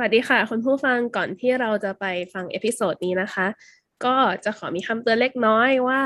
[0.00, 2.04] วัสดีค่ะ คุณผู้ฟังก่อนที่เราจะไป
[2.34, 3.46] ฟัง episode นี้นะคะ
[4.04, 6.00] ก็จะขอมีคำเตือนเล็กน้อยว่า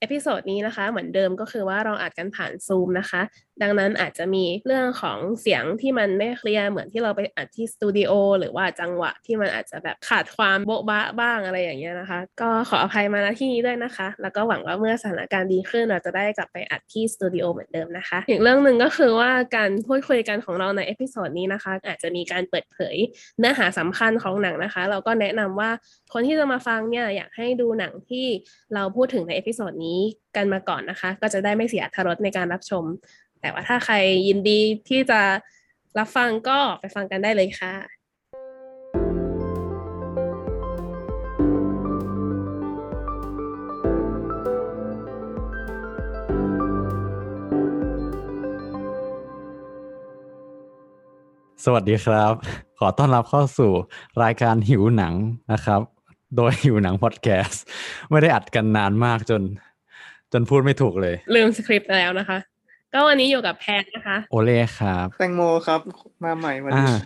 [0.00, 3.22] episode นี้นะคะ เหมือนเดิมก็คือว่าเราอัดกันผ่านซูมนะคะ
[3.62, 22.96] ดังนั้นอาจจะมีเรื่องของเสียงที่มันไม่เคลียร์เหมือนที่เราไปอัดที่สตูดิโอหรือว่าจังหวะที่มันอาจจะแบบขาดความโบ๊ะบะบ้างอะไรอย่างเงี้ยนะคะ ก็ขออภัยมาณที่นี้ด้วยนะคะ แล้วก็หวังว่าเมื่อสถานการณ์ดีขึ้นเราจะได้กลับไปอัดที่สตูดิโอเหมือนเดิมนะคะอีกเรื่องหนึ่งก็คือว่าการพูดคุยกันของเราใน episode นี้นะคะ อาจจะมีการเปิดเผย
[23.38, 25.70] เนื้อหาสำคัญของหนังนะคะ เราก็แนะนำว่า
[26.12, 28.26] คนที่จะมาฟังเนี่ยอยากให้ดูหนังที่
[28.74, 30.00] เราพูดถึงใน episode นี้
[30.36, 32.84] กันมาก่อนนะคะ ก็จะได้ไม่เสียอรรถรสในการรับชม
[33.46, 33.96] แต่ว่าถ้าใคร
[34.28, 35.20] ยินดีที่จะ
[35.98, 37.74] รับฟังก็ไปฟังกันได้เลยค่ะ
[51.64, 52.32] สวัสดีครับ
[52.78, 53.72] ขอต้อนรับเข้าสู่
[54.22, 55.14] รายการหิวหนัง
[55.52, 55.80] นะครับ
[56.36, 57.62] โดยหิวหนังพอดแคสต์
[58.10, 59.42] ไม่ได้อัดกันนานมากจน
[60.32, 62.38] จนพูดไม่ถูกเลย ลืมสคริปต์ไปแล้วนะคะ
[62.92, 65.80] ก็วันนี้อยู่กับแพนนะคะ โอเล่ครับ แตงโมครับ
[66.24, 66.96] มาใหม่วันอ่านี้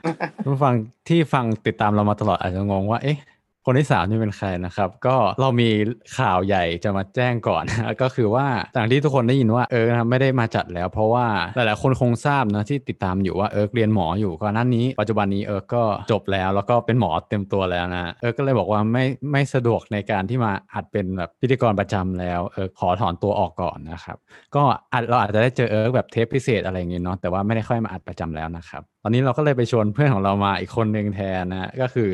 [0.45, 0.75] ผู้ฟัง
[1.09, 3.19] ที่ฟังติดตามเรามาตลอดอาจจะงงว่า เอ๊ะ
[3.67, 5.71] คนที่สามนี่เป็นใครนะครับ ก็เรามี
[6.19, 7.65] ข่าวใหญ่จะมาแจ้งก่อน
[8.03, 24.17] ก็คือว่าจากที่ทุกคนได้ยินว่าเอิร์กนะไม่ได้มาจัดแล้ว เพราะว่าหลายๆคนคงทราบนะที่ติดตามอยู่ว่าเอิร์กเรียนหมออยู่ก่อนหน้านี้ ปัจจุบันนี้เอิร์กก็จบแล้ว แล้วก็เป็นหมอเต็มตัวแล้วนะเอิร์กก็เลยบอกว่าไม่ไม่สะดวกในการที่มาอัดเป็นแบบพิธีกรประจำแล้วเอิร์กขอถอนตัวออกก่อนนะครับ
[24.55, 32.11] ก็อาจเราอาจจะได้เจอเอิร์กแบบเทปพิเศษอะไรอย่างเงี้เนาะแต่ว่าไม่ได้ค่อยมาอัดประจำแล้วนะครับตอนนี้เราก็เลยไปชวนเพื่อนของเรามาอีกคนหนึ่งแทนนะก็คือ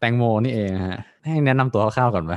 [0.00, 2.32] แตงโมนี่เองฮะ ให้แนะนำตัวคร่าวๆก่อนไหม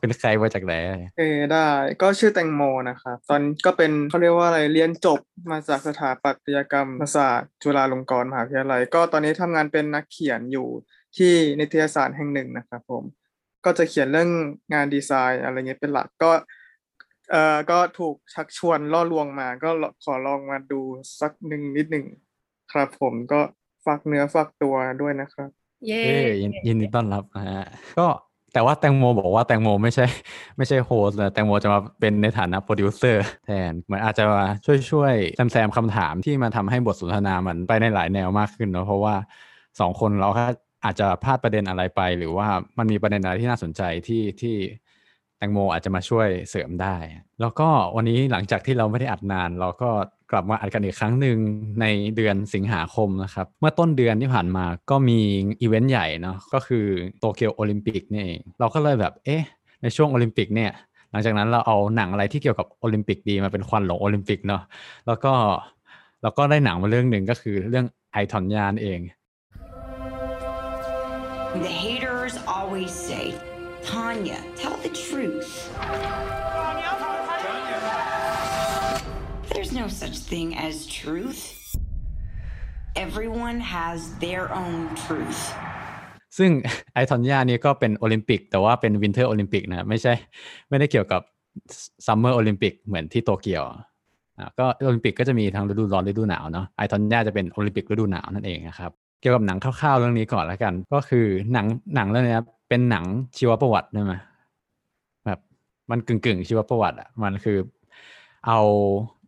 [0.00, 0.74] เป็นใครมาจากไหน
[1.18, 1.66] เออได้
[2.02, 10.68] ก็ชื่อแตงโมนะครับตอนก็เป็นเขาเรียกว่าอะไรเรียนจบมาจากสถาปัตยกรรมศาสตร์จุฬาลงกรณ์มหาวิทยาลัย ก็ตอนนี้ทำงานเป็นนักเขียนอยู่
[11.16, 13.04] ที่นิตยสารแห่งหนึ่งนะครับผม
[13.64, 14.30] ก็จะเขียนเรื่อง
[14.74, 16.32] งานดีไซน์อะไรเงี้ยเป็นหลักก็
[17.30, 19.70] เอ่อก็ถูกชักชวนล่อลวงมา ก็
[20.04, 20.80] ขอลองมาดู
[21.20, 22.06] สักหนึ่งนิดหนึ่ง
[22.72, 23.40] ครับผมก็
[23.84, 25.50] ฝากเนื้อฝากตัวด้วยนะครับ
[25.86, 27.66] เย้เอ้ยยินยินดีต้อนรับนะฮะ
[27.98, 28.06] ก็
[28.52, 30.06] แต่ว่าแตงโมบอกว่าแตงโมไม่ใช่
[30.56, 39.14] ไม่ใช่ host นะแตงโมจะมาเป็นในฐานะโปรดิวเซอร์แทนเหมือนอาจจะมาช่วยช่วยแซมแซมคำถามที่มาทำให้บทสนทนามันไปในหลายแนวมากขึ้นเนาะเพราะว่า
[39.80, 40.44] สองคนเราก็
[40.84, 42.46] อาจจะพลาดประเด็นอะไรไป หรือว่า
[42.78, 46.96] มันมีประเด็นอะไรที่น่าสนใจที่ที่แตงโมอาจจะมาช่วยเสริมได้
[47.40, 49.90] แล้วก็วันนี้หลังจากที่เราไม่ได้อัดนาน เราก็
[50.30, 51.38] กลับมาอัดกันอีกครั้งหนึ่ง
[51.80, 51.86] ใน
[52.16, 55.20] เดือนสิงหาคมนะครับ เมื่อต้นเดือนที่ผ่านมาก็มี
[55.60, 56.86] อีเวนต์ใหญ่เนาะก็คือ
[57.18, 59.42] โตเกียวโอลิมปิกนี่เองเราก็เลยแบบเอ๊ะ
[59.82, 60.70] ในช่วงโอลิมปิกเนี่ย
[61.10, 64.62] หลังจากนั้นเราเอาหนังอะไรที่เกี่ยวกับโอลิมปิกดีมาเป็นควันหลงโอลิมปิกเนาะ
[65.06, 65.32] แล้วก็
[66.22, 69.00] แล้วก็ได้หนังมาเรื่องหนึ่งก็คือเรื่อง I, Tonya นี่เอง
[71.64, 73.26] The haters always say,
[73.84, 75.50] Tonya, tell the truth.
[79.52, 81.42] There's no such thing as truth.
[82.94, 85.40] Everyone has their own truth.
[86.38, 86.50] ซึ่ง
[86.94, 90.12] I, Tonya นี่ก็เป็นโอลิมปิก แต่ว่าเป็น Winter Olympic นะไม่ใช่
[90.68, 91.22] ไม่ได้เกี่ยวกับ
[92.06, 93.62] Summer Olympic เหมือนที่โตเกียว
[94.58, 102.38] ก็โอลิมปิกก็จะมีทั้งฤดูร้อนฤดูหนาวเนาะ I, Tonya จะเป็นโอลิมปิกฤดูหนาวนั่นเองนะครับ เกี่ยวกับหนังคร่าวๆเรื่องนี้ก่อนแล้วกัน ก็คือหนังหนังเรื่องนี้
[102.72, 103.06] เป็นหนัง
[103.38, 104.14] ชีวประวัติได้ไหม
[105.26, 105.38] แบบ
[105.90, 107.58] มันกึ่งๆชีวประวัติอะมันคือ
[108.46, 108.60] เอา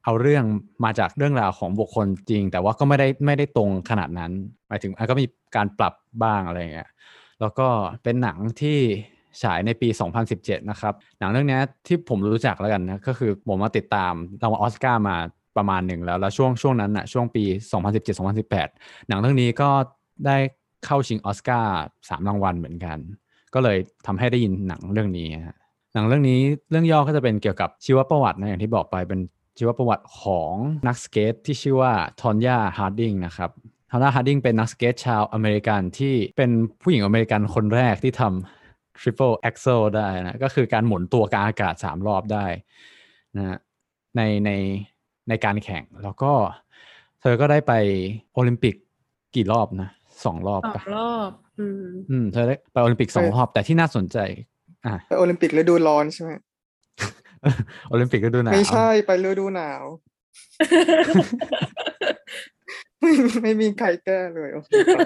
[0.05, 0.44] เอาเรื่อง
[0.84, 4.33] มาจากเรื่องราวของบุคคลจริง แต่ว่าก็ไม่ได้ไม่ได้ตรงขนาดนั้น
[4.69, 6.88] หมายถึงก็มีการปรับบ้างอะไรเงี้ย
[7.41, 7.69] แล้วก็
[8.03, 8.78] เป็นหนังที่
[9.43, 9.88] ฉายในปี
[10.28, 15.16] 2017 นะครับ หนังเรื่องนี้ที่ผมรู้จักแล้วกันนะ ก็คือผมมาติดตามรางวัลออสการ์มา
[15.56, 17.44] ประมาณหนึ่งแล้ว แล้วช่วงช่วงนั้นนะช่วงปี
[18.27, 19.71] 2017-2018 หนังเรื่องนี้ก็
[20.27, 20.37] ได้
[20.84, 21.78] เข้าชิงออสการ์
[22.09, 22.99] สามรางวัลเหมือนกัน
[23.54, 25.59] ก็เลยทำให้ได้ยินหนังเรื่องนี้ฮะ
[25.94, 26.38] หนังเรื่องนี้
[26.70, 29.20] เรื่องย่อก็จะเป็นเกี่ยวกับชีวประวัตินะอย่างที่บอกไปเป็น
[29.59, 30.53] ชีวประวัติของ
[30.87, 33.50] นักสเกตที่ชื่อว่าทอนยาฮาร์ดิงนะครับ
[33.91, 36.50] ทอนยาฮาร์ดิงเป็นนักสเก็ตชาวอเมริกันที่เป็น
[36.82, 42.47] ผู้หญิงอเมริกันคนแรกที่ทำ triple axel ได้นะก็คือการหมุนตัวกลางอากาศ 3 รอบได้
[43.36, 43.59] นะ
[44.16, 44.51] ในใน
[45.28, 46.33] ในการแข่งแล้วก็
[47.21, 47.72] เธอก็ได้ไป
[48.34, 48.74] โอลิมปิก
[49.34, 49.91] กี่รอบนะ
[50.25, 51.31] สองรอบสองปะรอบ
[51.61, 54.19] อืมอืมเธอได้ไปโอลิมปิกสองรอบแต่ที่น่าสนใจ
[54.87, 56.31] อะไปโอลิมปิกฤดูร้อนใช่ไหม
[57.89, 59.83] โอลิมปิกฤดูหนาว ไม่ใช่ไปฤดูหนาว
[63.01, 63.13] ไม่
[63.43, 65.01] ไม่มีใครแก้เลย โอเคต่อ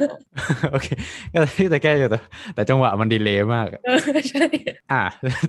[0.72, 0.88] โอเค
[1.34, 2.18] ก็ที่จะแก้อยู่แต่
[2.54, 3.98] แต่จังหวะมัน delay มากอะเออ
[4.30, 4.44] ใช่
[4.92, 5.02] อะ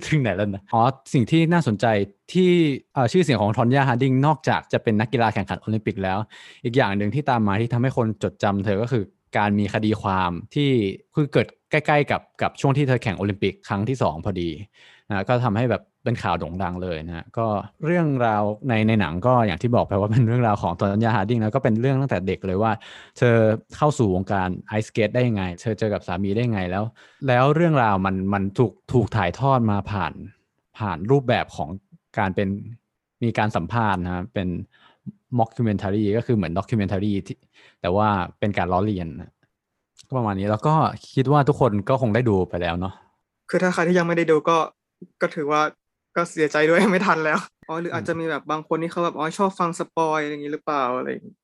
[0.06, 1.86] ถึงไหนแล้วนะอ๋อสิ่งที่น่าสนใจ
[2.32, 2.50] ที่
[2.94, 6.18] เอ่อชื่อเสียงของทอนยาฮาร์ดิงนอกจากจะเป็นนักกีฬาแข่งขันโอลิมปิกแล้ว
[6.64, 9.04] อีกอย่างหนึ่งที่ตามมาที่ทำให้คนจดจำเธอก็คือ
[9.36, 10.70] การมีคดีความที่
[11.14, 14.50] คือเกิดใกล้ ๆ กับกับช่วงที่เธอแข่งโอลิมปิกครั้งที่สองพอดี
[15.08, 17.46] นะก็ทำให้แบบเป็นข่าวโด่งดังเลยนะก็
[17.84, 22.72] เรื่องราวในในหนังก็อย่างที่บอกไปว่าเป็นเรื่องราวของทอนยาฮาร์ดิงแล้วก็เป็นเรื่องตั้งแต่เด็กเลยว่า
[23.18, 23.36] เธอ
[23.76, 26.84] เข้าสู่วงการ ice skate ได้ยังไง เธอเจอกับสามีได้ยังไงแล้ว
[27.28, 30.12] แล้วเรื่องราวมันมันถูกถูกถ่ายทอดมาผ่าน
[30.78, 31.68] ผ่านรูปแบบของ
[32.18, 32.48] การเป็น
[33.22, 34.48] มีการสัมภาษณ์นะเป็น
[35.38, 37.36] mockumentary ก็คือเหมือน documentary ที่
[37.80, 39.30] แต่ว่าเป็นการล้อเลียนนะ
[40.08, 40.74] ก็ประมาณนี้แล้วก็
[41.14, 42.94] คิดว่าทุกคนก็คงได้ดูไปแล้วเนาะ
[43.50, 44.58] คือถ้าใครที่ยังไม่ได้ดูก็
[45.20, 45.62] ก็ถือว่า
[46.16, 47.38] ก็เสียใจด้วยไม่ทันแล้ว
[47.68, 51.36] อ๋อหรืออาจจะมีแบบบางคนที่เขาแบบอ๋อชอบฟัง spoil อะไรอย่างนี้หรือเปล่าอะไรอย่างงี้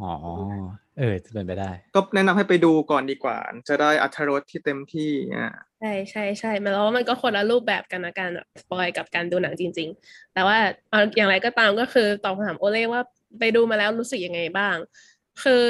[0.00, 0.12] อ๋อ
[0.98, 3.38] เออจะเป็นไปได้ ก็แนะนำให้ไปดูก่อนดีกว่า
[3.68, 5.48] จะได้อรรถรสที่เต็มที่อ่า
[5.80, 10.56] ใช่ใช่ใช่มันแล้วามันก็คนละรูปแบบกันนะการแบบ spoil กับการดูหนังจริง ๆ แต่ว่า
[10.90, 13.02] เอาอย่างไรก็ตามก็คือตอบคำถามโอเล่ว่า
[13.38, 14.76] ไปดูมาแล้วรู้สึกยังไงบ้าง
[15.42, 15.64] คือ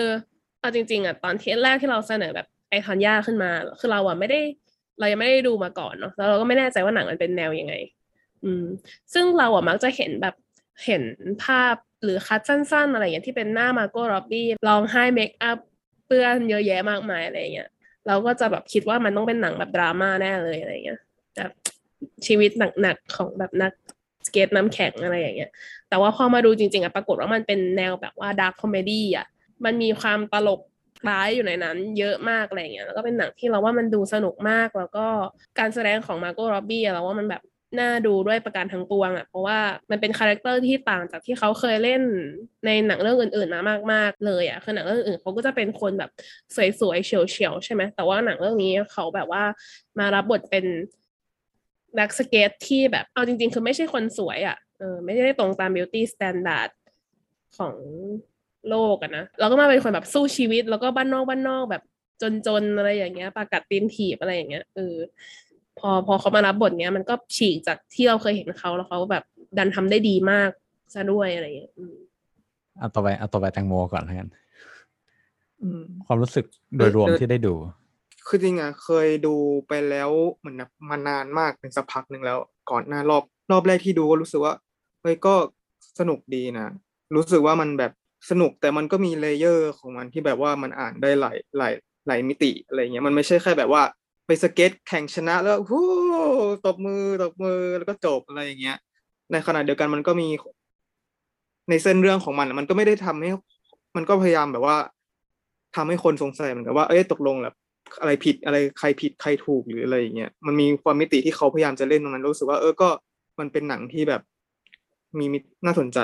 [0.60, 3.50] เอาจริง ๆอะตอนเที่แรกที่เราเสนอแบบ I, Tonya ขึ้นมา
[3.80, 4.40] คือเราอะไม่ได้
[4.98, 7.74] เรายังไม่ได้ดูมาก่อนเนาะแล้วเราก็ไม่แน่ใจว่าหนังมันเป็นแนวยังไง
[8.44, 8.64] อืม
[9.12, 10.34] ซึ่งเราอะมักจะเห็นแบบ
[10.86, 11.02] เห็น
[11.44, 15.58] ภาพหรือคัตสั้น ๆ อะไรอย่างที่เป็นหน้ามาร์โก ร็อบบีร้องไห้ makeup
[16.06, 17.68] เปื้อนเยอะแยะมากมายอะไรเงี้ย
[18.06, 21.00] เราก็จะแบบคิดว่ามันต้องเป็นหนังแบบดราม่าแน่เลยอะไรเงี้ย
[21.36, 21.50] แบบ
[22.26, 22.50] ชีวิต
[22.80, 23.72] หนักๆของแบบนัก ส
[24.32, 25.50] เก็ตน้ำแข็งอะไรอย่างเงี้ย
[25.88, 29.26] แต่ว่าพอมาดูจริงๆอะปรากฏว่ามันเป็นแนวแบบว่า dark comedy อะ
[29.64, 30.60] มันมีความตลก
[31.08, 35.06] ร้ายอยู่ในนั้น เยอะมากอะไรเงี้ย แล้วก็เป็นหนังที่เราว่ามันดูสนุกมาก แล้วก็
[35.58, 37.42] การแสดงของมาร์โก ร็อบบีเราว่ามันแบบ
[37.80, 39.58] น่าดูด้วยประการทั้งปวงอะเพราะว่า
[39.90, 42.02] มันเป็น character ที่ต่างจากที่เขาเคยเล่น
[42.66, 46.10] ในหนังเรื่องอื่นๆมามากๆเลยอะคือหนังเรื่องอื่นเขาก็จะเป็นคนแบบ
[46.80, 49.42] สวยๆเฉี่ยวๆใช่ไหมแต่ว่าหนังเรื่องนี้เขาแบบว่า
[49.98, 50.64] มารับบทเป็น
[52.00, 56.70] นักสเก็ตที่แบบเอาจริง ๆ คือไม่ใช่คนสวยอะเออไม่ได้ตรงตาม beauty standard
[57.58, 57.74] ของ
[58.68, 61.82] โลกอะนะเราก็มาเป็นคนแบบสู้ชีวิต แล้วก็บ้านนอกบ้านนอกแบบ
[62.46, 64.96] จนๆอะไรอย่างเงี้ยปากกัดตีนถีบอะไรอย่างเงี้ยเออ
[65.78, 69.24] พอพอเขามารับบทเนี้ย มันก็ฉีกจากที่เราเคยเห็นเขาแล้วเขาแบบ
[69.58, 70.50] ดันทำได้ดีมาก
[70.94, 71.94] ซะด้วยอะไรอย่างเงี้ยอืม
[72.78, 74.28] เอาต่อไปเอาต่อไปแตงโมก่อนแล้วกัน
[75.62, 76.44] อืมความรู้สึก
[76.76, 77.54] โดยรวมเออที่ได้ดู
[78.26, 79.34] คือจริงอะเคยดู
[79.68, 82.38] ไปแล้วเหมือนแบบมานานมากเป็นสักพักหนึ่งแล้ว
[82.70, 84.54] ก่อนหน้ารอบรอบแรกที่ดูก็รู้สึกว่า
[85.02, 85.34] เฮ้ยก็
[85.98, 86.66] สนุกดีนะ
[87.14, 87.92] รู้สึกว่ามันแบบ
[88.30, 91.72] สนุกแต่มันก็มี layer ของมันที่แบบว่ามันอ่านได้หลายหลาย
[92.06, 93.82] หลายมิติอะไรเงี้ยมันไม่ใช่แค่แบบว่า
[94.26, 95.84] ไปสเก็ตแข่งชนะแล้วฮู้
[96.66, 98.76] ตบมือตบมือแล้วก็จบอะไรอย่างเงี้ย
[99.32, 100.28] ในขณะเดียวกันมันก็มี
[101.68, 103.30] ในเส้นเรื่องของมัน มันก็ไม่ได้ทำให้
[103.96, 104.76] มันก็พยายามแบบว่า
[105.76, 107.54] ทำให้คนสงสัยเหมือนกันว่าเอ้ยตกลงแบบ
[108.00, 112.88] อะไรผิดอะไรใครผิดใครถูกหรืออะไรอย่างเงี้ยมันมีความมิติที่เขาพยายามจะเล่นตรงนั้นรู้สึกว่า เออก็
[113.38, 114.22] มันเป็นหนังที่แบบ
[115.18, 115.98] มีมิตน่าสนใจ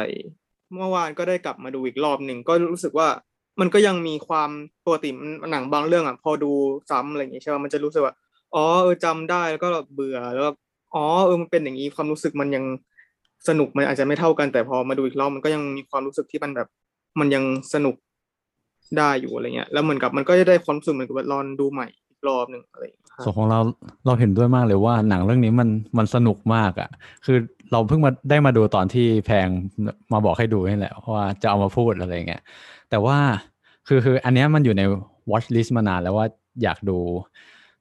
[0.75, 3.09] เมื่อวานก็ได้กลับมาดูอีกรอบหนึ่งก็รู้สึกว่า
[3.61, 4.51] มันก็ยังมีความ
[4.85, 6.51] ปกติมันหนังบางเรื่องอะพอดู
[6.91, 8.15] ซ้ำอะไรอย่างเงี้ยใช่ป่ะมันจะรู้สึกว่า
[8.55, 10.51] อ๋อเออจำได้แล้วก็เบื่อแล้วก็
[10.95, 12.65] อ๋อเออมันเป็นอย่างนี้ความรู้สึกมันยัง
[13.49, 16.69] สนุกมันอาจจะไม่เท่ากันแต่พอมาดูอีกรอบมันก็ยังมีความรู้สึกที่มันแบบ
[17.21, 17.45] มันยัง
[17.75, 17.95] สนุก
[18.97, 23.61] ได้อยู่อะไรเงี้ยแล้วเหมือนกับมันก็จะได้ความสึกเหมือนกับว่ารอนดูใหม่อีกรอบหนึ่งอะไรอย่างเงี้ยส่วนของเรา
[24.07, 25.69] เราเห็นด้วยมากเลยว่าหนังเรื่องนี้มัน
[25.99, 26.91] มันสนุกมากอะ่ะ
[27.25, 27.39] คือ
[27.73, 29.49] เราเพิ่งมาได้มาดูตอนที่แพง
[30.13, 32.43] มาบอกให้ดูนี่แหละว่าจะเอามาพูดอะไรเงี้ย
[32.91, 33.19] แต่ว่า
[33.89, 34.83] คือคืออันนี้มันอยู่ใน
[35.31, 36.27] watch list มานานแล้วว่า
[36.63, 36.99] อยากดู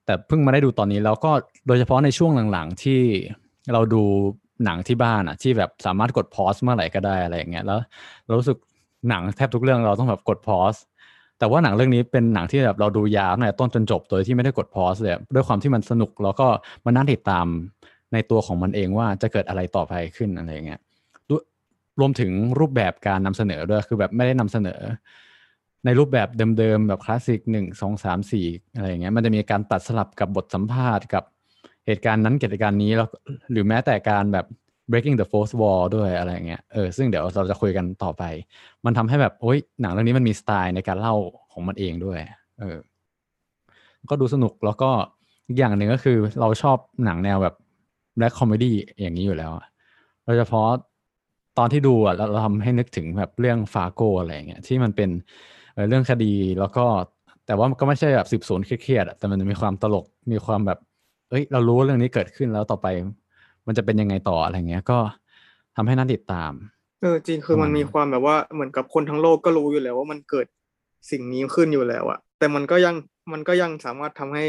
[0.06, 1.32] แต่เพิ่งมาได้ดูตอนนี้แล้วก็
[1.68, 3.02] โดยเฉพาะในช่วงหลังๆที่
[3.74, 4.04] เราดู
[4.66, 7.80] หนังที่บ้านอะ ที่แบบสามารถกดพอสเมื่อไหร่ก็ได้อะไรอย่างเงี้ยแล้ว
[8.26, 8.58] เรารู้สึก
[9.10, 10.74] หนังแทบทุกเรื่องเราต้องแบบกดพอส
[11.40, 16.48] แต่ว่าหนังเรื่องนี้เป็นหนังที่แบบเราดูยาวตั้งแต่ต้นจนจบโดยที่ไม่ได้กดพอสเลยด้วยความที่มันสนุกแล้วก็
[16.86, 17.46] มันน่าติดตาม
[18.14, 20.82] ในตัวของมันเองว่าจะเกิดอะไรต่อไปขึ้นอะไรอย่างเงี้ย
[22.00, 24.80] รวมถึงรูปแบบการนำเสนอด้วยคือแบบไม่ได้นำเสนอ
[25.86, 26.28] ในรูปแบบ
[26.58, 31.24] เดิมๆแบบคลาสสิกหนึ่งสองสามสี่อะไรอย่างเงี้ยมันจะมีการตัดสลับกับบทสัมภาษณ์กับ
[31.86, 33.08] เหตุการณ์นั้นเหตุการณ์นี้แล้ว
[33.52, 34.46] หรือแม้แต่การแบบ
[34.92, 38.24] breaking the fourth wall ด้วยอะไรเงี้ยเออซึ่งเดี๋ยวเราจะคุยกันต่อไป
[38.86, 41.16] มันทำให้แบบโอ๊ยหนังเรื่องนี้มันมีสไตล์ในการเล่า
[41.52, 42.20] ของมันเองด้วย
[42.60, 42.78] เออ
[44.10, 44.90] ก็ดูสนุกแล้วก็
[45.48, 47.56] อีกอย่างหนึ่งก็คือเราชอบหนังแนวแบบ
[48.18, 49.66] black comedy อย่างนี้อยู่แล้วอะ
[50.26, 50.68] โดยเฉพาะ
[51.58, 55.10] ตอนที่ดูอะเราทำให้นึกถึงแบบเรื่อง Fargo อะไรเงี้ยที่มันเป็น
[55.90, 56.86] เรื่องคดีแล้วก็
[57.46, 60.80] แต่ว่ามันก็ไม่ใช่แบบสืบสวนเครียดๆแต่มันจะมีความตลกมีความแบบ
[61.30, 62.88] เอ้ย เรารู้ว่าเรื่องนี้เกิดขึ้นแล้วต่อไป
[63.68, 64.98] มันจะเป็นยังไงต่ออะไรเงี้ยก็
[65.76, 66.52] ทำให้น่าติดตาม
[67.02, 70.46] เออจริงคือมันประมาณมีนั้นความแบบว่าเหมือนกับคนทั้งโลกก็รู้อยู่แล้วว่ามันเกิด
[71.12, 72.96] สิ่งนี้ขึ้นอยู่แล้วอะแต่มันก็ยัง
[73.34, 74.46] มันก็ยังสามารถทำให้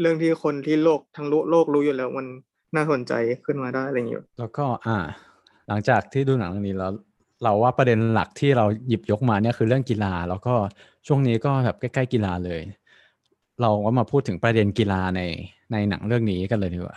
[0.00, 2.26] เรื่องที่คนที่โลกทั้งโลกโลกรู้อยู่แล้วมัน
[2.76, 3.12] น่าสนใจ
[3.44, 4.98] ขึ้นมาได้อะไรอย่างเงี้ยแล้วก็อ่า
[5.68, 6.92] หลังจากที่ดูหนังเรื่องนี้แล้ว
[7.42, 10.54] เราว่าประเด็นหลักที่เราหยิบยกมาเนี่ยคือเรื่องกีฬา แล้วก็
[11.06, 12.60] ช่วงนี้ก็แบบใกล้ๆกีฬาเลย
[13.62, 15.20] เราก็มาพูดถึงประเด็นกีฬาใน
[15.72, 16.96] ในหนังเรื่องนี้กันเลยดีกว่า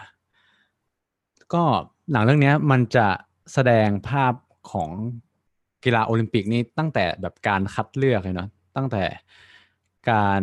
[1.53, 1.63] ก็
[2.11, 3.07] หนังเรื่องนี้มันจะ
[3.53, 4.33] แสดงภาพ
[4.71, 4.89] ของ
[5.83, 9.03] กีฬาโอลิมปิกนี่ตั้งแต่แบบการคัดเลือกเลยเนาะตั้งแต่
[10.11, 10.41] การ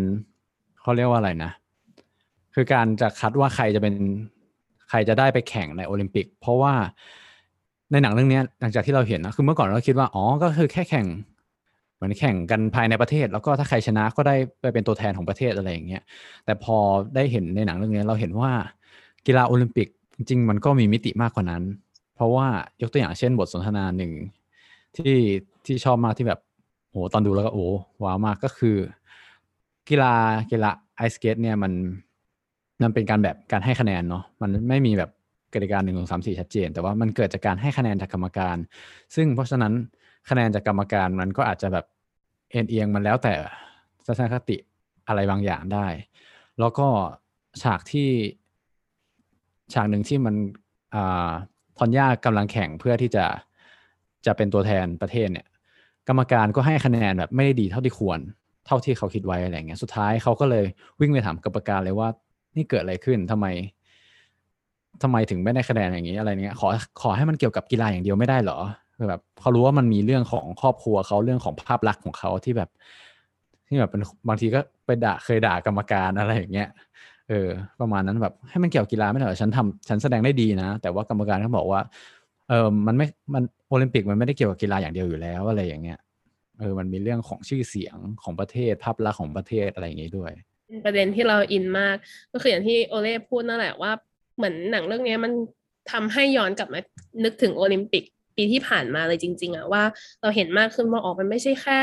[0.81, 1.51] เขาเรียกว่าอะไรนะ
[2.55, 3.95] คือการจะคัดว่าใครจะเป็น
[4.91, 6.75] ใครจะได้ไปแข่งในโอลิมปิก เพราะว่า
[7.93, 11.07] ในหนังเรื่องนี้หลังจากที่เราเห็นนะคือเมื่อก่อนเราคิดว่าอ๋อก็คือแค่แข่ง
[11.95, 16.03] เหมือนแข่งกันภายในประเทศ แล้วก็ถ้าใครชนะก็ได้ไปเป็นตัวแทนของประเทศอะไรอย่างเงี้ย
[16.45, 16.77] แต่พอ
[17.15, 18.51] ได้เห็นในหนังเรื่องนี้เราเห็นว่า
[19.27, 21.63] กีฬาโอลิมปิก จริงๆ มันก็มีมิติมากกว่านั้น
[22.15, 22.47] เพราะว่า
[22.83, 24.13] ยกตัวอย่างเช่นบทสนทนาหนึ่ง
[24.97, 25.17] ที่
[25.67, 26.41] ที่ชอบมากที่แบบ
[26.91, 27.67] โหตอนดูแล้วก็โอ้
[28.03, 28.77] ว้าวมากก็คือ
[29.89, 30.15] กีฬา
[30.51, 31.73] กีฬาไอสเกตเนี่ยมัน
[32.83, 35.11] มันเป็นการแบบการให้คะแนนเนาะมันไม่มีแบบ
[35.55, 38.57] กติกาหนึ่งสองสามสี่ชัดเจน แต่ว่ามันเกิดจากการให้คะแนนจากกรรมการ
[39.15, 39.73] ซึ่งเพราะฉะนั้น
[40.31, 41.85] คะแนนจากกรรมการมันก็อาจจะแบบ
[42.51, 43.35] เอ็นเอียงมันแล้วแต่
[44.07, 44.57] ทัศนคติ
[45.09, 45.87] อะไรบางอย่างได้
[46.61, 46.89] แล้วก็
[47.63, 48.09] ฉากที่
[49.73, 50.35] ฉากหนึ่งที่มัน
[50.95, 50.97] อ
[51.79, 53.25] ทอนย่ากำลังแข่งเพื่อที่จะ
[54.27, 55.47] จะเป็นตัวแทนประเทศเนี่ย
[56.09, 58.21] กรรมการก็ให้คะแนนแบบไม่ได้ดีเท่าที่ควร
[58.67, 60.65] เท่าที่เขาคิดไว้อะไรเงี้ย สุดท้ายเขาก็เลย
[61.01, 62.09] วิ่งไปถามกรรมการเลยว่า
[62.57, 63.47] นี่เกิดอะไรขึ้นทำไม
[65.03, 66.69] ทำไมถึงไม่ได้คะแนนอย่างนี้อะไรเงี้ยขอ
[67.03, 68.59] ขอให้มันเกี่ยวกับกีฬาอย่างเดียวไม่ได้เหรอ
[68.97, 72.71] คือแบบเขารู้ว่ามันมีเรื่องของครอบครัวเขาเรื่องของภาพลักษณ์ของเขาที่แบบ
[73.69, 76.69] ที่แบบเป็นบางทีก็ไปด่าเคยด่ากรรมการอะไรอย่างเงี้ย
[77.29, 77.51] เออ
[77.81, 81.81] ประมาณนั้นแบบให้มันเกี่ยวกับกีฬาไม่ได้เหรอฉันทำฉันแสดงได้ดีนะ แต่ว่ากรรมการเขาบอกว่า
[82.49, 85.99] เออมันไม่มันโอลิมปิกมันไม่ได้เกี่ยวกับกีฬาอย่างเดียวอยู่แล้วอะไรอย่างเงี้ย
[86.61, 90.33] เออมันมีเรื่องของชื่อเสียงของประเทศภาพลักษณ์ของประเทศอะไรอย่างงี้ด้วย
[90.85, 91.97] ประเด็นที่เราอินมาก
[92.33, 93.93] ก็คืออย่างที่โอเล่พูดนั่นแหละว่า
[94.37, 95.33] เหมือนหนังเรื่องนี้มัน
[95.93, 96.81] ทำให้ย้อนกลับมา
[97.25, 98.05] นึกถึงโอลิมปิก
[98.37, 99.83] ปีที่ผ่านมาเลยจริง ๆอะว่า
[100.23, 101.83] เราเห็นมากขึ้นว่าออกมันไม่ใช่แค่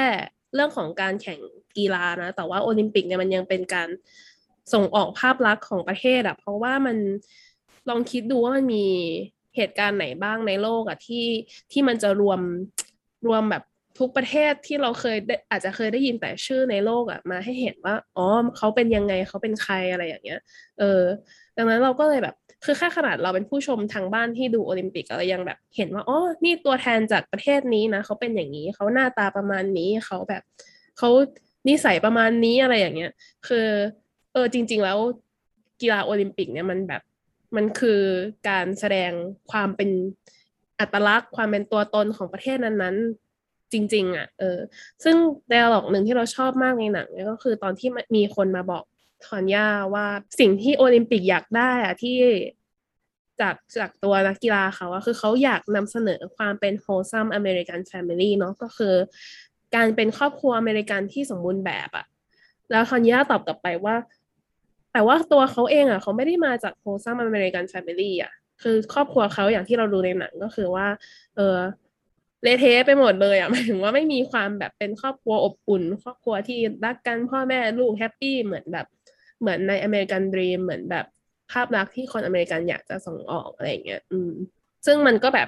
[0.56, 1.40] เรื่องของการแข่ง
[1.78, 3.90] กีฬานะ แต่ว่าโอลิมปิกเนี่ยมันยังเป็นการ
[4.74, 6.98] ส่งออกภาพลักษณ์ของประเทศอะเพราะว่ามัน
[7.90, 8.86] ลองคิดดูว่ามันมี
[9.56, 11.26] เหตุการณ์ไหนบ้างในโลกอะที่
[11.72, 12.40] ที่มันจะรวม
[13.28, 13.64] รวมแบบ
[14.00, 15.18] ทุกประเทศที่เราเคย
[15.52, 18.28] อาจจะเคยได้ยินแต่ชื่อในโลกอะมาให้เห็นว่าอ๋อ
[18.58, 20.40] เขาเป็นยังไงเขาเป็นใครอะไรอย่างเงี้ย
[20.80, 21.02] เออ
[21.58, 30.42] ดังนั้นเราก็เลยแบบคือแค่ขนาดเราเป็นผู้ชมทางบ้านที่ดูโอลิมปิกเรายังแบบเห็นว่าอ๋อนี่ตัวแทนจากประเทศนี้นะเขาเป็นอย่างนี้เขาหน้าตาประมาณนี้เขาแบบ
[30.98, 31.10] เขา
[31.70, 33.12] นิสัยประมาณนี้อะไรอย่างเงี้ย
[33.48, 33.68] คือ
[34.34, 34.98] เออจริง ๆ แล้ว
[35.82, 37.02] กีฬาโอลิมปิกเนี่ยมันแบบ
[37.56, 38.02] มันคือ
[38.50, 39.12] การแสดง
[39.52, 39.90] ความเป็น
[40.80, 44.58] อัตลักษณ์ ความเป็นตัวตนของประเทศนั้นๆ จริง ๆ อะ เออ
[45.04, 45.16] ซึ่ง
[45.50, 48.84] ไดอะล็อกหนึ่งที่เราชอบมากในหนังเนี่ยก็คือตอนที่มีคนมาบอก
[49.26, 50.06] ทอนย่าว่า
[50.40, 52.18] สิ่งที่โอลิมปิกอยากได้อะที่
[53.42, 58.96] จากจากตัวนักกีฬาเขาอะคือเขาอยากนำเสนอความเป็น wholesome American family เนาะก็คือ
[59.76, 62.06] การเป็นครอบครัวอเมริกันที่สมบูรณ์แบบอะ
[62.72, 63.96] แล้วทอนยาตอบกลับไปว่า
[64.94, 70.88] แต่ว่าตัวเขาเองอะเขาไม่ได้มาจาก wholesome American family อะคือครอบครัวเขาอย่างที่เราดูในหนังก็คือว่า
[71.36, 71.58] เออ
[72.44, 78.88] เละเทะไปหมดเลยอะหมายถึงว่าไม่มีความแบบเป็นครอบครัวอบอุ่น ครอบครัวที่รักกันพ่อแม่ลูก happy เหมือนแบบ
[79.42, 81.06] เหมือนในอเมริกันดรีมเหมือนแบบ
[81.52, 84.32] ภาพลักษณ์ที่คนอเมริกันอยากจะส่งออกอะไรอย่างเงี้ย อืม
[84.86, 85.48] ซึ่งมันก็แบบ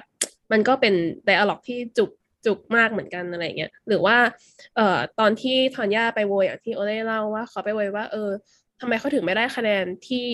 [0.52, 2.10] มันก็เป็นไดอะล็อกที่จุก
[2.46, 4.16] จุกมากเหมือนกันอะไรเงี้ย หรือว่า
[4.76, 8.30] เอ่อ ตอนที่ทอนย่าไปโวยอย่างที่โอเล่เล่าว่าเขาไปโวยว่า เออ
[8.80, 10.26] ทำไมเขาถึงไม่ได้คะแนนที่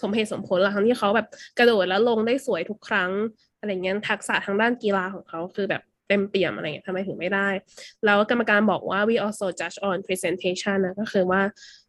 [0.00, 1.26] สมเหตุสมผลล่ะทั้งที่เขาแบบ
[1.58, 3.10] กระโดดแล้วลงได้สวยทุกครั้ง
[3.58, 7.48] อะไรเงี้ยทักษะทางด้านกีฬาของเขาคือแบบเต็มเปี่ยมอะไรเงี้ยทำไมถึงไม่ได้
[8.04, 11.40] แล้วกรรมการบอกว่า we also judge on presentation นะก็คือว่า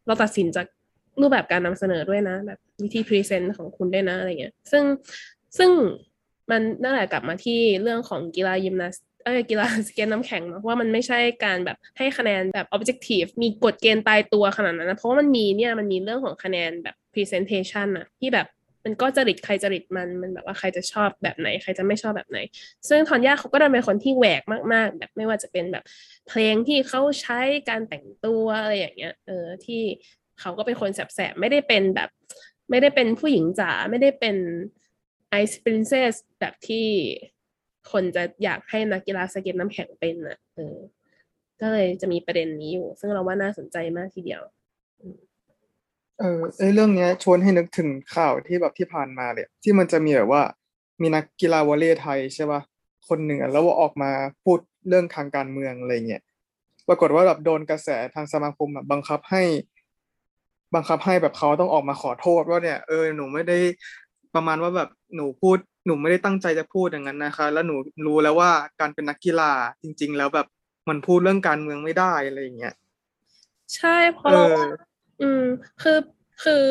[0.06, 0.66] เราตัดสินจาก
[1.22, 4.84] รูปแบบการนำเสนอด้วยนะ แบบวิธี present ของคุณด้วยนะอะไรเงี้ย ซึ่ง
[5.58, 5.72] ซึ่ง
[6.52, 8.96] มันนั่นแหละกลับมาที่เรื่องของกีฬายิมนาส
[9.26, 18.48] เออกีฬาสเก็ตน้ำแข็งเนาะว่ามันไม่ใช่การแบบให้คะแนนแบบ objective มีกฎเกณฑ์ตายตัวขนาดนั้นนะเพราะว่ามันมีเนี่ยมันมีเรื่องของคะแนนแบบ presentation อะที่แบบ
[18.86, 22.40] มันก็จริตใครจริตมันมันแบบว่าใครจะชอบแบบไหน ใครจะไม่ชอบแบบไหน
[22.90, 24.42] ซึ่งทอนย่าเขาก็ดันเป็นคนที่แหวก
[24.74, 25.84] มากๆ แบบไม่ว่าจะเป็นแบบ
[26.28, 27.40] เพลงที่เขาใช้
[27.70, 29.82] การแต่งตัวอะไรอย่างเงี้ยเออที่
[30.40, 32.10] เขาก็เป็นคนแสบๆไม่ได้เป็นแบบ
[32.70, 34.36] ไม่ได้เป็นผู้หญิงจ๋าไม่ได้เป็น
[35.30, 36.88] ไอซ์ปรินเซสแบบที่
[37.92, 40.76] คนจะอยากให้นักกีฬาสเก็ตน้ำแข็งเป็นอะเออ
[41.62, 44.42] ก็เลยจะมีประเด็นนี้อยู่ ซึ่งเราว่าน่าสนใจมากทีเดียว
[46.20, 50.44] เออไอเรื่องเนี้ยชวนให้นึกถึงข่าวที่แบบที่ผ่านมาเลยที่มันจะมีแบบว่า
[51.02, 52.62] มีนักกีฬาวอลเลย์ไทยใช่ป่ะ
[53.08, 54.12] คนหนึ่งอแล้วว่าออกมา
[54.44, 56.24] พูดเรื่องทางการเมืองอะไรเงี้ย
[56.88, 59.44] ปรากฏว่าแบบโดนกระแสทางสมาคมอะบังคับให้
[60.76, 63.58] บังคับให้แบบเขาต้องออกมาขอโทษว่าเนี่ยเออหนูไม่ได้
[64.36, 67.76] ประมาณว่าแบบหนูพูด หนูไม่ได้ตั้งใจจะพูดอย่างนั้นนะคะ แล้วหนู
[68.06, 69.52] รู้แล้วว่าการเป็นนักกีฬา
[69.82, 70.48] จริง ๆ แล้วแบบ
[70.90, 72.76] มันพูดเรื่องการเมืองไม่ได้อะไรอย่างเงี้ย
[73.76, 74.64] ใช่เพราะเอเราอ
[75.22, 75.44] อืม
[75.82, 75.98] คือ
[76.44, 76.66] คือ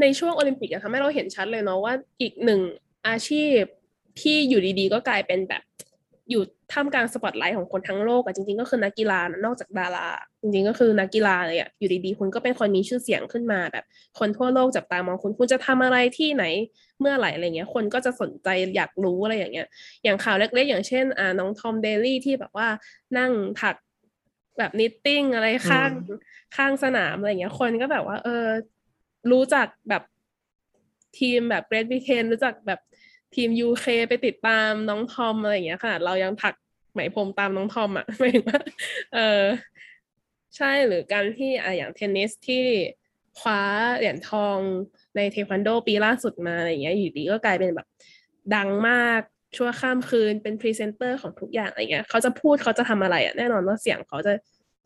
[0.00, 2.60] ในช่วงโอลิมปิกอะทำให้เราเห็นชัดเลยเนาะว่าอีกหนึ่ง
[3.08, 3.60] อาชีพ
[4.20, 5.62] ที่อยู่ดีๆ ก็กลายเป็นแบบ
[6.30, 10.06] อยู่ท่ามกลางสปอตไลท์ของคนทั้งโลกอะจริงๆก็คือนักกีฬานะนอกจากดารา
[10.42, 13.84] จริงๆก็คือนักกีฬาเลยอะอยู่ดีๆ คุณก็เป็นคนมีชื่อเสียงขึ้นมาแบบ
[14.18, 16.44] คนทั่วโลกจับตามองคุณคุณจะทำอะไรที่ไหน
[17.00, 19.68] เมื่อไหร่อะไรเงี้ย คนก็จะสนใจอยากรู้อะไรอย่างเงี้ย
[20.04, 22.68] อย่างข่าวเล็กๆ อย่างเช่นอ่าน้องทอมเดลีย์ที่แบบว่า
[23.18, 23.76] นั่งถัก
[24.58, 26.18] แบบ knitting อะไรข้างอืม
[26.56, 28.46] ข้างสนามอะไรเงี้ย คนก็แบบว่า เออ
[29.30, 30.02] รู้จักแบบ
[31.18, 32.80] ทีมแบบ Great Britain รู้จักแบบ
[33.34, 36.54] ทีม UK ไปติดตามน้องทอมอะไรอย่างเงี้ยค่ะ เรายังถัก
[36.92, 38.60] ไหมพรมตามน้องทอมอะหมายถึงว่า
[39.14, 39.42] เออ
[40.56, 42.64] ใช่หรือการที่อะอย่างเทนนิสที่
[43.38, 43.62] คว้า
[43.96, 44.58] เหรียญทอง
[45.16, 47.86] ในเทควันโดปีล่าสุดมาอะไรอย่างเงี้ยอยู่ดีก็กลายเป็นแบบ
[48.54, 49.20] ดังมาก
[49.56, 54.32] ชั่วข้ามคืนเป็นพรีเซนเตอร์ของทุกอย่างอะไรเงี้ยเขาจะพูดเขาจะทำอะไรอะแน่นอนว่าเสียงเขาจะ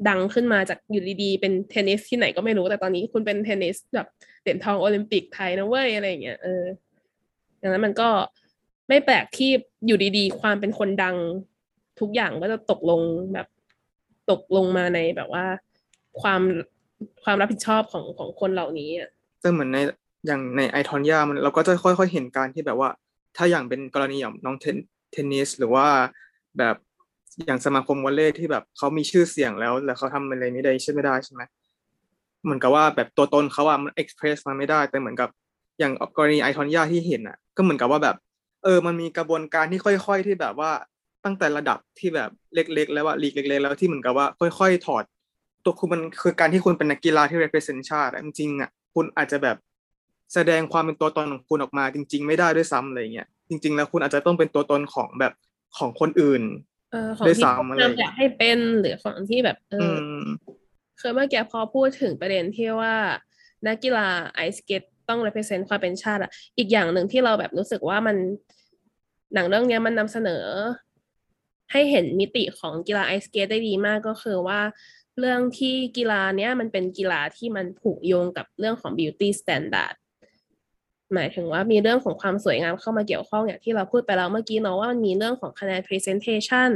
[0.08, 4.06] ดังขึ้นมาจากอยู่ดีๆเป็นเทนนิสที่ไหนก็ไม่รู้แต่ตอนนี้คุณเป็นเทนนิสแบบ
[4.42, 6.62] เหรียญทองโอลิมปิกไทยนะเว้ยอะไรเงี้ยเออ
[7.64, 8.08] ดังนั้นมันก็
[8.88, 9.50] ไม่แปลกที่
[9.86, 11.16] อยู่ดีๆ ความเป็นคนดัง
[12.00, 13.00] ทุกอย่างก็จะตกลง
[13.32, 13.46] แบบ
[14.30, 15.44] ตกลงมาในแบบว่า
[16.20, 16.40] ความ
[17.24, 19.78] ความรับผิดชอบของของคนเหล่านี้อะแต่เหมือนใน
[20.26, 22.90] อย่างในไอทอนยามันเราก็จะค่อยๆเห็นการที่แบบว่า
[23.36, 24.76] ถ้าอย่างเป็นกรณีอย่างน้องเทน
[25.12, 25.86] เทนนิสหรือว่า
[26.58, 26.76] แบบ
[27.46, 31.42] อย่างสมาคมวอลเลย์ที่แบบเขามีชื่อเสียงแล้ว แล้วเขาทำอะไรไม่ได้ใช่ไม่ได้ใช่ไหม
[32.44, 35.28] เหมือนกับว่าแบบตัวตนเขาอะมันเอ็กเพรสมาไม่ได้ แต่เหมือนกับ
[35.78, 38.16] อย่างกรณีไอทอนยาที่เห็นอะก็เหมือนกับว่าแบบ
[38.64, 40.70] เออ มันมีกระบวนการที่ค่อย ๆ ที่แบบว่า
[41.24, 45.04] ตั้งแต่ระดับที่แบบเล็ก ๆ แล้วว่าลีกเล็ก ๆ แล้วที่เหมือนกับว่าค่อย ๆ ถอด
[45.64, 49.56] ตัวคุณมันคือการที่คุณเป็นนักกีฬาที่ represent ชาติอะจริงๆอะคุณอาจจะแบบ
[50.34, 55.32] แสดงความเป็นตัวตนของคุณออกมา จริง ๆ ไม่ได้ด้วยซ้ำอะไรเงี้ยจริง ๆ แล้วคุณอาจจะต้องเป็นตัวตนของแบบ
[55.78, 56.42] ของคนอื่น
[56.92, 60.24] เออของด้วยที่ซ้ำอะไรอย่างเงี้ยอยากให้เป็นหรือของที่แบบเออืออม
[61.00, 62.94] คือเมื่อกี้พอพูดถึงประเด็นที่ว่า
[63.66, 68.16] นักกีฬาไอสเกต ต้อง represent ความเป็นชาติอะอีกอย่างหนึ่งที่เราแบบรู้สึกว่ามัน
[69.34, 70.44] หนังเรื่องนี้มันนำเสนอ
[71.72, 74.60] ให้เห็นมิติของกีฬาไอสเกตได้ดีมากก็คือว่า
[75.18, 79.94] เรื่องที่กีฬาเนี้ยมันเป็นกีฬาที่มันผูกโยงกับเรื่องของ beauty standard
[81.14, 86.70] หมายถึงว่ามีเรื่องของความสวยงามเข้ามาเกี่ยวข้องอย่างที่เราพูดไปแล้วเมื่อกี้เนาะว่ามันมีเรื่องของคะแนน presentation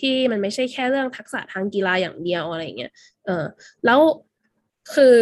[0.00, 2.92] ที่มันไม่ใช่แค่เรื่องทักษะทางกีฬาอย่างเดียวอะไรเงี้ย
[3.26, 3.44] เออ
[3.84, 4.00] แล้ว
[4.94, 5.18] คือ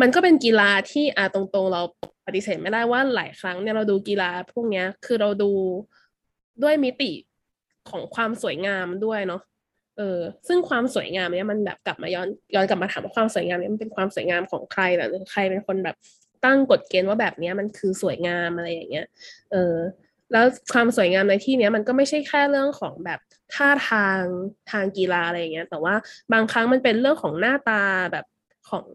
[0.00, 1.82] มันก็เป็นกีฬาที่อ่าตรงๆเรา
[2.26, 5.50] ปฏิเสธไม่ได้ว่าหลายครั้งเนี่ยเราดูกีฬาพวกเนี้ย คือเราดู
[6.62, 7.12] ด้วยมิติ
[7.90, 9.42] ของความสวยงามด้วยเนาะ
[9.98, 15.96] เออซึ่งความสวยงามเนี่ยมันแบบกลับมาย้อนย้อนกลับมาถามว่าความสวยงามเนี่ยมันเป็นความสวยงามของใครหรอหรือใครเป็นคนแบบ
[16.44, 19.06] ตั้งกฎเกณฑ์ว่าแบบเนี้ยมันคือสวยงามอะไรอย่างเงี้ย
[19.52, 19.76] เออ
[20.32, 23.20] แล้วความสวยงามในที่เนี้ยมันก็ไม่ใช่แค่เรื่องของแบบ
[23.54, 24.22] ท่าทาง
[24.70, 25.94] ทางกีฬาอะไรอย่างเงี้ย แต่ว่า
[26.32, 28.26] บางครั้งมันเป็นเรื่องของหน้าตาแบบ
[28.70, 28.86] ของ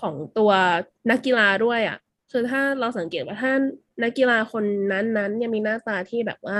[0.00, 0.50] ของตัว
[1.10, 1.98] นักกีฬาด้วยอะ
[2.32, 3.52] คือถ้าเราสังเกตว่าถ้า
[4.02, 6.58] นักกีฬาคนนั้นๆเนี่ยมีหน้าตาที่แบบว่า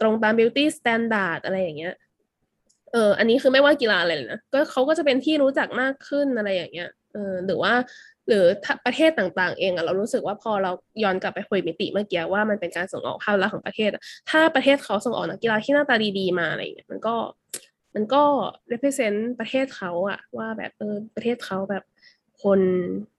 [0.00, 1.94] ตรงตาม beauty standard อะไรอย่างเงี้ย
[2.92, 7.72] เอออันนี้คือไม่ว่ากีฬาอะไรเลยนะก็เขาก็จะเป็นที่รู้จักมากขึ้นอะไรอย่างเงี้ยเออหรือว่า
[8.28, 13.90] หรือถ้าประเทศต่างๆ เองอะเรารู้สึกว่าพอเราย้อนกลับไปคุยมิติเมื่อกี้ว่ามันเป็นการส่งออกภาพลักษณ์ของประเทศ
[14.30, 17.14] ถ้าประเทศเขาส่งออกนักกีฬาที่หน้าตาดีๆมาอะไรอย่างเงี้ยมันก็
[17.94, 18.22] มันก็
[18.72, 21.84] represent ประเทศเขาอะว่าแบบเออประเทศเขาแบบ
[22.44, 22.60] คน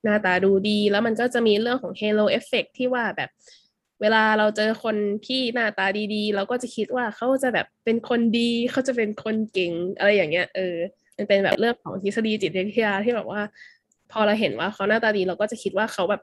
[0.04, 3.30] หน้าตาดูดี แล้วมันก็จะมีเรื่องของ halo effect ที่ว่าแบบ
[4.02, 4.96] เวลาเราเจอคน
[5.28, 10.76] ที่หน้าตาดีๆ เราก็จะคิดว่าเขาจะแบบเป็นคนดีเขาจะเป็นคนเก่งอะไรอย่างเงี้ย เออ
[11.18, 13.42] มันเป็นแบบเรื่องของทฤษฎีจิตวิทยาที่แบบว่า
[14.12, 16.22] พอเราเห็นว่าเขาหน้าตาดี เราก็จะคิดว่าเขาแบบ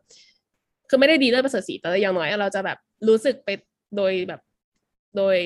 [0.89, 2.79] คือไม่ได้ดีเลิศประเสริฐสีแต่อย่างน้อยเราจะแบบ
[3.09, 3.49] รู้สึกไป
[3.97, 4.41] โดยแบบ
[5.17, 5.39] โดย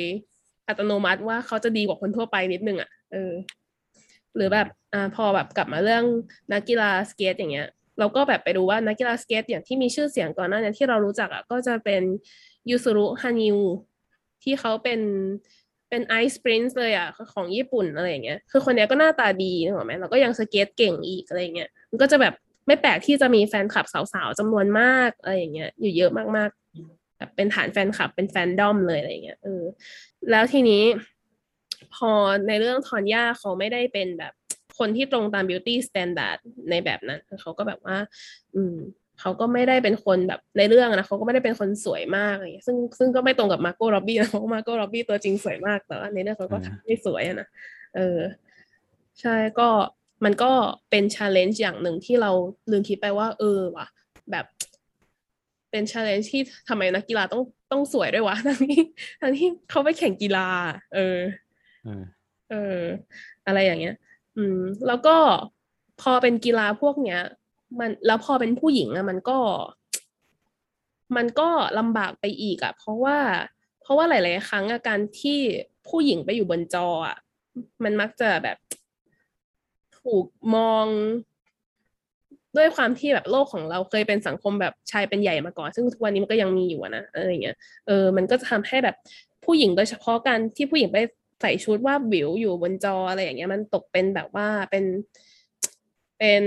[0.69, 3.33] อัตโนมัติว่าเขาจะดีกว่าคนทั่วไปนิดนึงอะเออ
[4.37, 6.05] หรือแบบอพอแบบกลับมาเรื่อง
[6.53, 12.03] นักกีฬาสเกตอย่างเงี้ย เราก็แบบไปดูว่านักกีฬาสเกตอย่างที่มีชื่อเสียงก่อนหน้านี้ที่เรารู้จักอะก็จะเป็น
[12.71, 13.59] ยูซูรุฮานิว
[14.43, 15.01] ที่เขาเป็น
[15.89, 22.35] เป็น ice prince เลยอะของญี่ปุ่นอะไรอย่างเงี้ยคือคนเนี้ยก็หน้าตาดีนึกออกไหมเราก็ยังสเกตเก่งอีกอะไรเงี้ยมันก็จะแบบ
[22.67, 29.63] ไม่แปลกที่จะมีแฟนคลับสาวๆจำนวนมากอะไรอย่างเงี้ยอยู่เยอะมากๆแบบเป็นฐานแฟนคลับเป็นแฟนดอมเลยอะไรเงี้ยเออ
[30.31, 30.83] แล้วทีนี้
[31.95, 32.11] พอ
[32.49, 34.33] ในเรื่องทอนย่าเขาไม่ได้เป็นแบบ
[34.79, 36.39] คนที่ตรงตาม beauty standard
[36.71, 37.97] ในแบบนั้นเขาก็แบบว่า
[38.55, 38.77] อืม
[39.21, 47.49] เขาก็ไม่ได้เป็นคนแบบในเรื่องนะเขาก็ไม่ได้เป็นคนสวยมากอะไรอย่างเงี้ยซึ่งซึ่งก็ไม่ตรงกับมาโก้ร็อบบี้นะเพราะมาโก้ร็อบบี้ตัวจริงสวยมากแต่ว่าในเรื่องเขาก็ไม่สวยนะ
[47.97, 48.19] เออ
[49.21, 49.69] ใช่ก็
[50.25, 50.51] มันก็
[50.91, 52.31] เป็น challenge อย่างหนึ่งที่เรา
[52.71, 53.87] ลืมคิดไปว่า เออว่ะ
[54.31, 54.47] แบบ
[55.71, 58.81] เป็น challenge ที่ทำไมนักกีฬาต้องต้องสวยด้วยวะทั้งที่
[59.21, 60.49] ทั้งที่เขาไปแข่งกีฬา
[60.95, 61.19] เออ
[62.51, 62.83] เออ
[63.47, 63.97] อะไรอย่างเงี้ย
[64.37, 65.17] อืม แล้วก็
[66.01, 67.21] พอเป็นกีฬาพวกเนี้ย
[67.79, 69.39] มันแล้วพอเป็นผู้หญิงอะมันก็
[71.17, 73.19] มันก็ลำบากไปอีกอะเพราะว่า
[73.83, 75.39] เพราะว่าหลาย ๆ ครั้งอะการที่
[75.89, 77.17] ผู้หญิงไปอยู่บนจออะ
[77.85, 78.59] มันมักจะแบบ
[80.01, 80.87] ถูกมอง
[82.57, 88.97] ด้วยความที่แบบโลกของเราเคยเป็นสังคมแบบชายเป็นใหญ่มาก่อน ซึ่งทุกวันนี้มันก็ยังมีอยู่นะอะไรเงี้ยเออมันก็จะทำให้แบบ
[89.45, 90.99] ผู้หญิงโดยเฉพาะการที่ผู้หญิงไป
[91.41, 94.85] ใส่ชุดวาบหวิวอยู่บนจออะไรอย่างเงี้ยมันตกเป็นแบบว่าเป็น
[96.19, 96.45] เป็น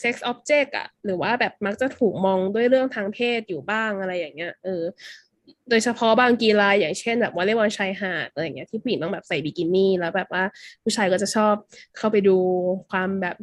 [0.00, 4.82] sex object อะหรือว่าแบบมักจะถูกมองด้วยเรื่องทางเพศอยู่บ้างอะไรอย่างเงี้ยเออ
[5.70, 10.44] โดยเฉพาะบางกีฬาอย่างเช่นแบบวอลเลย์บอลชายหาดอะไรอย่างเงี้ยที่ผู้หญิงต้องแบบใส่บิกินี่แล้วแบบว่า
[10.82, 11.54] ผู้ชายก็จะชอบ
[11.96, 12.36] เข้าไปดู
[12.90, 13.36] ความแบบ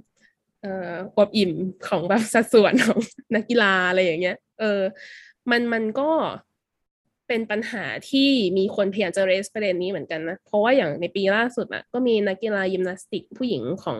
[0.62, 1.52] เอ่ออวบอิ่ม
[1.88, 3.00] ของแบบสัดส่วนของ
[3.36, 4.82] นักกีฬาอะไรอย่างเงี้ย เออ
[5.52, 6.10] มันมันก็
[7.28, 14.00] เป็นปัญหาที่มีคนพยายามจะ raise ประเด็นนี้เหมือนกันนะ เพราะว่าอย่างในปีล่าสุดอะก็มีนักกีฬายิมนาสติกผู้หญิงของ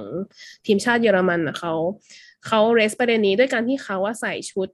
[0.66, 1.74] ทีมชาติเยอรมันอะเขา
[2.48, 4.68] เขา raise ประเด็นนี้ด้วยการที่เขาว่าใส่ชุด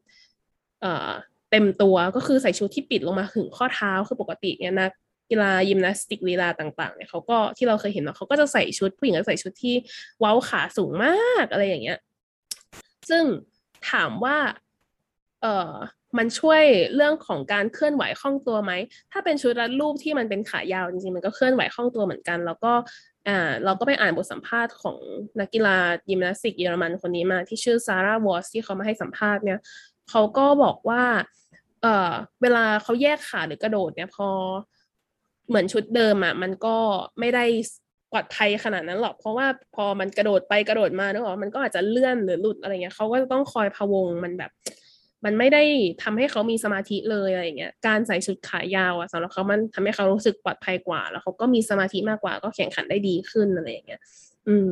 [0.81, 1.09] เอ่อ
[1.51, 4.91] เต็มตัวก็คือใส่ชุดที่ปิดลงมาถึงข้อเท้าคือปกติเนี่ยนัก
[5.29, 9.75] กีฬายิมนาสติกลีลาต่างๆเนี่ยเขาก็ที่เราเคยเห็นเนาะเขาก็จะใส่ชุด ผู้หญิงก็ใส่ชุดที่
[10.19, 11.99] เว้าขาสูงมากอะไรอย่างเงี้ย
[13.09, 13.23] ซึ่ง
[13.89, 14.37] ถามว่า
[15.41, 15.73] เอ่อ
[16.17, 16.63] มันช่วย
[16.95, 18.71] เรื่องของการเคลื่อนไหวคล่องตัวไหม
[19.11, 22.73] ถ้าเป็นชุดรัดรูปที่มันเป็นขายาวจริงๆ มันก็เคลื่อนไหวคล่องตัวเหมือนกัน แล้วก็
[23.27, 24.97] อ่าเราก็ไปอ่านบทสัมภาษณ์ของ
[25.39, 25.77] นักกีฬา
[26.09, 29.59] ยิมนาสติกเยอรมันคนนี้มาที่ชื่อซาร่าวอสที่เขามาให้สัมภาษณ์เนี่ย
[30.09, 31.03] เขาก็บอกว่า
[31.81, 34.29] เอ่อเวลาเขาแยกขาหรือกระโดดเนี่ยพอ
[35.47, 36.77] เหมือนชุดเดิมอะมันก็
[37.19, 37.45] ไม่ได้
[38.11, 44.51] ปลอดภัยขนาดนั้นหรอก เพราะว่าพอมันกระโดดไปกระโดดมาเนออกมันก็อาจจะเลื่อนหรือหลุดอะไรเงี้ยเขาก็จะต้องคอยพะวงมันแบบ
[45.25, 45.63] มันไม่ได้
[46.03, 54.01] ทำให้เขามีสมาธิเลยอะไรเงี้ยการใส่ชุดขายาวอะสำหรับเขามันทำให้เขารู้สึกปลอดภัยกว่า แล้วเขาก็มีสมาธิมากกว่า ก็แข่งขันได้ดีขึ้นอะไรอย่างเงี้ย
[54.47, 54.71] อืม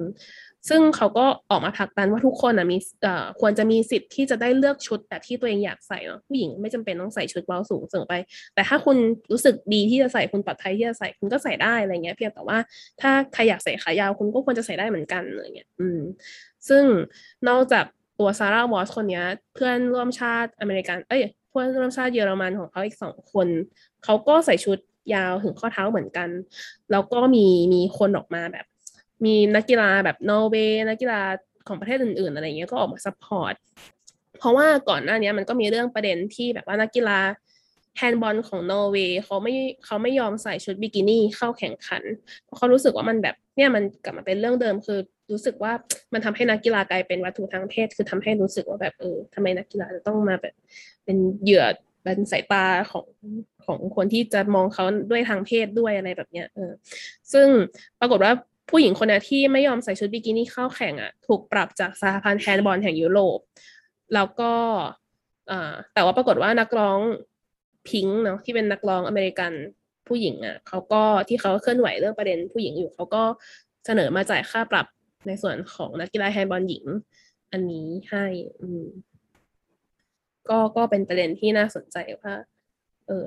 [0.69, 8.15] ซึ่งเขาก็ออกมาผลักดันว่าทุกคนอะมีเอ่อควรจะมีสิทธิ์ที่จะได้เลือกชุดแบบที่ตัวเองอยากใส่เนาะผู้หญิงไม่จำเป็นต้องใส่ชุดเว้าสูงเสมอไป
[8.55, 8.97] แต่ถ้าคุณ
[9.31, 12.57] รู้สึกดีที่จะใส่คุณปลอดภัยที่จะใส่คุณก็ใส่ได้อะไรเงี้ยเพียงแต่ว่า
[13.01, 15.99] ถ้าใครอยากใส่ขายาวคุณก็ควรจะใส่ได้เหมือนกันอะไรเงี้ยอืม
[16.69, 16.83] ซึ่ง
[17.49, 17.85] นอกจาก
[18.19, 19.21] ตัวซาร่าวอสคนนี้
[19.53, 23.47] เพื่อนร่วมชาติอเมริกัน เอ้ยเพื่อนร่วมชาติเยอรมันของเขาอีกสองคน
[24.03, 24.77] เขาก็ใส่ชุด
[25.13, 26.29] ยาวถึงข้อเท้าเหมือนกัน
[26.91, 28.65] แล้วก็มีมีคนออกมาแบบ
[29.25, 31.21] มีนักกีฬาแบบนอร์เวย์นักกีฬา
[31.67, 33.53] ของประเทศอื่นๆอะไรเงี้ยก็ออกมา support
[34.39, 37.19] เพราะว่าก่อนหน้านี้มันก็มีเรื่องประเด็นที่แบบว่านักกีฬา
[37.97, 39.53] แฮนด์บอลของนอร์เวย์เขาไม่
[39.85, 42.03] เขาไม่ยอมใส่ชุดบิกินี่เข้าแข่งขัน
[42.43, 44.99] เพราะเขารู้สึกว่ามันแบบเนี่ยมันกลับมาเป็นเรื่องเดิมคือ
[45.31, 45.73] รู้สึกว่า
[46.13, 50.53] มันทำให้นักกีฬากลายเป็นวัตถุทางเพศ คือทำให้รู้สึกว่าแบบเออทำไมนักกีฬาจะต้องมาแบบ
[51.05, 51.65] เป็นเหยื่อ
[52.03, 53.05] เป็นสายตาของ
[53.65, 56.71] ของคนที่จะมองเขาด้วยทางเพศด้วยอะไรแบบเนี้ยเออ
[57.33, 57.47] ซึ่ง
[57.99, 58.33] ปรากฏว่า
[58.69, 63.39] ผู้หญิงคนนี้ที่ไม่ยอมใส่ชุดบิกินี่เข้าแข่งอะ ถูกปรับจากสหพันธ์แฮนด์บอลแห่งยุโรป
[64.13, 64.51] แล้วก็
[65.51, 66.99] อ่าแต่ว่าปรากฏว่านักร้อง
[67.89, 69.51] พิงค์เนาะที่เป็นนักร้องอเมริกัน
[70.07, 73.23] ผู้หญิงอะเขาก็ที่เขาเคลื่อนไหวเรื่องประเด็นผู้หญิงอยู่เขาก็
[73.85, 74.85] เสนอมาจ่ายค่าปรับ
[75.27, 76.85] ในส่วนของนักกีฬาแฮนด์บอลหญิง
[77.51, 78.25] อันนี้ให้
[78.61, 78.85] อืม
[80.49, 82.33] ก็ก็เป็นประเด็นที่น่าสนใจว่า
[83.07, 83.25] เออ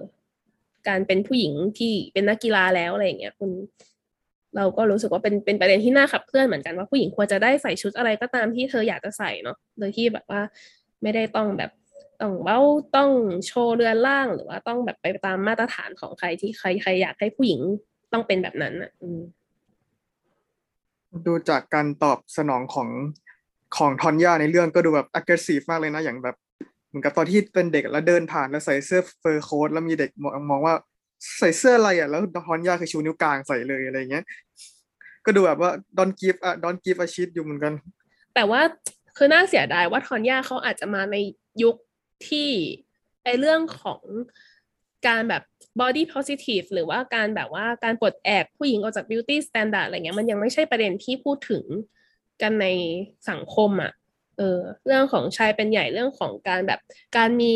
[0.89, 3.51] การเป็นผู้หญิงที่เป็นนักกีฬาแล้วอะไรอย่างเงี้ยคุณ
[4.57, 10.41] เราก็รู้สึกว่าเป็นเป็นประเด็นที่น่าขับเคลื่อนเหมือนกันว่าผู้หญิงควรจะได้ใส่ชุดอะไรก็ตามที่เธออยากจะใส่เนาะโดยที่แบบว่า
[11.03, 11.71] ไม่ได้ต้องแบบ
[12.21, 12.59] ต้องเว้า
[12.97, 13.11] ต้อง
[13.47, 17.61] โชว์เรือนร่าง หรือว่าต้องแบบไปตามมาตรฐานของใครที่ใครใครอยากให้ผู้หญิง
[18.13, 19.21] ต้องเป็นแบบนั้นอะ อืม
[21.27, 22.89] ดูจากการตอบสนองของ
[23.77, 26.37] ของทอนย่าในเรื่องก็ดูแบบ aggressive มากเลยนะ อย่างแบบ
[26.89, 30.75] เหมือนกับตอนที่เป็นเด็กแล้วเดินผ่านแล้วใส่เสื้อเฟอร์โค้ทแล้วมีเด็กมองมองว่า
[31.39, 34.25] ใส่เสื้ออะไรอะ แล้วทอนย่าคือชูนิ้วกลางใส่เลยอะไรเงี้ย
[35.25, 37.73] ก็ดูแบบว่า don't give อะ don't give a shit อยู่เหมือนกัน
[38.35, 38.61] แต่ว่า
[39.17, 41.17] คือน่าเสียดายว่าทอนย่าเขาอาจจะมาใน
[41.63, 41.77] ยุค
[42.29, 42.49] ที่
[43.25, 44.03] ไอเรื่องของ
[45.07, 45.43] การแบบ
[45.81, 51.65] body positive หรือว่าการแบบว่าการปลดแอกผู้หญิงออกจาก beauty standard อะไรเงี้ยมันยังไม่ใช่ประเด็นที่พูดถึง
[52.43, 52.67] กันใน
[53.31, 53.93] สังคมอะ่ะ
[54.39, 56.81] เออเรื่องของชายเป็นใหญ่เรื่องของการแบบ
[57.17, 57.55] การมี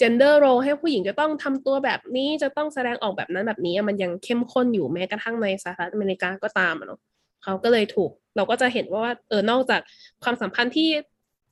[0.00, 7.00] gender role ให้ผู้หญิงจะต้องทำตัวแบบนี้จะต้องแสดงออกแบบนั้นแบบนี้ มันยังเข้มข้นอยู่แม้กระทั่งในสหรัฐอเมริกาก็ตามอะเนาะ
[7.44, 9.80] เขาก็เลยถูก เราก็จะเห็นว่าเออนอกจาก
[10.22, 10.88] ความสัมพันธ์ที่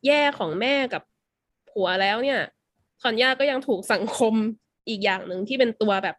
[0.07, 1.03] แย่ของแม่กับ
[1.71, 2.41] ผัวแล้วเนี่ย
[3.01, 4.35] ทอนย่าก็ยังถูกสังคม
[4.89, 6.17] อีกอย่างหนึ่งที่เป็นตัวแบบ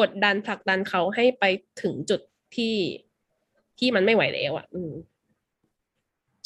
[0.00, 1.44] กดดันผลักดันเขาให้ไป
[1.82, 2.20] ถึงจุด
[2.56, 2.74] ที่
[3.78, 4.92] ที่มันไม่ไหวแล้วอะ อืม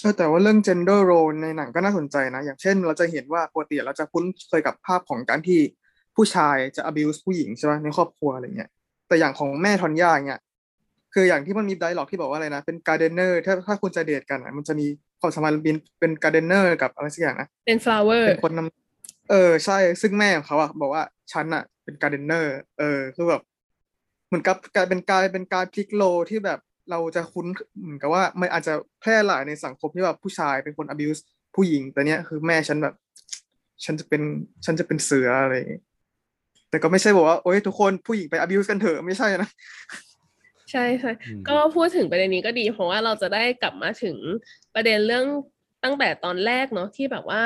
[0.01, 5.61] เออแต่ว่าเรื่อง gender role ในหนังก็น่าสนใจนะ อย่างเช่น เราจะเห็นว่าปกติเราจะคุ้นเคยกับภาพของการที่
[6.17, 8.71] ผู้ชายจะ abuse ผู้หญิงใช่ไหมในครอบครัวอะไรเงี้ย
[9.09, 10.41] แต่อย่างของแม่ทอนย่าเนี่ย
[11.15, 14.87] คืออย่างที่มันมี dialogue ที่บอกว่าอะไรนะ เป็น gardener ถ้าถ้าคุณจะเดทกันอะมันจะมี
[15.21, 23.43] ความสัมพันธ์เป็นเป็น gardener กับอะไรสักอย่างนะ เป็น flower เป็นคนนำเออใช่ ซึ่งแม่ของเขาอะบอกว่า ฉันอะเป็น gardener เออ คือแบบ
[24.29, 26.59] เหมือนกับกลายเป็นการเป็นการพลิก role ที่แบบ
[26.91, 27.47] เราจะคุ้น
[27.83, 31.21] เหมือนกับว่ามันอาจจะแพร่หลายในสังคมที่แบบผู้ชายเป็นคน abuse
[31.55, 32.95] ผู้หญิงแต่เนี้ยคือแม่ฉันแบบ
[33.85, 34.23] ฉันจะเป็น
[34.65, 35.81] ฉันจะเป็นเสืออะไรอย่างงี้
[36.71, 39.51] แต่ก็ไม่ใช่บอกว่าโอ๊ยทุกคนผู้หญิงไป abuse กันเถอะไม่ใช่นะ
[40.71, 44.17] ใช่ใช่อืมก็พูดถึงประเด็นนี้ก็ดี เพราะว่าเราจะได้กลับมาถึง
[44.75, 45.27] ประเด็นเรื่อง
[45.85, 47.43] ตั้งแต่ตอนแรกเนาะที่แบบว่า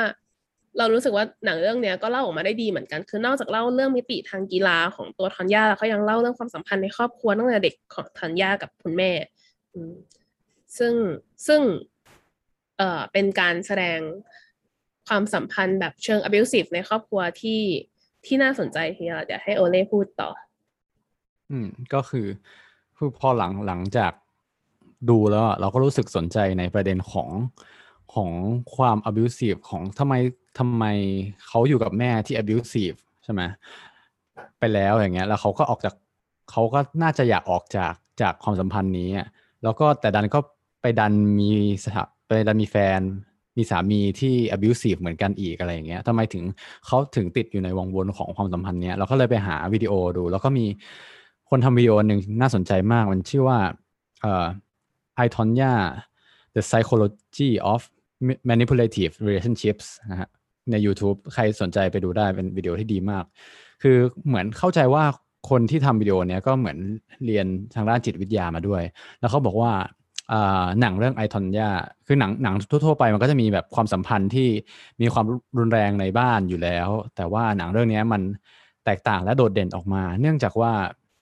[0.77, 9.11] เรารู้สึกว่าหนังเรื่องเนี้ยก็เล่าออกมาได้ดีเหมือนกัน คือนอกจากเล่าเรื่องมิติทางกีฬาของตัวทอนยาแล้วเขายังเล่าเรื่องความสัมพันธ์ในครอบครัวตั้งแต่เด็กของทอนยากับคุณแม่
[10.77, 10.93] ซึ่ง
[11.47, 11.61] ซึ่ง
[12.77, 13.99] เอ่อเป็นการแสดง
[15.07, 17.61] ความสัมพันธ์แบบเชิง abusive ในครอบครัวที่
[18.25, 20.29] ที่น่าสนใจทีเดียวเดี๋ยวให้โอเล่พูดต่อ
[21.51, 22.27] อืม ก็คือ
[22.97, 24.11] คือพอหลังหลังจาก
[25.09, 27.29] ดูแล้วเราก็รู้สึกสนใจในประเด็นของ
[28.15, 28.31] ของ
[28.75, 30.13] ความ abusive ของทำไม
[30.59, 30.83] ทำไม
[31.47, 33.41] เขาอยู่กับแม่ที่ abusive ใช่ไหม
[34.59, 35.93] ไปแล้วอย่างเงี้ย แล้วเขาก็ออกจาก
[36.51, 39.09] เขาก็น่าจะอยากออกจากจากความสัมพันธ์นี้
[39.63, 40.39] แล้วก็แต่ดันก็
[40.81, 41.49] ไปดันมี
[41.83, 42.99] สถาไปดันมีแฟน
[43.57, 46.43] มีสามีที่ abusive เหมือนกันอีกอะไรอย่างเงี้ยทำไมถึง
[46.85, 50.65] เขาถึงติดอยู่ในวงวนของความสัมพันธ์เนี้ยเราก็เลยไปหาวิดีโอดู แล้วก็มี
[51.49, 53.59] คนทำวิดีโอหนึ่งน่าสนใจมากมันชื่อว่า
[54.21, 54.45] เอ่อ
[55.25, 55.73] I Tonya
[56.55, 57.81] The Psychology of
[58.49, 60.29] Manipulative Relationships นะฮะ
[60.71, 63.23] ใน YouTube ใครสนใจไปดูได้เป็นวิดีโอที่ดีมาก
[63.83, 63.97] คือ
[64.27, 65.03] เหมือนเข้าใจว่า
[65.49, 66.77] คนที่ทำวิดีโอเนี้ยก็เหมือน
[67.25, 68.83] เรียนทางด้านจิตวิทยามาด้วย
[69.19, 69.71] แล้วเขาบอกว่า
[70.81, 71.69] หนังเรื่องไอทอนยา
[72.07, 74.47] คือหนังหนังทั่วๆไปมันก็จะมีแบบความสัมพันธ์ที่
[75.01, 75.25] มีความ
[75.59, 78.21] รุนแรงในบ้านอยู่แล้ว แต่ว่าหนังเรื่องนี้มัน
[78.85, 80.73] แตกต่างและโดดเด่นออกมา เนื่องจากว่า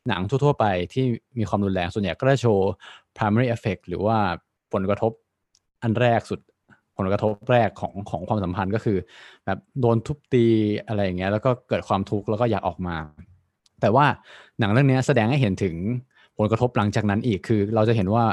[0.08, 1.06] หนังทั่วๆไปที่
[1.38, 2.70] มีความรุนแรงส่วนใหญ่ก็จะโชว์
[3.18, 4.18] primary effect หรือว่า
[4.74, 5.12] ผลกระทบ
[5.84, 6.40] อันแรกสุด
[6.98, 8.98] ผลกระทบแรกของของความสัมพันธ์ก็คือ
[9.46, 10.46] แบบโดนทุบตี
[10.88, 12.96] อะไรอย่างเงี้ยแล้วก็เกิดความทุกข์แล้วก็อยากออกมา
[13.82, 14.06] แต่ว่า
[14.60, 15.76] หนังเรื่องนี้แสดงให้เห็นถึง
[16.38, 18.26] ผลกระทบหลังจากนั้นอีกคือ เราจะเห็นว่า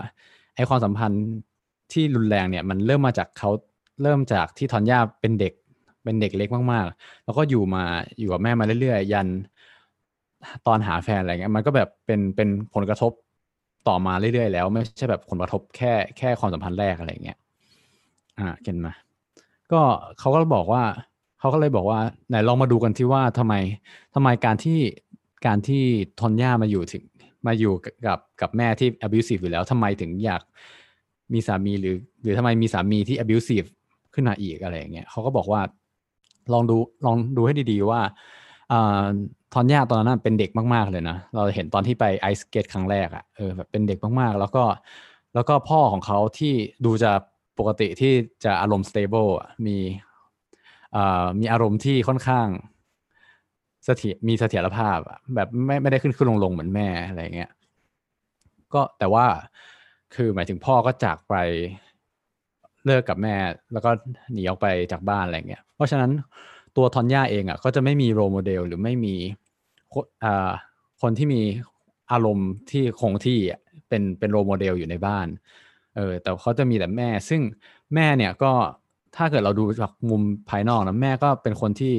[0.56, 1.24] ไอ้ความสัมพันธ์
[1.92, 3.50] ที่รุนแรงเนี่ยมันเริ่มมาจากเขา
[4.02, 5.52] เริ่มจากที่ทอนย่าเป็นเด็ก
[6.04, 7.84] เป็นเด็กเล็กมากๆ แล้วก็อยู่มา
[8.18, 9.28] อยู่กับแม่มาเรื่อยๆ ยัน
[10.66, 13.12] ตอนหาแฟนอะไรเงี้ยมันก็แบบเป็นเป็นผลกระทบ
[13.88, 17.38] ต่อมาเรื่อยๆ แล้ว ไม่ใช่แบบผลกระทบแค่แค่ความสัมพันธ์แรกอะไรเงี้ย
[18.38, 18.88] อ่าเห็นไหม
[19.72, 19.80] ก็
[20.18, 20.82] เขาก็บอกว่า
[21.38, 23.54] เขาก็เลยบอกว่าไหนลองมาดูกันที่ว่าทำไม
[24.14, 24.78] ทำไมการที่
[25.46, 25.82] การที่
[26.20, 27.04] ทอนย่ามาอยู่ถึง
[27.46, 27.72] มาอยู่
[28.06, 30.42] กับกับแม่ที่ abusive อยู่แล้วทำไมถึงอยาก
[31.32, 33.68] มีสามีหรือ หรือทำไมมีสามีที่ abusive
[34.14, 35.62] ขึ้นมาอีกอะไรอย่างเงี้ยเขาก็บอกว่า
[36.52, 38.00] ลองดูลองดูให้ดีๆว่า
[38.72, 38.74] อ
[39.52, 44.64] ทอนย่าตอนนั้นเป็นเด็กมากๆเลยนะ เราเห็นตอนที่ไปไอสเกตครั้งแรกอะ่ะเออแบบเป็นเด็กมากๆ แล้วก็
[45.34, 47.12] แล้วก็พ่อของเขาที่ดูจะ
[47.60, 48.12] ปกติที่
[48.44, 49.30] จะอารมณ์ stable
[49.66, 49.78] มี
[51.40, 52.48] มีอารมณ์ที่ค่อนข้าง
[53.84, 54.98] เสถียรมีเสถียรภาพ
[55.34, 57.50] แบบไม่ไม่ได้ขึ้นขึ้นลงลงเหมือนแม่อะไรเงี้ย
[58.74, 59.26] ก็แต่ว่า
[60.14, 61.34] คือหมายถึงพ่อก็จากไป
[62.86, 63.36] เลิกกับแม่
[63.72, 63.90] แล้วก็
[64.32, 66.10] หนีออกไปจากบ้านอะไรเงี้ยเพราะฉะนั้น
[66.76, 69.14] ตัวทอนย่าเองอะก็จะไม่มีโรโมเดลหรือไม่มี
[69.92, 70.50] คนอ่า
[71.02, 71.42] คนที่มี
[72.12, 73.38] อารมณ์ที่คงที่
[73.88, 75.26] เป็นเป็นโรโมเดลอยู่ในบ้าน
[75.96, 77.40] เออแต่เขาจะมีแต่แม่ ซึ่ง
[77.94, 78.52] แม่เนี่ยก็
[79.16, 81.94] ถ้าเกิดเราดูจากมุมภายนอกนะแม่ก็เป็นคนที่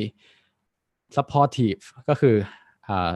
[1.15, 2.35] supportive ก็คือ
[2.87, 3.13] อ่า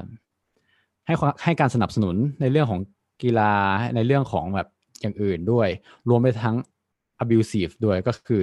[1.05, 2.81] ให้ให้การสนับสนุนในเรื่องของ
[3.23, 3.53] กีฬา
[3.95, 4.67] ในเรื่องของแบบ
[5.01, 5.67] อย่างอื่นด้วย
[6.09, 6.55] รวมไปทั้ง
[7.23, 8.41] abusive ด้วยก็คือ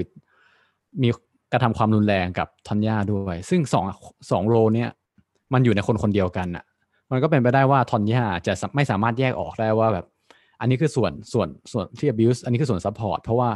[1.03, 1.09] มี
[1.53, 3.85] กระทำความรุนแรงกับทัญญาด้วย ซึ่งสอง
[4.31, 4.91] สองโรเนี่ย
[5.53, 6.65] มันอยู่ในคนคนเดียวกันอะ
[7.11, 10.07] มันก็เป็นไปได้ว่าทอนย่าจะไม่สามารถแยกออกได้ว่าแบบ
[10.63, 13.49] อันนี้คือส่วนส่วนส่วนที่ abuse อันนี้คือส่วน support เพราะว่า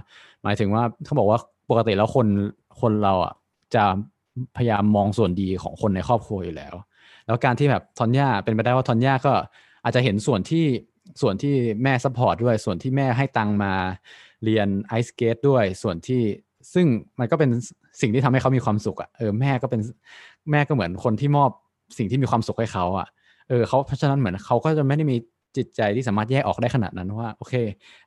[0.42, 1.38] หมายถึงว่าเขาบอกว่า
[1.71, 2.27] ปกติแล้วคน
[2.81, 3.35] คนเราอะ
[3.75, 3.85] จะ
[4.57, 6.75] พยายามมองส่วนดีของคนในครอบครัวอยู่แล้ว
[7.27, 9.33] แล้วการที่แบบทอนย่าเป็นไปได้ว่าทอนย่าก็
[9.85, 10.64] อาจจะเห็นส่วนที่
[11.21, 13.73] ส่วนที่แม่ support ด้วย ส่วนที่แม่ให้ตังมา
[14.45, 16.23] เรียนไอสเกตด้วย ส่วนที่
[16.75, 16.87] ซึ่ง
[17.19, 17.51] มันก็เป็น
[18.01, 19.81] สิ่งที่ทำให้เขามีความสุขอะเออแม่ก็เป็น
[20.51, 21.51] แม่ก็เหมือนคนที่มอบ
[21.99, 23.09] สิ่งที่มีความสุขให้เขาอะ
[23.49, 25.16] เออเขาเพราะฉะนั้นเหมือนเขาก็จะไม่ได้มี
[25.57, 27.55] จิตใจที่สามารถแยกออกได้ขนาดนั้นว่าโอเค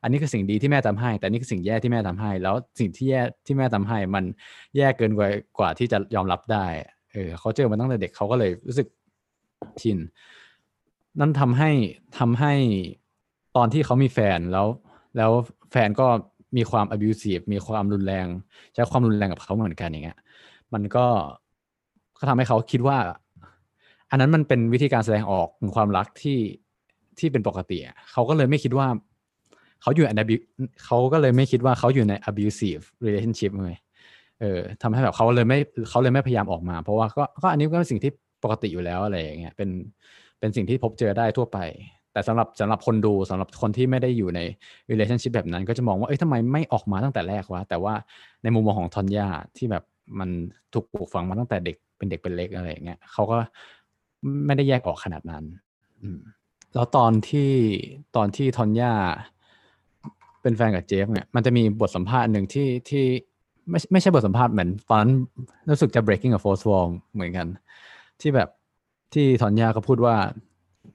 [0.02, 4.24] อันนี้คือสิ่งดีที่แม่ทำให้ แต่นี่คือสิ่งแย่ที่แม่ทำให้ แล้วสิ่งที่แย่ที่แม่ทำให้ มัน
[4.76, 6.66] แย่เกินกว่ากว่าที่จะยอมรับได้
[7.12, 8.86] เออเขาเจอมาตั้งแต่เด็กเขาก็เลยรู้สึก
[9.82, 9.98] ชิน
[11.20, 11.70] นั่นทำให้
[12.18, 12.52] ทำให้
[13.56, 14.66] ตอนที่เขามีแฟนแล้ว
[15.16, 15.30] แล้ว
[15.72, 16.06] แฟนก็
[16.56, 18.26] มีความ abusive มีความรุนแรง
[18.74, 20.18] ใช้ความรุนแรงกับเขาเหมือนกันอย่างเงี้ย
[20.74, 21.06] มันก็
[22.18, 22.98] ก็ทำให้เขาคิดว่า
[24.10, 26.38] อันนั้นมันเป็นวิธีการแสดงออกของความรักที่
[27.18, 28.86] ที่เป็นปกติอะเขาก็เลยไม่คิดว่า
[29.82, 30.20] เขาอยู่ใน
[30.84, 33.78] เขาก็เลยไม่คิดว่าเขาอยู่ใน abusive relationship เลย
[34.40, 35.58] เออทำให้แบบเขาเลยไม่
[35.90, 38.12] เขาเลยไม่พยายามออกมา เพราะว่าก็ก็อันนี้ก็เป็นสิ่งที่
[38.44, 39.70] ปกติอยู่แล้วอะไรอย่างเงี้ยเป็น
[40.38, 41.58] เป็นสิ่งที่พบเจอได้ทั่วไป
[42.12, 44.40] แต่สำหรับสำหรับคนดูสำหรับคนที่ไม่ได้อยู่ใน
[44.90, 47.94] relationship แบบนั้น ก็จะมองว่าเอ้ยทำไมไม่ออกมาตั้งแต่แรกวะแต่ว่า
[48.42, 49.84] ในมุมมองของทอนยาที่แบบ
[50.18, 50.30] มัน
[50.72, 53.36] ถูกปลูกฝังมาตั้งแต่เด็กเป็นเด็กเป็นเล็กอะไรอย่างเงี้ยเขาก็
[54.46, 55.44] ไม่ได้แยกออกขนาดนั้น
[56.02, 56.18] อืม
[56.74, 57.50] แล้วตอนที่
[58.16, 58.94] ตอนที่ทอนยา
[60.42, 63.04] เป็นแฟนกับเจฟเนี่ยมันจะมีบทสัมภาษณ์หนึ่งที่ที่
[63.70, 65.12] ไม่ไม่ใช่บทสัมภาษณ์เหมือน ตอนนั้น
[65.70, 67.46] รู้สึกจะ breaking a fourth wall เหมือนกัน
[68.20, 68.48] ที่แบบ
[69.14, 70.16] ที่ทอนยาก็พูดว่า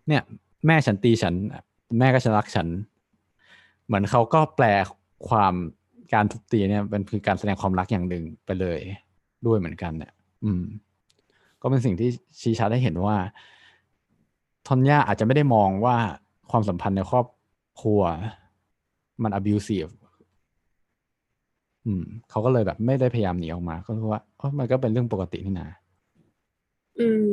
[0.07, 0.21] เนี่ย
[0.67, 1.33] แม่ฉันตีฉัน
[1.99, 2.67] แม่ก็ฉันรักฉัน
[3.85, 4.65] เหมือนเขาก็แปล
[5.29, 5.53] ความ
[6.13, 8.79] การทุบตีเนี่ยเป็นคือการแสดงความรักอย่างหนึ่งไปเลย
[9.45, 10.11] ด้วยเหมือนกันเนี่ย
[10.43, 10.63] อืม
[11.61, 12.09] ก็เป็นสิ่งที่
[12.41, 13.17] ชี้ชัดให้เห็นว่า
[14.67, 15.95] ทอนยาอาจจะไม่ได้มองว่า
[16.51, 17.25] ความสัมพันธ์ในครอบ
[17.81, 18.01] ครัว
[19.23, 19.91] มัน abusive
[21.85, 24.19] อืมเขาก็เลยแบบไม่ได้พยายามหนีออกมา ก็คือว่า
[24.59, 25.67] มันก็เป็นเรื่องปกตินี่นา
[26.99, 27.27] อืม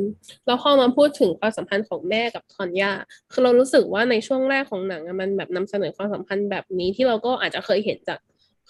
[0.46, 2.90] แล้วพอมาพูดถึงความสัมพันธ์ของแม่กับทอนยา
[3.32, 8.18] คือเรารู้สึกว่าในช่วงแรกของหนังมันแบบนำเสนอความสัมพันธ์แบบนี้ที่เราก็อาจจะเคยเห็นจาก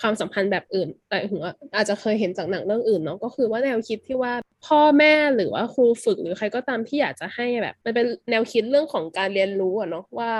[0.02, 4.32] ความสัมพันธ์แบบอื่นแต่ถึงว่าอาจจะเคยเห็นจากหนังเรื่องอื่นเนาะก็คือว่าแนวคิดที่ว่า
[4.66, 10.32] พ่อแม่หรือว่าครูฝึกหรือใครก็ตามที่อยากจะให้แบบ มันเป็นแนวคิดเรื่องของการเรียนรู้อะเนาะว่า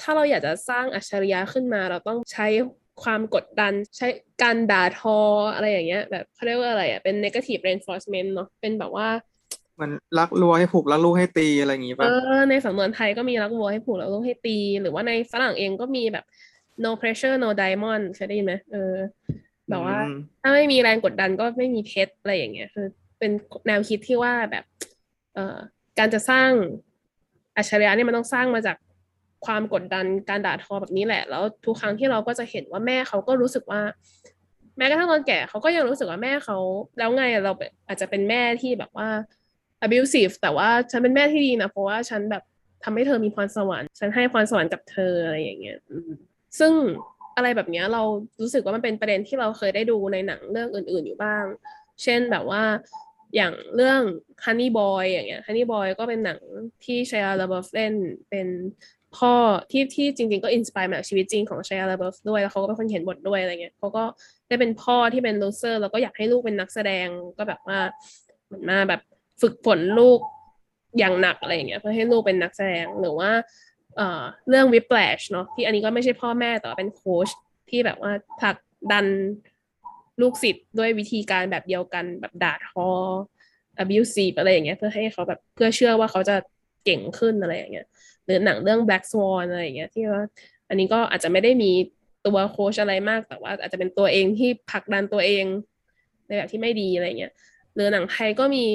[0.00, 2.46] ถ้าเราอยากจะสร้างอัจฉริยะขึ้นมา เราต้องใช้
[3.02, 4.06] ความกดดันใช้
[4.42, 5.18] การด่าทอ
[5.54, 9.08] อะไรอย่างเงี้ย แบบเขาเรียกว่าอะไรอะเป็น negative reinforcement เนาะเป็นแบบว่า
[9.80, 16.24] มันรักลัวให้ผูกรักลูกให้ตีอะไรอย่างงี้เอป่ะอในสำนวนไทยก็มีรักวัวให้ผูกแล้วลูกให้ตี หรือว่าในฝรั่งเองก็มีแบบ
[16.84, 18.94] no pressure no diamond เคยได้ยินไหมเออ
[19.68, 22.86] แบบว่าอืมถ้าไม่มีแรงกดดันก็ไม่มีเพชรอะไรอย่างเงี้ยคือ
[23.18, 23.30] เป็น
[23.66, 24.64] แนวคิดที่ว่าแบบ
[25.34, 25.56] เอ่อ
[25.98, 26.50] การจะสร้าง
[27.56, 28.76] อัจฉริยะเนี่ยมันต้องสร้างมาจาก
[29.46, 33.80] ความกดดันการด่าทอแบบนี้แหละ แล้วทุกครั้งที่เราก็จะเห็นว่าแม่เขาก็รู้สึกว่า
[34.76, 36.58] แม้กระทั่งตอนแก่เขาก็ยังรู้สึกว่าแม่เขา
[36.98, 39.08] แล้วไงเราแบบอาจจะเป็นแม่ที่แบบว่า
[39.86, 42.42] abusive แต่ว่าฉันเป็นแม่ที่ดีนะเพราะว่าฉันแบบ
[42.84, 46.10] ทำให้เธอมีพรสวรรค์ ฉันให้พรสวรรค์กับเธออะไรอย่างเงี้ยอืม
[46.58, 46.72] ซึ่ง
[47.36, 48.02] อะไรแบบนี้เรา
[48.40, 51.44] รู้สึกว่ามันเป็นประเด็นที่เราเคยได้ดูในหนังเรื่องอื่น ๆ อยู่บ้าง
[52.02, 52.62] เช่นแบบว่า
[53.36, 54.00] อย่างเรื่อง
[54.44, 56.38] Honey Boy อย่างเงี้ย Honey Boy ก็เป็นหนัง
[56.84, 57.94] ที่ชายาลาเบฟเล่น
[58.30, 58.48] เป็น
[59.16, 59.34] พ่อ
[59.70, 64.04] ที่ที่จริง ๆ ก็ inspire มาจากชีวิตจริงของชายาลาเบฟด้วยแล้วเขาก็เป็นคนเขียนบทด้วยอะไรเงี้ยเขาก็
[64.48, 67.06] ได้เป็นพ่อที่เป็น loser แล้วก็อยากให้ลูกเป็นนักแสดง
[67.38, 67.78] ก็แบบว่า
[68.46, 69.00] เหมือนมาแบบ
[69.40, 70.20] ฝึกฝนลูก
[70.98, 73.30] อย่างหนักอะไรเงี้ยเพื่อให้ลูกเป็นนักแสดงหรือว่า
[74.00, 77.28] เอ่อเรื่อง Whiplash เนาะที่อันนี้ก็ไม่ใช่พ่อแม่แต่เป็นโค้ช
[77.70, 78.56] ที่แบบว่าผลัก
[78.92, 79.06] ดัน
[80.20, 82.88] ลูกศิษย์ด้วยวิธีการแบบเดียวกันแบบด่าทอ
[83.82, 86.36] abusive อะไรอย่างเงี้ยเพื่อให้เขาแบบเพื่อเชื่อว่าเขาจะ
[86.84, 87.86] เก่งขึ้นอะไรอย่างเงี้ย
[88.24, 90.24] หรือหนังเรื่อง Black Swan อะไรอย่างเงี้ยที่ว่า
[90.68, 91.70] อันนี้ก็อาจจะไม่ได้มี
[92.26, 95.44] ตัวโค้ชอะไรมากแต่ว่า อาจจะเป็นตัวเองที่ผลักดันตัวเอง
[96.26, 97.32] ในแบบที่ไม่ดีอะไรเงี้ย
[97.74, 98.66] หรือหนังไทยก็มี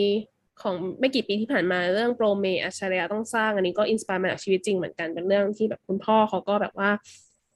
[0.61, 6.89] ของไม่กี่ปีที่ผ่านมาเรื่องโปรเมอัจฉริยะต้องสร้าง อันนี้ก็อินสปายมาจากชีวิตจริงเหมือนกันเป็นเรื่องที่แบบคุณพ่อเขาก็แบบว่า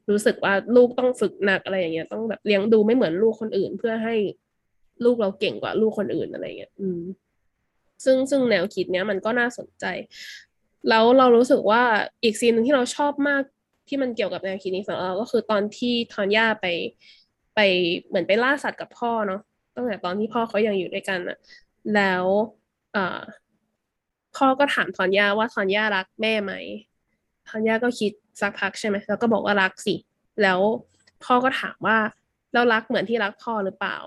[0.09, 4.15] รู้สึกว่าลูกต้องฝึกหนักอะไรอย่างเงี้ยต้องแบบเลี้ยงดูไม่เหมือนลูกคนอื่น เพื่อให้
[5.03, 7.01] ลูกเราเก่งกว่าลูกคนอื่นอะไรเงี้ยอืม
[8.05, 9.85] ซึ่งซึ่งแนวคิดเนี้ยมันก็น่าสนใจ
[10.89, 11.83] แล้วเรารู้สึกว่า
[12.23, 13.43] อีกซีนหนึ่งที่เราชอบมาก
[13.87, 16.65] ที่มันเกี่ยวกับแนวคิดนี้สำหรับเราก็คือตอนที่ทอนย่าไป
[17.55, 17.59] ไป
[18.07, 19.41] เหมือนไปล่าสัตว์กับพ่อเนาะ
[19.75, 21.37] ตั้งแต่ตอนที่พ่อเขายังอยู่ด้วยกันอะ
[21.95, 22.25] แล้ว
[24.35, 26.53] พ่อก็ถามทอนย่าว่าทอนย่ารักแม่ไหม
[27.47, 29.95] ทอนย่าก็คิดสักพักใช่ไหมแล้วก็บอกว่ารักสิ
[30.41, 30.59] แล้ว
[31.23, 31.97] พ่อก็ถามว่า
[32.53, 33.97] เรารักเหมือนที่รักพ่อหรือเปล่า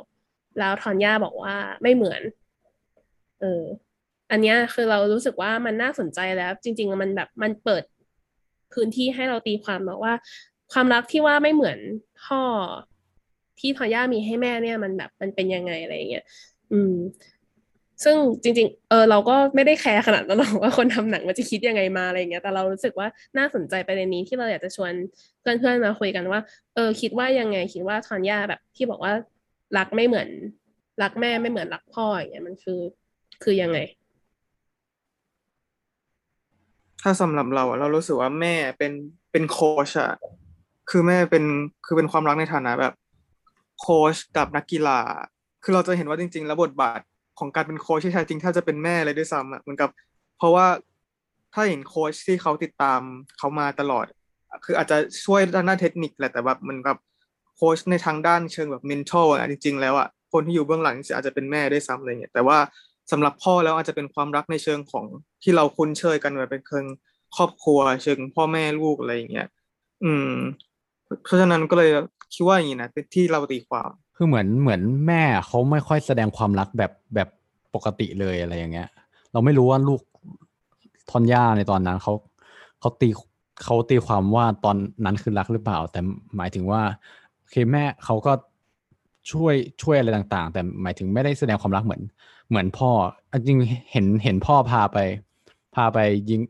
[0.58, 2.22] แล้วทอนย่าบอกว่าไม่เหมือน
[3.40, 3.62] เออ
[4.30, 7.82] อันเนี้ยคือเรารู้สึกว่ามันน่าสนใจแล้ว จริง ๆ มันแบบมันเปิด
[8.72, 10.14] พื้นที่ให้เราตีความแบบว่า
[10.72, 11.78] ความรักที่ว่าไม่เหมือน
[12.24, 12.42] พ่อ
[13.58, 16.24] ที่ทอย่ามีให้แม่เนี่ยมันแบบมันเป็นยังไงอะไรอย่างเงี้ย
[16.72, 16.94] อืม
[18.04, 24.92] ซึ่งจริงๆ เออเราก็ไม่ได้แคร์ขนาดนั้นหรอกว่าคนทำหนังมันจะคิดยังไงมาอะไรอย่างเงี้ย แต่เรารู้สึกว่าน่าสนใจประเด็นนี้ที่เราอยากจะชวน
[25.40, 26.40] เพื่อนๆมาคุยกันว่า
[26.74, 29.12] เออ คิดว่ายังไง คิดว่าทอนย่าแบบที่บอกว่า
[29.78, 30.28] รักไม่เหมือน
[31.02, 32.80] รักแม่ไม่เหมือนรักพ่ออย่างเงี้ยมันคือ
[33.42, 33.78] คือยังไง
[37.02, 38.92] ถ้าสำหรับเราอะเรารู้สึกว่าแม่เป็น
[39.32, 40.12] เป็นโค้ชอะ
[40.90, 41.44] คือแม่เป็น
[41.86, 42.94] คือเป็นความรักในฐานะแบบ
[43.80, 45.00] โค้ชกับนักกีฬา
[45.62, 47.00] คือเราจะเห็นว่าจริง ๆ แล้วบทบาท
[47.38, 49.90] ของการเป็นโค้ชที่แท้จริงถ้าจะเป็นแม่เลยด้วยซ้ำอะเหมือนกับ
[50.38, 50.66] เพราะว่า
[51.54, 53.00] ถ้าเห็นโค้ชที่เขาติดตาม
[53.38, 54.06] เขามาตลอด
[54.64, 56.96] คืออาจจะช่วยด้านด้าเทคนิคแหละแต่แบบเหมือนกับ
[57.56, 62.58] โค้ชในทางด้านเชิงแบบ mental อะจริง ๆ แล้วอะคนที่อยู่เบื้องหลังอาจจะเป็นแม่ด้วยซ้ำอะไรเงี้ยแต่ว่า
[63.10, 65.04] สำหรับพ่อแล้วอาจจะเป็นความรักในเชิงของ
[65.42, 66.84] ที่เราคุ้นเคยกันแบบเป็นเชิง
[67.36, 69.48] ครอบครัว เชิงพ่อแม่ลูกอะไรอย่างเงี้ย
[70.04, 70.32] อืม
[71.24, 71.90] เพราะฉะนั้นก็เลย
[72.34, 73.90] คิดว่าอย่างนี้นะที่เราตีความ
[74.22, 77.28] คือเหมือนเหมือนแม่เขาไม่ค่อยแสดงความรักแบบแบบ
[77.74, 78.88] ปกติเลยอะไรอย่างเงี้ย
[79.32, 80.00] เราไม่รู้ว่าลูก
[81.10, 82.12] ทอนย่าในตอนนั้นเขา
[82.80, 83.08] เขาตี
[83.64, 86.00] เขาตีความว่าตอนนั้นคือรักหรือเปล่า แต่
[86.36, 86.82] หมายถึงว่า
[87.38, 88.32] โอเคแม่เขาก็
[89.30, 92.02] ช่วยช่วยอะไรต่าง ๆ แต่หมายถึงไม่ได้แสดงความรักเหมือน
[92.48, 92.90] เหมือนพ่อ
[93.46, 93.58] จริง
[93.92, 94.98] เห็นเห็นพ่อพาไป
[95.74, 95.98] พาไป
[96.30, 96.40] ยิง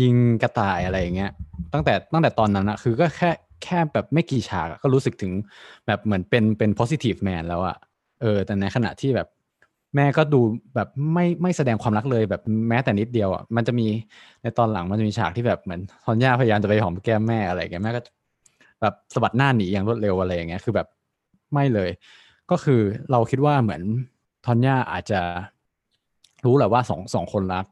[0.00, 1.30] ยิงกระต่ายอะไรอย่างเงี้ย
[1.72, 3.30] ตั้งแต่ตั้งแต่ตอนนั้นอะคือก็แค่
[3.64, 5.32] แค่แบบไม่กี่ฉากก็รู้สึกถึง
[5.86, 7.76] แบบเหมือนเป็นเป็น positive man แล้วอะ
[8.20, 9.28] เออ แต่ในขณะที่แบบ
[9.96, 10.40] แม่ก็ดู
[10.74, 13.86] แบบไม่ไม่แสดงความรักเลยแบบแม้แต่นิดเดียวอะมันจะมี
[14.42, 18.00] ในตอนหลังมันจะมีฉากที่แบบเหมือนทอนย่าพยายามจะไปหอมแก้มแม่อะไรอย่างเงี้ยแม่ก็
[18.80, 20.88] แบบสะบัดหน้าหนีอย่างรวดเร็วอะไรอย่างเงี้ยคือแบบ
[21.52, 21.90] ไม่เลย
[22.50, 22.80] ก็คือ
[23.10, 23.82] เราคิดว่าเหมือน
[24.46, 25.20] ทอนย่าอาจจะ
[26.44, 27.66] รู้แหละว่าสองสองคนรัก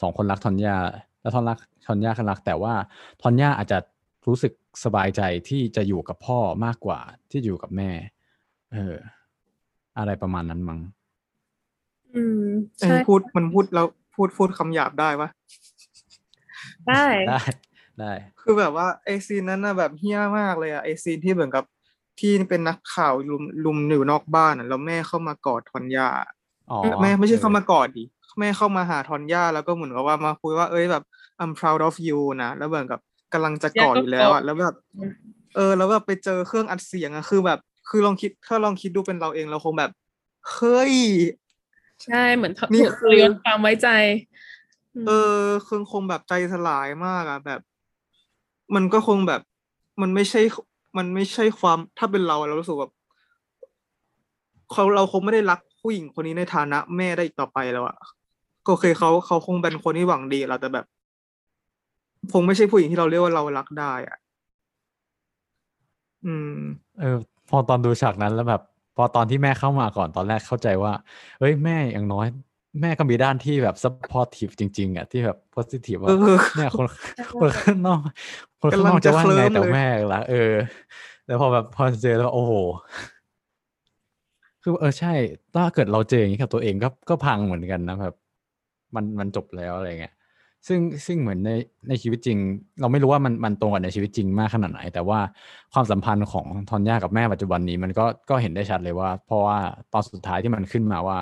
[0.00, 0.76] สองคนรักทอนย่า
[1.20, 2.74] แล้วทอนรักทอนย่าคันรัก แต่ว่า
[3.22, 3.78] ทอนย่าอาจจะ
[4.26, 4.52] รู้สึก
[4.84, 7.00] สบายใจที่จะอยู่กับพ่อมากกว่า
[7.30, 7.90] ที่อยู่กับแม่
[8.72, 8.94] เออ
[9.98, 10.80] อะไรประมาณนั้นมั้ง
[12.14, 12.48] อืม
[12.80, 15.28] เอ้ยใช่พูดมันพูดแล้วพูดพูดคำหยาบได้ปะ
[16.88, 17.40] ได้ได้
[18.00, 21.64] ได้คือแบบว่าไอ scene นั้นน่ะแบบเหี้ยมากเลยอะไอ scene ที่เหมือนกับ
[22.20, 26.08] ที่เป็นนักข่าวรุมรุมอยู่นอกบ้านอะแล้วแม่เข้ามากอดทอนยา
[26.70, 28.04] อ๋อแม่ไม่ใช่ออเข้ามากอดดิ
[28.40, 31.04] แม่เข้ามาหาทอนย่าแล้วก็เหมือนกับว่ามาคุยว่าเอ้ยแบบ
[31.42, 33.00] I'm proud of you นะแล้วเหมือนกับ
[33.32, 34.74] กำลังจะกอดอยู่แล้วอะแล้วแบบ
[35.54, 37.58] เออ แล้วแบบไปเจอเครื่องอัดเสียงอะคือแบบ
[37.88, 39.90] คือลองคิดถ้าลองคิดดูเป็นเราเองเราคงแบบ
[40.52, 40.94] เฮ้ย
[42.04, 43.88] ใช่เหมือนถูกนี่ทคือรยศความไว้ใจ
[45.02, 47.60] มเออคงคงแบบใจสลายมากอะแบบ
[48.74, 49.40] มันก็คงแบบ
[50.00, 50.40] มันไม่ใช่
[50.96, 52.92] มันไม่ใช่ความถ้าเป็นเราอะเรารู้สึกแบบ
[54.72, 57.96] เขาเราคงไม่ได้รักผู้หญิงคนนี้ในฐานะแม่ได้อีกต่อไปแล้วอะ
[58.64, 60.86] ก็โอเคเขาเขาคงเป็นคนที่หวังดีเราแต่แบบ
[62.32, 64.18] คงไม่ใช่ผู้หญิงที่เราเรียกว่าเรารักได้อะ
[66.26, 66.58] อืม
[67.00, 67.16] เออ
[67.50, 68.62] พอตอนดูฉากนั้นแล้วแบบ
[68.96, 70.92] พอตอนที่แม่เข้ามาก่อนตอนแรกเข้าใจว่า
[71.40, 72.26] เอ้ยแม่อย่างน้อย
[72.80, 76.86] แม่ก็มีด้านที่แบบ supportive จริง ๆอะที่แบบ positive ว่าเออเนี่ยคน
[77.40, 78.00] คนข้างนอก
[78.60, 80.52] คนข้างนอกกำลังจะจะว่าเคลิ้ไงมแต่เลยแม่ละเออ
[81.26, 82.52] แล้วพอแบบพอเจอแล้วโอ้โห
[84.62, 85.12] คือเออใช่
[85.54, 88.14] ถ้าเกิดเราเจออย่างนี้กับตัวเองก็ก็พังเหมือนกันนะแบบ
[88.94, 90.14] มันมันจบแล้วอะไรเงี้ย
[90.66, 91.50] ซึ่งซึ่งเหมือนใน
[91.88, 92.38] ในชีวิตจริง
[92.80, 95.18] เราไม่รู้ว่ามันมันตรงกับในชีวิตจริงมากขนาดไหน แต่ว่า
[95.72, 99.58] ความสัมพันธ์ของทอนย่ากับแม่ปัจจุบันนี้มันก็ก็เห็นได้ชัดเลยว่า เพราะว่า
[99.92, 101.18] ตอนสุดท้ายที่มันขึ้นมาว่า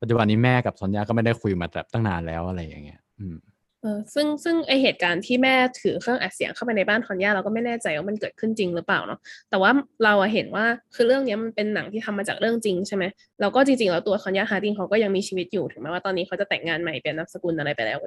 [0.00, 3.36] ปัจจุบันนี้แม่กับทอนย่าก็ไม่ได้คุยมาแบบตั้งนานแล้วอะไรอย่างเงี้ย อืม
[3.82, 9.18] เออซึ่งซึ่งไอเหตุการณ์ที่แม่ถือเครื่องอัดเสียงเข้าไปในบ้านทอนย่าเราก็ไม่แน่ใจว่ามันเกิดขึ้นจริงหรือเปล่าเนาะ
[9.50, 9.70] แต่ว่า
[10.04, 10.64] เราเห็นว่า
[10.94, 13.04] คือเรื่องนี้มันเป็นหนังที่ทำมาจากเรื่องจริงใช่ไหม
[13.40, 17.98] แล้วก็จริงๆแล้วตัวทอนย่าฮาร์ดิงเขาก็ยังมีชีวิตอยู่ถึงแม้ว่าตอนนี้เขาจะแต่งงานใหม่เปลี่ยนนามสกุลอะไรไปแล้ว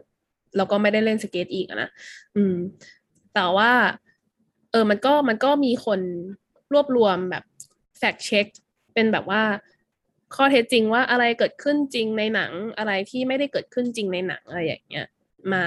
[0.57, 1.89] แล้วก็ไม่ได้เล่นสเก็ตอีกนะ
[2.35, 2.55] อืม
[3.35, 3.71] แต่ว่า
[4.71, 5.99] เออมันก็มันก็มีคน
[6.73, 7.43] รวบรวมแบบ
[7.97, 8.47] แฟกเช็ค
[8.93, 9.43] เป็นแบบว่า
[10.35, 15.07] ข้อเท็จจริงว่าอะไรเกิดขึ้นจริงในหนังอะไรที่ไม่ได้เกิดขึ้นจริงในหนังอะไรอย่างเงี้ย
[15.53, 15.63] มา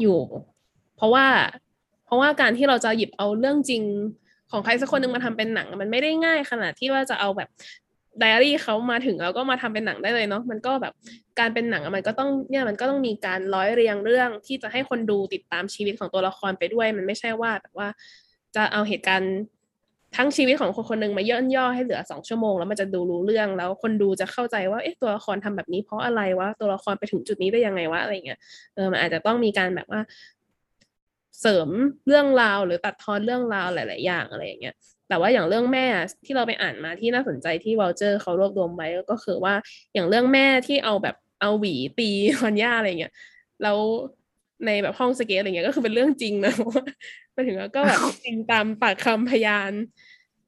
[0.00, 0.18] อยู่
[0.96, 1.26] เพราะว่า
[2.04, 3.82] เพราะว่าการที่เราจะหยิบเอาเรื่องจริง
[4.50, 7.48] ของใครสักคนหนึ่งมาทำเป็นหนัง มันไม่ได้ง่ายขนาดที่ว่าจะเอาแบบ
[8.18, 10.92] ไดอารี่เขามาถึงแล้วก็มาทำเป็นหนังได้เลยเนาะมันก็แบบ
[11.38, 17.88] การเป็นหนังมันก็ต้องเนี่ยมันก็ต้องมีการร้อยเรียงเรื่องที่จะให้คนดูติดตามชีวิตของตัวละครไปด้วย มันไม่ใช่ว่าแบบว่า
[18.56, 19.32] จะเอาเหตุการณ์
[20.16, 28.38] ทั้งชีวิตของคนคนหนึ่งมาย่นย่อให้เหลือสองชั่วโมงแล้วมันจะดูรู้เรื่องแล้วคนดูจะเข้าใจว่าเอ๊ะตัวละครทำแบบนี้เพราะอะไรวะตัวละครไปถึงจุดนี้ได้ยังไงวะอะไรเงี้ย
[28.74, 30.00] เออมันอาจจะต้องมีการแบบว่า
[31.40, 31.68] เสริม
[32.06, 34.74] เรื่องราวหรือตัดทอนเรื่องราวหลาย ๆ อย่างอะไรอย่างเงี้ย
[35.12, 35.86] แต่ว่าอย่างเรื่องแม่
[36.24, 39.54] ที่เราไปอ่านมาที่น่าสนใจที่วอลเจอร์เขารวบรวมไว้ก็คือว่า
[39.94, 42.10] อย่างเรื่องแม่ที่เอาแบบเอาหวีตี
[42.40, 43.12] ฮอนย่าอะไรเงี้ย
[43.62, 43.78] แล้ว
[44.66, 46.52] ในแบบห้องสเก็ตอะไรเงี้ยก็คือเป็นเรื่องจริงนะ
[47.32, 49.72] ไปถึงแล้วก็แบบจริงตามปากคำพยาน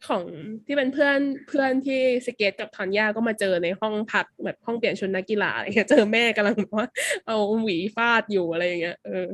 [0.09, 0.25] ของ
[0.67, 6.89] ที่เป็นเพื่อนเพื่อนที่สเก็ตกับทอนย่าก็มาเจอในห้องพักแบบห้องเปลี่ยนชุดนักกีฬาอะไรเงี้ยเจอแม่กำลังแบบว่า
[7.27, 9.31] เอาหวีฟาดอยู่อะไรเงี้ยเออ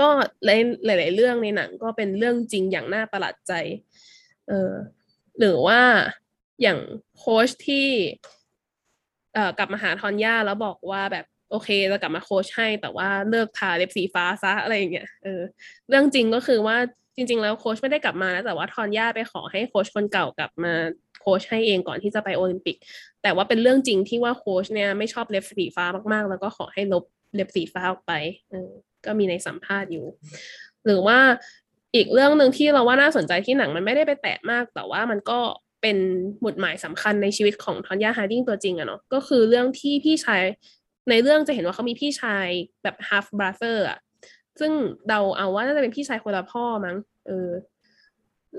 [0.00, 0.08] ก็
[0.44, 0.56] หลา
[0.96, 3.52] ยหลาย ๆ เรื่องในหนังก็เป็นเรื่องจริงอย่างน่าประหลาดใจ
[4.48, 4.72] เออ
[5.38, 5.80] หรือว่า
[6.62, 6.78] อย่าง
[7.18, 7.88] โค้ชที่
[9.34, 15.40] เอ่อกลับมาหาทอนย่าแล้วบอกว่าแบบโอเคจะกลับมาโค้ชให้ แต่ว่าเลิกทาเล็บสีฟ้าซะอะไรอย่างเงี้ยเออ
[15.88, 16.76] เรื่องจริงก็คือว่า
[17.16, 20.72] จริง ๆ แล้วโค้ชไม่ได้กลับมานะแต่ว่าทอนย่าไปขอให้โค้ชคนเก่ากลับมา
[21.20, 22.76] โค้ชให้เองก่อนที่จะไปโอลิมปิก
[23.22, 28.12] แต่ว่าเป็นเรื่องจริงที่ว่าโค้ชเนี่ยไม่ชอบเล็บสีฟ้ามากๆ แล้วก็ขอให้ลบเล็บสีฟ้าออกไป
[28.50, 28.70] เออ
[29.06, 30.06] ก็มีในสัมภาษณ์อยู่
[30.84, 31.18] หรือว่า
[31.98, 35.40] อีกเรื่องหนึ่งที่เราว่าน่าสนใจที่หนังมันไม่ได้ไปแตะมาก แต่ว่ามันก็
[35.82, 35.98] เป็น
[36.40, 40.42] หมุดหมายสำคัญในชีวิตของทอนยาฮาร์ดิงตัวจริงอะเนาะก็คือเรื่องที่พี่ชาย
[41.10, 42.46] ในเรื่องจะเห็นว่าเขามีพี่ชาย
[42.82, 43.98] แบบ half brother อะ
[44.60, 44.72] ซึ่ง
[45.08, 46.96] เดาเอาว่าน่าจะเป็นพี่ชายคนละพ่อมั้ง
[47.26, 47.50] เออ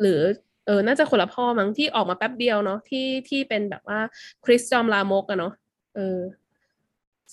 [0.01, 0.19] หรือ
[0.65, 3.99] เออน่าจะคนละพ่อมั้งที่ออกมาแป๊บเดียวเนาะที่ที่เป็นแบบว่า
[4.45, 5.53] คริสจอมลามกอะเนาะ
[5.95, 6.17] เออ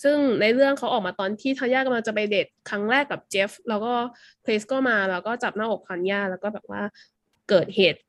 [0.02, 3.92] ซึ่งในเรื่องเขาออกมาตอนที่ทันยากำลังจะไปเดทครั้งแรกกับเจฟแล้วก็
[4.44, 6.82] คริสก็มาแล้วก็จับหน้าอกทันย่าแล้วก็แบบว่า
[7.48, 8.02] เกิดเหตุ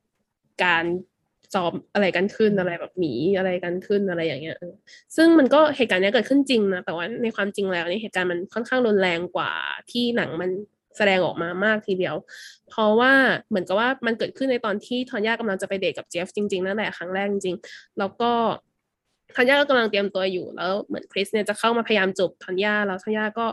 [0.62, 0.96] การณ์
[1.54, 4.56] จอมอะไรกันขึ้นอะไรแบบหนีอะไรกันขึ้นอะไรอย่างเงี้ย
[5.16, 9.52] ซึ่งมันก็เหตุการณ์เนี้ยเกิดขึ้นจริงนะแต่ว่าในความจริงแล้วนี่เหตุการณ์มันค่อนข้างรุนแรงกว่า
[9.90, 10.50] ที่หนังมัน
[10.96, 12.16] แสดงออกมามากทีเดียว
[12.68, 13.12] เพราะว่า
[13.48, 18.30] เหมือนกับว่ามันเกิดขึ้นในตอนที่ทอนย่ากำลังจะไปเดทกับเจฟจริงๆนั่นแหละครั้งแรกจริงๆแล้วก็
[19.34, 23.46] ทอนย่าก็กำลังเตรียมตัวอยู่แล้วเหมือนคริสเนี่ยจะเข้ามาพยายามจูบทอนย่าแล้วทอนย่าก็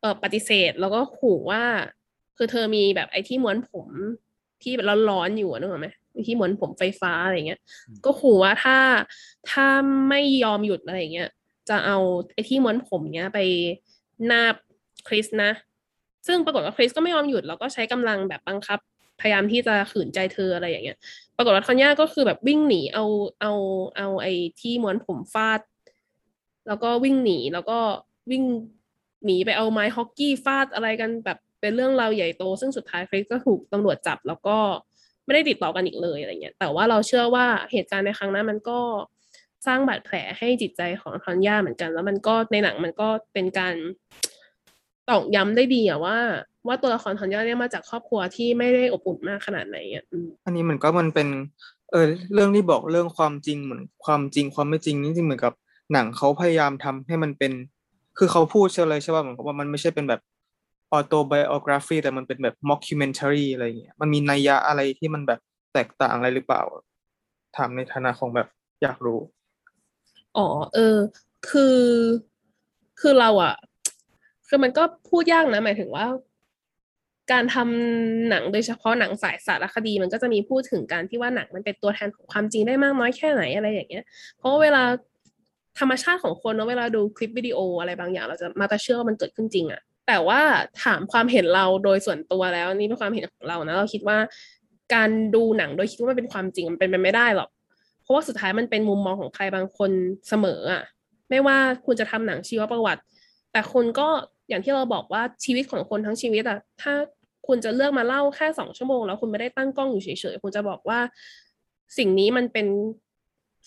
[0.00, 1.62] เออปฏิเสธแล้วก็ขู่ว่า
[2.36, 3.88] คือเธอมีแบบไอ้ที่ม้วนผม
[4.62, 7.60] ที่แบบร้อนๆอยู่นึกออกไหมไอ้ที่ม้วนผมไฟฟ้าอะไรเงี้ย
[8.04, 8.76] ก็ขู่ว่าถ้า
[9.50, 9.66] ถ้า
[10.08, 11.28] ไม่ยอมหยุดอะไรเงี้ย
[11.68, 11.98] จะเอา
[12.34, 13.38] ไอ้ที่ม้วนผมเนี้ยไป
[14.30, 14.54] นาบ
[15.08, 15.50] คริสนะ
[16.26, 18.78] ซึ่งปรากฏว่าคริสก็ไม่ยอมหยุดแล้วก็ใช้กำลังแบบบังคับ
[19.20, 20.98] พยายามที่จะขืนใจเธออะไรอย่างเงี้ย
[21.40, 23.04] ปรากฏว่าทอนย่าก็คือแบบวิ่งหนีเอา
[23.40, 23.52] เอา
[23.96, 25.60] เอาไอ้ที่ม้วนผมฟาด
[26.66, 27.78] แล้วก็วิ่งหนีแล้วก็
[28.30, 28.44] วิ่ง
[29.24, 34.58] หนีไปเอาไม้ฮอกกี้ฟาดอะไรกันแบบเป็นเรื่องราวใหญ่โต ซึ่งสุดท้ายคริสก็ถูกตำรวจจับ แล้วก็
[35.24, 38.80] ไม่ได้ติดต่อกันอีกเลยอะไรเงี้ย แต่ว่าเราเชื่อว่าเหตุการณ์ในครั้งนั้นมันก็
[39.66, 43.74] สร้างบาดแผลให้จิตใจของทอนย่าเหมือนกัน แล้วมันก็ในหนังมันก็เป็นการ
[45.08, 46.18] ตอกย้ำได้ดีอะว่า
[46.66, 51.28] ว่าตัวละครทอนย่าเนี่ยมาจากครอบครัวที่ไม่ได้อบอุ่นมากขนาดไหนอะอืมอันนี้มันก็มันเป็น
[51.90, 55.54] เออเรื่องที่บอกเรื่องความจริงเหมือนความจริงความไม่จริงนี่จริงเหมือนกับ
[55.92, 57.52] หนังเขาพยายามทำให้มันเป็น
[58.18, 60.20] คือเขาพูดเชื่อเลยใช่ป่ะเหมือนกับว่ามันไม่ใช่เป็นแบบ
[60.92, 65.40] autobiography แต่มันเป็นแบบ mockumentary อะไรเงี้ยมันมีนัยยะอะไรที่มันแบบ
[65.74, 66.62] แตกต่างอะไรหรือเปล่า
[67.56, 68.48] ถามในฐานะของแบบ
[68.82, 69.20] อยากรู้
[70.36, 70.96] อ๋อ เออ
[71.48, 71.78] คือ
[73.00, 73.54] คือเราอะ
[74.48, 76.06] คือมันก็พูดยากนะ หมายถึงว่า
[77.32, 84.04] การทำหนังโดยเฉพาะหนังสายสารคดี มันก็จะมีพูดถึงการที่ว่าหนังมันเป็นตัวแทนของความจริงได้มากน้อยแค่ไหนอะไรอย่างเงี้ย
[84.38, 84.82] เพราะว่าเวลา
[85.78, 90.40] ธรรมชาติของคนเนาะเวลาดูคลิปวิดีโออะไรบางอย่าง เราจะมาแต่เชื่อว่ามันเกิดขึ้นจริงอะแต่ว่า
[90.84, 94.18] ถามความเห็นเราโดยส่วนตัวแล้วนี่เป็นความเห็นของเรานะเราคิดว่า
[94.94, 97.48] การดูหนังโดยคิดว่ามันเป็นความจริงมันเป็นไปไม่ได้หรอก
[98.02, 99.90] เพราะว่าสุดท้ายมันเป็นมุมมองของใครบางคน
[100.28, 100.82] เสมออะ
[101.30, 101.56] ไม่ว่า
[101.86, 103.02] คุณจะทำหนังชีวประวัติ
[103.52, 104.08] แต่คุณก็
[104.48, 106.92] อย่างที่เราบอกว่าชีวิตของคนทั้งชีวิตอะถ้า
[107.50, 110.98] คุณจะเลือกมาเล่าแค่สองชั่วโมงแล้วคุณไม่ได้ตั้งกล้องอยู่เฉยๆคุณจะบอกว่า
[111.98, 112.66] สิ่งนี้มันเป็น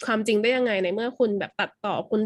[0.06, 2.22] ความจริงได้ยังไงในเมื่อคุณแบบตัดต่อคุณ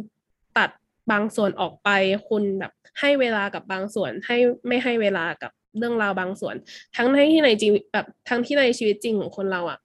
[0.58, 0.70] ตัด
[1.12, 1.90] บางส่วนออกไป
[2.30, 4.38] คุณแบบให้เวลากับบางส่วน ให้
[4.68, 6.56] ไม่ให้เวลากับเรื่องราวบางส่วน
[6.96, 9.80] ทั้งในที่ในชีวิตแบบทั้งที่ในชีวิตจริงของคนเราอะ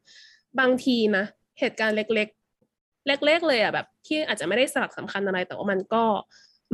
[0.61, 1.25] บางทีนะ
[1.61, 2.29] เหตุการณ์เล็ก
[2.69, 6.03] ๆ เล็ก ๆ เลยอะแบบ ที่อาจจะไม่ได้สลักสำคัญอะไรแต่ว่ามันก็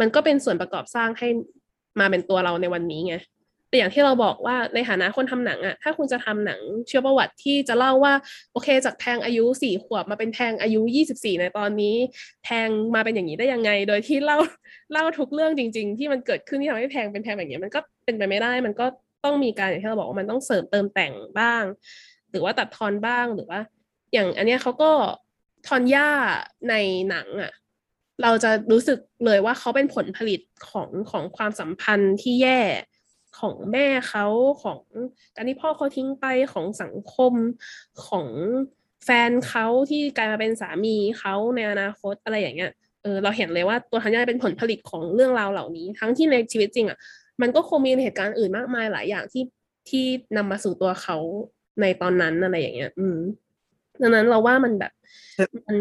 [0.01, 1.29] มันก็เป็นส่วนประกอบสร้างให้
[2.01, 3.15] มาเป็นตัวเราในวันนี้ไง
[3.69, 8.15] แต่อย่างที่เราบอกว่าในฐานะคนทำหนังอะถ้าคุณจะทำหนังเชื่อประวัติที่จะเล่าว่า
[8.53, 11.97] โอเค จากแทงอายุสี่ขวบมาเป็นแทงอายุยี่สิบสี่ในตอนนี้
[12.45, 14.39] แทงมาเป็นอย่างนี้ได้ยังไง โดยที่เล่า
[14.93, 18.87] เล่าทุกเรื่องจริง ๆ ที่มันเกิดขึ้นที่ทำให้แทงเป็นแทงแบบนี้มันก็เป็นไปไม่ได้ มันก็
[19.25, 21.63] ต้องมีการอย่างที่เราบอกว่ามันต้องเสริมเติมแต่งบ้าง
[22.31, 23.61] หรือว่าตัดทอนบ้างหรือว่า
[24.13, 24.91] อย่างอันเนี้ยเขาก็
[25.67, 26.11] ทอนย่า
[26.69, 26.75] ใน
[27.11, 27.53] หนังอะ
[28.23, 30.41] เราจะรู้สึกเลยว่าเขาเป็นผลผลิต
[30.71, 32.61] ของของความสัมพันธ์ที่แย่
[33.41, 34.27] ของแม่เขา
[34.63, 34.79] ของ
[35.37, 37.33] การที่พ่อเขาทิ้งไปของสังคม
[38.07, 38.27] ของ
[39.05, 42.73] แฟนเขาที่กลายมาเป็นสามีเขาในอนาคตอะไรอย่างเงี้ย
[43.03, 46.99] เออเราเห็นเลยว่าตัวทันยาเป็นผลผลิตของเรื่องราวเหล่านี้ ทั้งที่ในชีวิตจริงอะ
[47.41, 49.45] มันก็คงมีเหตุการณ์อื่นมากมายหลายอย่างที่
[49.89, 50.05] ที่
[50.37, 51.17] นำมาสู่ตัวเขา
[51.81, 53.19] ในตอนนั้นอะไรอย่างเงี้ย อืม
[54.03, 54.93] ดังนั้นเราว่ามันแบบ
[55.69, 55.79] มัน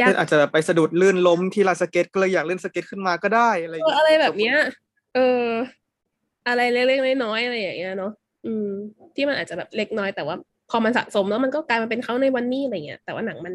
[0.00, 4.56] ยากเช่นอาจจะแบบไปสะดุดลื่นล้มที่ลานสเก็ตก็เลยอยากเล่นสเก็ตขึ้นมาก็ได้อะไรอย่างเออเงี้ยอะไรแบบเนี้ย
[5.14, 5.44] เออ
[6.48, 8.12] อะไรเล็กๆน้อยๆอะไรอย่างเงี้ยเนาะ
[8.46, 8.68] อืม
[9.14, 10.36] ที่มันอาจจะแบบเล็กน้อยแต่ว่า
[10.70, 13.52] พอมันสะสมแล้วมันก็กลายมาเป็นเขาในวันนี้อะไรเงี้ยแต่ว่าหนังมัน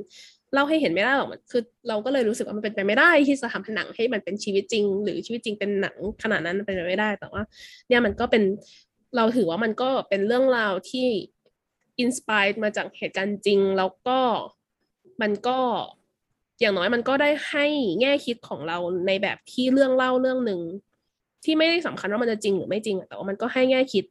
[0.54, 7.41] เล่าให้เห็นไม่ได้หรอกมันคือ เราก็เลยรู้สึกว่ามันเป็นไปไม่ได้ที่จะทำหนังให้มันเป็นชีวิตจริง หรือชีวิตจริงเป็นหนังขนาดนั้นเป็นไปไม่ได้ แต่ว่า
[7.88, 8.44] เนี่ยมันก็เป็น
[9.16, 11.08] เราถือว่ามันก็เป็นเรื่องราวที่
[12.00, 14.20] อินสปายมาจากเหตุการณ์จริง แล้วก็
[15.22, 15.60] มันก็
[16.60, 17.66] อย่างน้อยมันก็ได้ให้
[18.00, 18.78] แง่คิดของเรา
[19.08, 20.60] ในแบบที่เรื่องเล่าเรื่องหนึ่ง
[21.44, 24.06] ที่ไม่ได้สำคัญว่ามันจะจริงหรือไม่จริงอะแต่ว่ามันก็ให้แง่คิด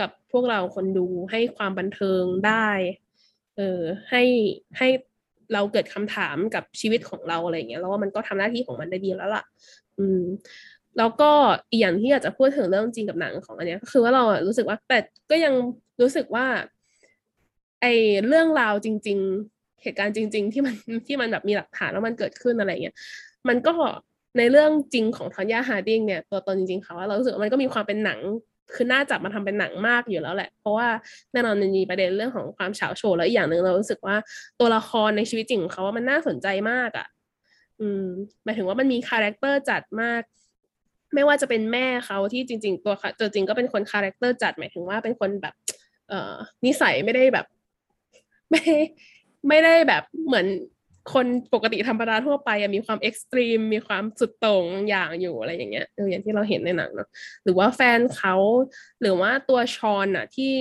[0.00, 2.68] กับพวกเราคนดูให้ความบันเทิงได้
[3.56, 4.22] เออให้
[4.78, 4.88] ให้
[5.52, 9.44] เราเกิดคำถามกับชีวิตของเราอะไรเงี้ยแล้วว่ามันก็ทำหน้าที่ของมันได้ดีแล้วล่ะ
[9.98, 10.22] อืม
[10.98, 11.30] แล้วก็
[11.70, 14.98] อีกอย่างที่อยากจะพูดถึงเรื่องจริงกับหนังของอันเนี้ยก็คือว่าเราอะรู้สึกว่าแต่
[15.30, 15.54] ก็ยัง
[16.02, 16.46] รู้สึกว่า
[17.80, 17.86] ไอ
[18.26, 19.18] เรื่องราวจริง
[19.50, 20.74] ๆ เหตุการณ์จริง ๆ ที่มัน
[21.06, 22.96] ที่มันแบบมีหลักฐานแล้วมันเกิดขึ้นอะไรเงี้ย
[23.48, 23.74] มันก็
[24.38, 28.20] ในเรื่องจริงของทอนยาฮาร์ดิงเนี่ยตัวตนจริงๆเขาว่าเรารู้สึกว่ามันก็มีความเป็นหนัง
[28.74, 30.88] คือน่าจับมาทำเป็นหนังมากอยู่แล้วแหละ เพราะว่า
[31.32, 34.16] แน่นอนมันมีประเด็นเรื่องของความเฉาโฉวแล้วอีกอย่างหนึ่งเรารู้สึกว่า
[34.60, 37.06] ตัวละครในชีวิตจริงของเขาว่ามันน่าสนใจมากอะ่ะ
[37.80, 38.04] อืม
[38.44, 40.22] หมายถึงว่ามันมี character จัดมาก
[41.14, 45.54] ไม่ว่าจะเป็นแม่เขาที่จริง ๆ ตัวตัวจริงก็เป็นคน character จัดหมายถึงว่าเป็นคนแบบ
[46.08, 46.34] เอ่อ
[46.64, 47.46] นิสัยไม่ได้แบบ
[48.50, 48.64] ไม่
[49.48, 50.46] ไม่ได้แบบเหมือน
[51.14, 57.08] คนปกติธรรมดาทั่วไปมีความ extreme มีความสุดโต่งอย่างอยู่อะไรอย่างเงี้ยเอออย่างที่เราเห็นในหนังเนาะ
[57.44, 58.34] หรือว่าแฟนเขา
[59.00, 60.56] หรือว่าตัวชอนอะที่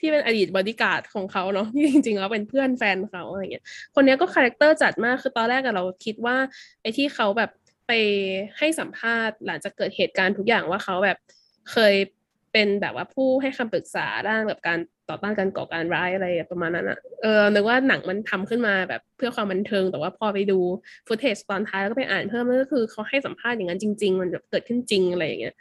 [0.00, 6.36] ที่เป็นอดีตบอดี้การ์ดของเขาเนาะที่จริงๆแล้วเป็นเพื่อนแฟนเขาอะไรเงี้ยคนนี้ก็ character จัดมากคือตอนแรกเราคิดว่า
[6.82, 7.50] ไอ้ที่เขาแบบ
[7.86, 7.92] ไป
[8.58, 11.18] ให้สัมภาษณ์หลังจากเกิดเหตุการณ์ทุกอย่างว่าเขาแบบ
[11.72, 11.94] เคย
[12.52, 14.78] เป็นแบบว่าผู้ให้คำปรึกษาด้านแบบการ
[15.08, 20.58] ต่อต้านการก่อการร้ายอะไรประมาณนั้นอะเออนึกว่าหนังมันทำขึ้นมาแบบเพื่อความบันเทิง แต่ว่าพอไปดู
[21.06, 25.54] footage ตอนท้ายแล้วก็ไปอ่านเพิ่มก็คือเขาให้สัมภาษณ์อย่างนั้นจริง ๆ มันแบบเกิดขึ้นจริงอะไรอย่างเงี้ย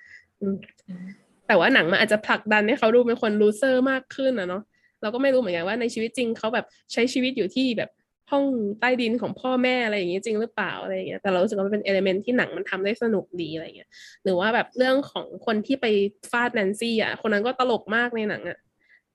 [1.48, 4.64] แต่ว่าหนังมันอาจจะผลักดันให้เขาดูเป็นคน loser มากขึ้นนะเนาะ
[5.02, 7.90] เราก็ไม่รู้เหมือนกันว่าในชีวิตจริงเขาแบบใช้ชีวิตอยู่ที่แบบ
[8.32, 8.46] ห้อง
[8.80, 13.90] ใต้ดินของพ่อแม่อะไรอย่างเงี้ยจริงหรือเปล่าอะไรอย่างเงี้ยแต่เรารู้สึกว่ามันเป็นเอลิเมนที่หนังมันทำได้สนุกดีอะไรเงี้ย
[14.24, 15.86] หรือว่าแบบเรื่องของคนที่ไป
[16.32, 18.58] ฟาดแนนซี่อะคนนั้นก็ตลกมากในหนังอะ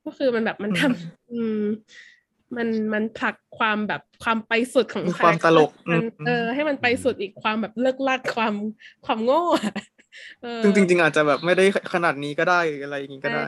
[0.05, 1.63] ก็คือมันแบบมันทำอืม
[2.57, 8.55] มันมันผลักความแบบความไปสุดของความตลกมันเออ ให้มันไปสุดอีกความแบบเลิกลักความ
[9.07, 9.43] ความโง่
[10.43, 13.47] เออจริง ๆ อาจจะแบบไม่ได้ขนาดนี้ก็ได้อะไรอย่างนี้ก็ได้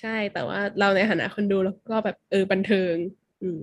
[0.00, 2.94] ใช่แต่ว่าเราในฐานะคนดูแล้วก็แบบเออบันเทิง
[3.42, 3.58] อืม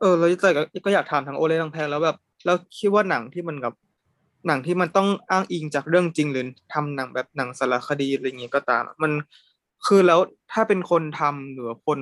[0.00, 0.50] เออเราจะ
[0.84, 3.72] ก็อยากถามทางโอเล่ทางแพนแล้วแบบแล้วคิดว่าหนังที่มันกับ
[4.46, 6.44] หนังที่มันต้องอ้างอิงจากเรื่องจริงหรือ
[6.74, 9.12] ทำหนังแบบหนังสารคดีอะไรอย่างงี้ก็ตาม มัน
[9.86, 10.20] คือแล้ว
[10.52, 11.98] ถ้าเป็นคนทำหรือคน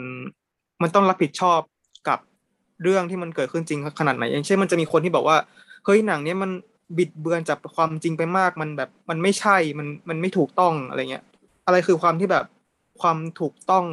[0.82, 1.60] มันต้องรับผิดชอบ
[2.08, 2.18] กับ
[2.82, 5.36] เรื่องที่มันเกิดขึ้นจริงขนาดไหนอย่างเช่นมันจะมีคนที่บอกว่า
[5.84, 6.50] เฮ้ยหนังเนี้ยมัน
[6.98, 11.24] บิดเบือนจากความจริงไปมากมันแบบมันไม่ใช่มันมันไม่ถูกต้องอะไรเงี้ย
[11.66, 12.44] อะไรคือความที่แบบ
[13.00, 13.86] ความถูกต้อง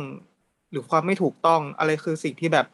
[0.72, 2.66] หรือความไม่ถูกต้องอะไรคือสิ่งที่แบบ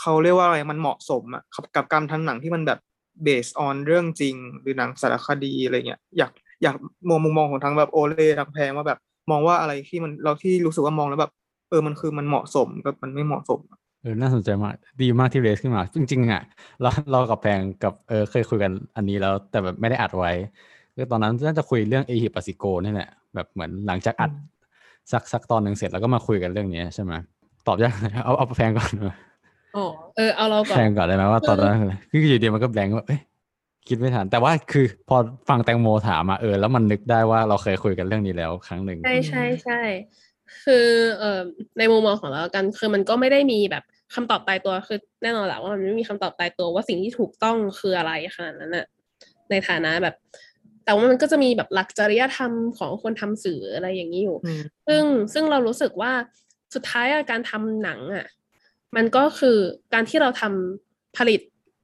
[0.00, 1.42] เขาเรียกว่าอะไรมันเหมาะสมอะ
[1.76, 2.78] กับการทำหนังที่มันแบบ
[3.26, 6.32] based on เรื่องจริง หรือหนังสารคดีอะไรเงี้ยอยาก
[6.62, 6.76] อยาก
[7.08, 8.98] มองมุมมองของทางแบบโอเล่ทางแพงว่าแบบ
[9.30, 11.32] มองว่าอะไรที่มันเราที่รู้สึกว่ามองแล้วแบบ
[11.70, 13.60] เออมันคือมันเหมาะสมกับมันไม่เหมาะสม
[14.02, 16.42] เออน่าสนใจมาก ดีมากที่เรสขึ้นมา จริงๆอะ
[16.82, 20.32] เราเรากับแพงกับเออเคยคุยกันอันนี้แล้วแต่แบบไม่ได้อัดไว้
[20.96, 24.30] ก็ตอนนั้นน่าจะคุยเรื่องเอฮิปัสิโกนี่แหละแบบเหมือนหลังจากอัด
[25.12, 27.12] สักสักตอนหนึ่งเสร็จแล้วก็มาคุยกันเรื่องนี้ใช่ไหม
[27.66, 27.92] ตอบยาก
[28.24, 28.90] เอาเอาแพงก่อน
[29.76, 31.76] อ๋อเออเอาเราก่อนแพงก่อนได้ไหมว่าตอนนั้น
[32.10, 33.20] คืออยู่ดีมันก็แบงค์ว่าเอ้ย
[33.88, 35.16] คิดไม่ทันแต่ว่าคือพอ
[35.48, 39.80] ฟังแตงโมถามมาเออ แล้วมันนึกได้ว่าเราเคยคุยกันเรื่องนี้แล้วครั้งหนึ่งใช่ใช่ใช่
[40.64, 40.86] คือ
[41.18, 41.40] เอ่อ
[41.78, 48.86] ในมุมมองของเรากันคือมันก็ไม่ได้มีแบบคำตอบตายตัวคือแน่นอนแหละว่ามันไม่มีคำตอบตายตัวว่าสิ่งที่ถูกต้องคืออะไรขนาดนั้นอะ
[49.50, 50.14] ในฐานะแบบ
[50.84, 54.36] แต่ว่ามันก็จะมีแบบหลักจริยธรรมของคนทำสื่ออะไรอย่างนี้อยู่
[54.86, 55.02] ซึ่ง
[55.34, 56.12] ซึ่งเรารู้สึกว่า
[56.74, 58.26] สุดท้ายการทำหนังอะ
[58.96, 59.58] มันก็คือ
[59.92, 61.40] การที่เราทำผลิต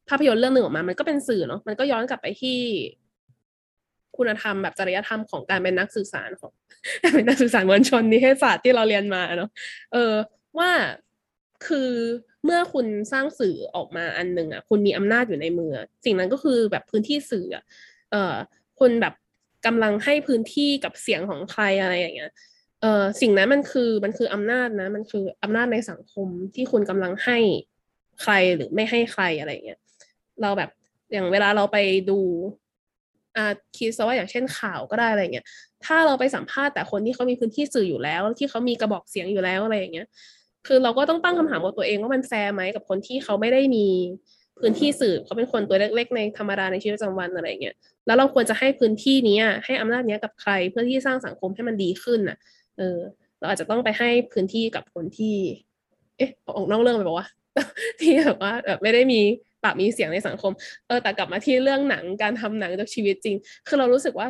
[0.08, 2.58] ภาพยนตร์เรื่องหนึ่งออกมา มันก็เป็นสื่อเนาะ มันก็ย้อนกลับไปที่
[4.16, 6.52] คุณธรรมแบบจริยธรรมของการเป็นนักสื่อสารของ
[7.14, 9.50] เป็นนักสื่อสารมวลชนนิเทศศาสตร์ที่เราเรียนมาเนาะ
[9.92, 10.12] เออ
[10.58, 10.70] ว่า
[11.66, 11.90] คือ
[12.44, 15.70] เมื่อคุณสร้างสื่อออกมาอันหนึ่งอะ คุณมีอำนาจอยู่ในมือ
[16.04, 17.64] สิ่งนั้นก็คือแบบพื้นที่สื่ออะ
[18.10, 18.34] เออ
[18.80, 19.14] คุณแบบ
[19.66, 22.32] กำลังให้พื้นที่กับเสียงของใครอะไรอย่างเงี้ย
[22.82, 27.38] เออสิ่งนั้นมันคือมันคืออำนาจนะ มันคืออำนาจในสังคมที่คุณกำลังให้
[28.22, 29.78] ใครหรือไม่ให้ใครอะไรเงี้ย
[30.42, 30.70] เราแบบ
[31.12, 31.78] อย่างเวลาเราไป
[32.10, 32.18] ดู
[33.36, 35.46] อ่าคิดซะว่าอย่างเช่นข่าวก็ได้อะไรเงี้ย
[35.84, 40.06] ถ้าเราไปสัมภาษณ์แต่คนที่เขามีพื้นที่สื่ออยู่แล้ว ที่เขามีกระบอกเสียงอยู่แล้วอะไรอย่างเงี้ย
[40.66, 43.86] คือเราก็ต้องตั้งคำถามกับตัวเองว่ามันแฟร์ไหมกับคนที่เขาไม่ได้มี
[44.58, 47.74] พื้นที่สื่อเขาเป็นคนตัวเล็ก ๆ ในธรรมดาในชีวิตประจำวันอะไรเงี้ย
[48.06, 52.38] แล้วเราควรจะให้พื้นที่นี้ให้อำนาจนี้กับใครเพื่อที่สร้างสังคมให้มันดีขึ้นอะ
[52.78, 52.98] เออ
[53.38, 55.36] เราอาจจะต้องไปให้พื้นที่กับคนที่
[56.16, 57.28] เอ๊ะออกนอกเรื่องไปบอกว่า
[58.00, 59.20] ที่แบบว่าแบบไม่ได้มี
[59.64, 60.52] ปากมีเสียงในสังคม
[60.86, 64.28] เออ แต่กลับมาที่เรื่องหนังการทำหนังจากชีวิตจริง คือเรารู้สึกว่า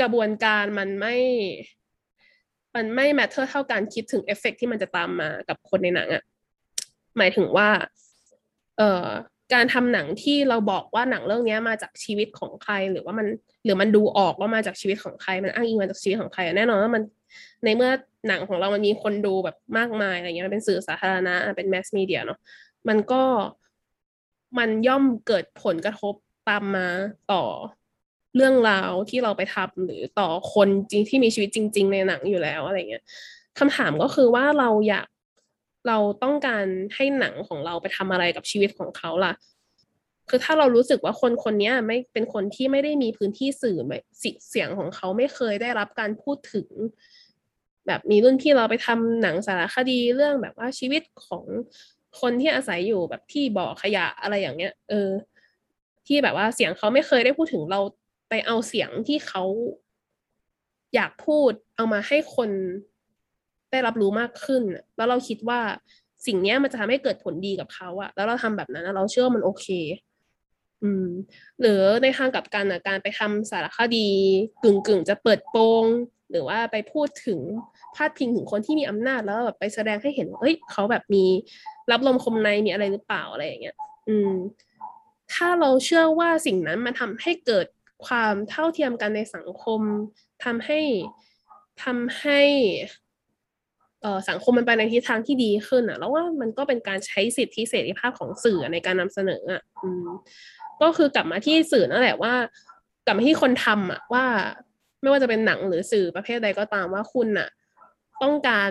[0.00, 1.14] กระบวนการมันไม่
[2.74, 6.22] มันไม่ matter เท่าการคิดถึงเอฟเฟกที่มันจะตามมากับคนในหนังอะ่ะ
[7.18, 7.68] หมายถึงว่า
[8.78, 9.06] เอ่อ
[9.54, 13.26] การทำหนังที่เราบอกว่าหนังเรื่องนี้มาจากชีวิตของใครหรือว่ามัน
[13.64, 17.02] หรือมันดูออกว่ามาจากชีวิตของใคร มันอ้างอิงมาจากชีวิตของใคร แน่นอนว่ามัน
[17.64, 17.90] ในเมื่อ
[18.28, 22.38] หนังของเรามันมีคนดูแบบมากมายอะไรเงี้ยมันเป็นสื่อสาธารณะเป็นแมสมีเดียเนาะ
[22.88, 23.22] มันก็
[24.58, 26.14] มันย่อมเกิดผลกระทบ
[26.48, 26.88] ตามมา
[27.32, 27.44] ต่อ
[28.36, 33.04] เรื่องราวที่เราไปทำหรือต่อคนจริงที่มีชีวิตจริง ๆ ในหนังอยู่แล้วอะไรเงี้ย
[33.58, 35.06] คำถามก็คือว่าเราอยาก
[35.88, 39.32] เราต้องการให้หนังของเราไปทำอะไรกับชีวิตของเขาล่ะ
[40.28, 43.78] คือถ้าเรารู้สึกว่าคนคนนี้ไม่เป็นคนที่ไม่ได้มีพื้นที่สื่อ
[44.48, 46.68] เสียงของเขาไม่เคยได้รับการพูดถึง
[47.86, 51.44] แบบมีรุ่นพี่เราไปทำหนังสารคดีเรื่องแบบว่าชีวิตของ
[52.20, 55.10] คนที่อาศัยอยู่แบบที่บ่อขยะอะไรอย่างเงี้ย เออ
[56.06, 57.80] ที่แบบว่าเสียงเขาไม่เคยได้พูดถึงเรา
[58.28, 59.44] ไปเอาเสียงที่เขา
[60.94, 62.50] อยากพูดเอามาให้คน
[63.70, 64.62] ได้รับรู้มากขึ้น
[64.96, 65.60] แล้วเราคิดว่า
[66.26, 69.66] สิ่งเนี้ยมันจะทำให้เกิดผลดีกับเขาอะแล้วเราทำแบบนั้นเราเชื่อมันโอเค
[70.82, 71.06] อืม
[71.60, 74.08] หรือในทางกลับกันอะการไปทำสารคดี
[74.62, 75.84] กึ่งกึ่งจะเปิดโปง
[76.32, 77.40] หรือว่าไปพูดถึง
[77.94, 81.24] พาดพิงถึงคนที่มีอำนาจแล้วแบบไปแสดงให้เห็นว่าเอ้ยเขาแบบมี
[81.90, 83.76] รับลมคมในมีอะไรหรือเปล่าอะไรอย่างเงี้ย
[84.08, 84.30] อืม
[85.32, 87.66] ถ้าเราเชื่อว่าสิ่งนั้นมันทำให้เกิด
[88.06, 89.80] ความเท่าเทียมกันในสังคม
[90.44, 90.80] ทำให้
[91.84, 92.40] ทำให้
[94.02, 100.06] เอ่อสังคมมันไปในทิศทางที่ดีขึ้นอะ แล้วว่ามันก็เป็นการใช้สิทธิเสรีภาพของสื่อในการนำเสนออะ อืม
[100.82, 102.34] ก็คือกลับมาที่สื่อนั่นแหละว่า
[103.06, 104.24] กลับมาที่คนทำอะว่า
[105.02, 107.48] ไม่ว่าจะเป็นหนังหรือสื่อประเภทใดก็ตามว่าคุณอะ
[108.22, 108.70] ต้องการ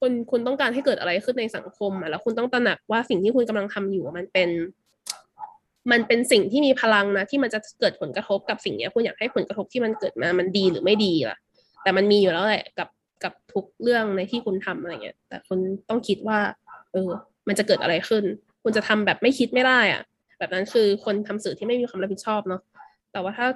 [0.00, 4.50] คุณคุณต้องการให้เกิดอะไรขึ้นในสังคมอะแล้วคุณต้องตระหนักว่าสิ่งที่คุณกำลังทำอยู่มันเป็น
[5.90, 11.38] มันเป็นสิ่งที่มีพลังนะที่มันจะเกิดผลกระทบกับสิ่งนี้คุณอยากให้ผลกระทบที่มันเกิดมามันดีหรือไม่ดีล่ะ
[11.82, 12.88] แต่มันมีอยู่แล้วแหละกับ
[13.24, 15.58] กับทุกเรื่องในที่คุณทำอะไรเงี้ย แต่คุณ
[15.88, 16.38] ต้องคิดว่า
[16.92, 17.10] เออ
[17.48, 18.24] มันจะเกิดอะไรขึ้น
[18.62, 20.02] คุณจะทำแบบไม่คิดไม่ได้อะ
[20.38, 22.60] แบบนั้นคือคนทำสื่อที่ไม่มีความรับผิดชอบเนาะ
[23.12, 23.46] แต่ว่าถ้า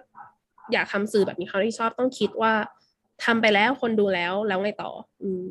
[0.73, 2.53] อยากทำสื่อแบบมีความรับผิดชอบต้องคิดว่า
[3.25, 4.91] ทำไปแล้วคนดูแล้วแล้วไงต่อ
[5.23, 5.43] อืม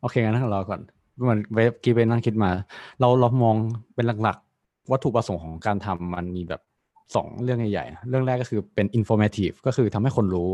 [0.00, 0.80] โอเคงั้นรอก่อน
[1.22, 2.50] เหมือนเว็บกี้ไปนั่งคิดมา
[3.00, 3.56] เราเรามอง
[3.94, 6.60] เป็นหลักๆ วัตถุประสงค์ของการทำมันมีแบบ
[7.14, 10.50] สองเรื่องใหญ่ๆ เรื่องแรกก็คือเป็น informative ก็คือทำให้คนรู้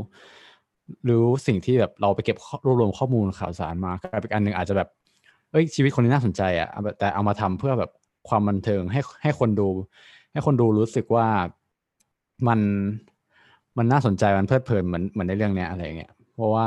[1.09, 4.89] รู้สิ่งที่แบบเราไปเก็บรวบรวมข้อมูลข่าวสารมากับอีกอันหนึ่งอาจจะแบบ
[5.51, 6.68] เอ้ยชีวิตคนนี้น่าสนใจอะ
[6.99, 7.91] แต่เอามาทำเพื่อแบบ
[8.28, 9.68] ความบันเทิงให้ให้คนดู
[10.33, 11.26] ให้คนดูรู้สึกว่า
[12.49, 12.61] มัน
[13.79, 16.66] มันน่าสนใจมันเพลิดเพลินเหมือนเหมือนในเรื่องเนี้ยอะไรเงี้ยเพราะว่า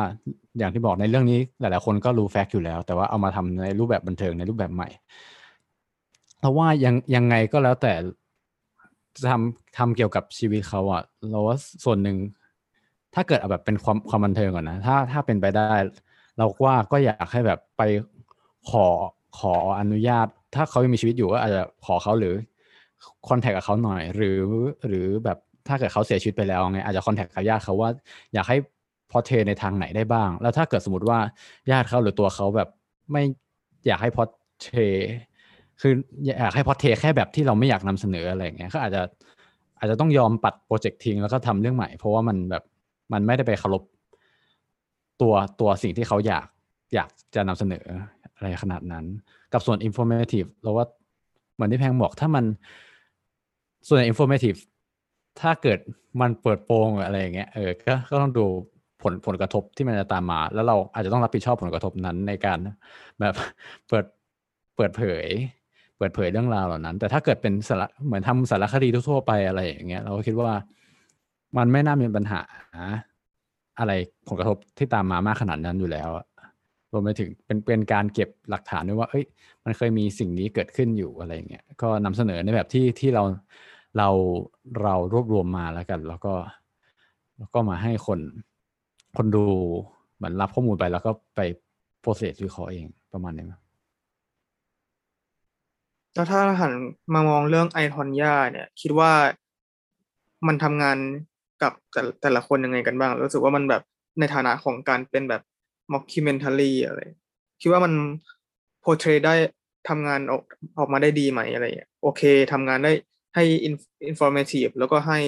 [0.57, 4.89] อย่างที่บอกในเรื่องนี้หลายๆคนก็รู้แฟกต์อยู่แล้ว แต่ว่าเอามาทำในรูปแบบบันเทิงในรูปแบบใหม่
[6.39, 7.93] เพราะว่ายังยังไงก็แล้วแต่
[9.17, 12.17] จะทำทำเกี่ยวกับชีวิตเขาอะเราว่าส่วนหนึ่ง
[13.15, 15.73] ถ้าเกิดเอาแบบเป็นความความบันเทิงก่อนนะ ถ้าถ้าเป็นไปได้
[16.37, 17.81] เราว่าก็อยากให้แบบไป
[18.69, 18.85] ขอ
[19.39, 22.35] ขออนุญาต ถ้าเขายังมีชีวิตอยู่ก็อาจจะขอเขาหรือ
[23.27, 24.39] คอนแทคกับเขาหน่อย หรือ
[24.87, 25.37] หรือแบบ
[25.67, 27.89] ถ้าเกิดเขาเสียชีวิตไปแล้วไงอาจจะคอนแทคกับญาติเขาว่า
[28.33, 28.57] อยากให้
[29.11, 31.19] พอเทในทางไหนได้บ้าง แล้วถ้าเกิดสมมติว่า
[31.71, 32.69] ญาติเขาหรือตัวเขาแบบ
[33.11, 33.23] ไม่
[33.87, 34.23] อยากให้พอ
[34.63, 34.69] เท
[35.81, 35.93] คือ
[36.25, 39.01] อยากให้พอเทแค่แบบที่เราไม่อยากนำเสนออะไรอย่างเงี้ยก็อาจจะ
[39.79, 42.63] อาจจะต้องยอมปัดโปรเจกต์ทิ้งแล้วก็ทำเรื่องใหม่ เพราะว่ามันแบบ
[43.13, 43.83] มันไม่ได้ไปเคารพ
[45.21, 46.47] ตัวตัวสิ่งที่เขาอยาก
[46.93, 47.85] อยากจะนำเสนอ
[48.35, 49.05] อะไรขนาดนั้น
[49.53, 50.85] กับส่วน informative เราว่า
[51.53, 52.45] เหมือนที่แพงบอกถ้ามัน
[53.87, 54.59] ส่วน informative
[55.39, 55.79] ถ้าเกิด
[56.21, 58.45] มันเปิดโปงอะไรอย่างเงี้ยเออก็ก็ต้องดู
[59.01, 62.59] ผลผลกระทบที่มันจะตามมา แล้วเราอาจจะต้องรับผิดชอบผลกระทบนั้นในการ
[63.19, 63.33] แบบ
[63.87, 64.05] เปิด
[64.75, 65.27] เปิดเผย
[65.97, 70.51] เปิดเผยเรื่องราวเหล่านั้น แต่ถ้าเกิดเป็นสารเหมือนทำสารคดีทั่วไปอะไรอย่างเงี้ย เราก็คิดว่า
[71.57, 72.41] มันไม่น่ามีปัญหา
[73.79, 73.91] อะไร
[74.27, 76.09] ผลกระทบที่ตามมามากขนาดนั้นอยู่แล้ว
[76.91, 79.25] รวมไปถึงเป็นเป็นการเก็บหลักฐานด้วยว่า เอ้ย
[79.65, 83.23] มันเคยมีสิ่งนี้เกิดขึ้นอยู่อะไรอย่างเงี้ยก็นำเสนอในแบบที่ที่เรา
[83.97, 84.09] เรา
[84.81, 86.33] เรารวบรวมมาแล้วกัน แล้วก็
[87.37, 88.19] แล้วก็มาให้คน
[89.17, 89.45] คนดู
[90.15, 91.39] เหมือนรับข้อมูลไปแล้วก็ไป
[91.99, 93.61] process วิเคราะห์เองประมาณนี้มั้ย
[96.13, 96.71] แล้วถ้าหัน
[97.13, 99.11] มามองเรื่อง I, Tonya เนี่ย คิดว่า
[100.47, 100.97] มันทำงาน
[101.61, 103.81] กับแต่แต่ละคนยังไงกันบ้าง รู้สึกว่ามันแบบ
[104.19, 105.41] ในฐานะของการเป็นแบบ
[105.91, 106.99] mockumentary อะไร
[107.61, 107.93] คิดว่ามัน
[108.81, 109.35] portray ได้
[109.89, 110.41] ทำงานออก
[110.79, 112.21] ออกมาได้ดีไหมอะไรอย่างโอเค
[112.51, 112.91] ทำงานได้
[113.35, 115.19] ให้ informative แล้วก็ให้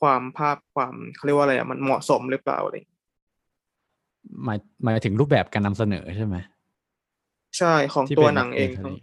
[0.00, 3.00] ความภาพความเขาเรียกว่าอะไรอะมันเหมาะสมหรือเปล่าอะไรอย่างเงี้ย
[4.44, 6.36] หมายหมายถึงรูปแบบการนำเสนอใช่ไหม
[7.58, 8.96] ใช่ของที่ตัวเป็นหนังเอง documentary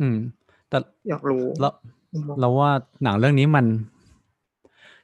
[0.00, 0.16] อืม
[0.68, 0.78] แต่
[1.08, 1.68] อยากรู้เรา
[2.40, 2.70] เราว่า
[3.02, 3.66] หนังเรื่องนี้มัน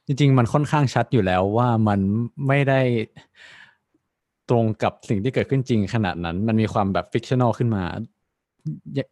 [0.07, 2.01] จริง ๆ มันค่อนข้างชัดอยู่แล้วว่ามัน
[2.49, 2.81] ไม่ได้
[4.51, 7.85] ตรงกับสิ่งที่เกิดขึ้นจริงขนาดนั้น มันมีความแบบฟิกชันอลขึ้นมา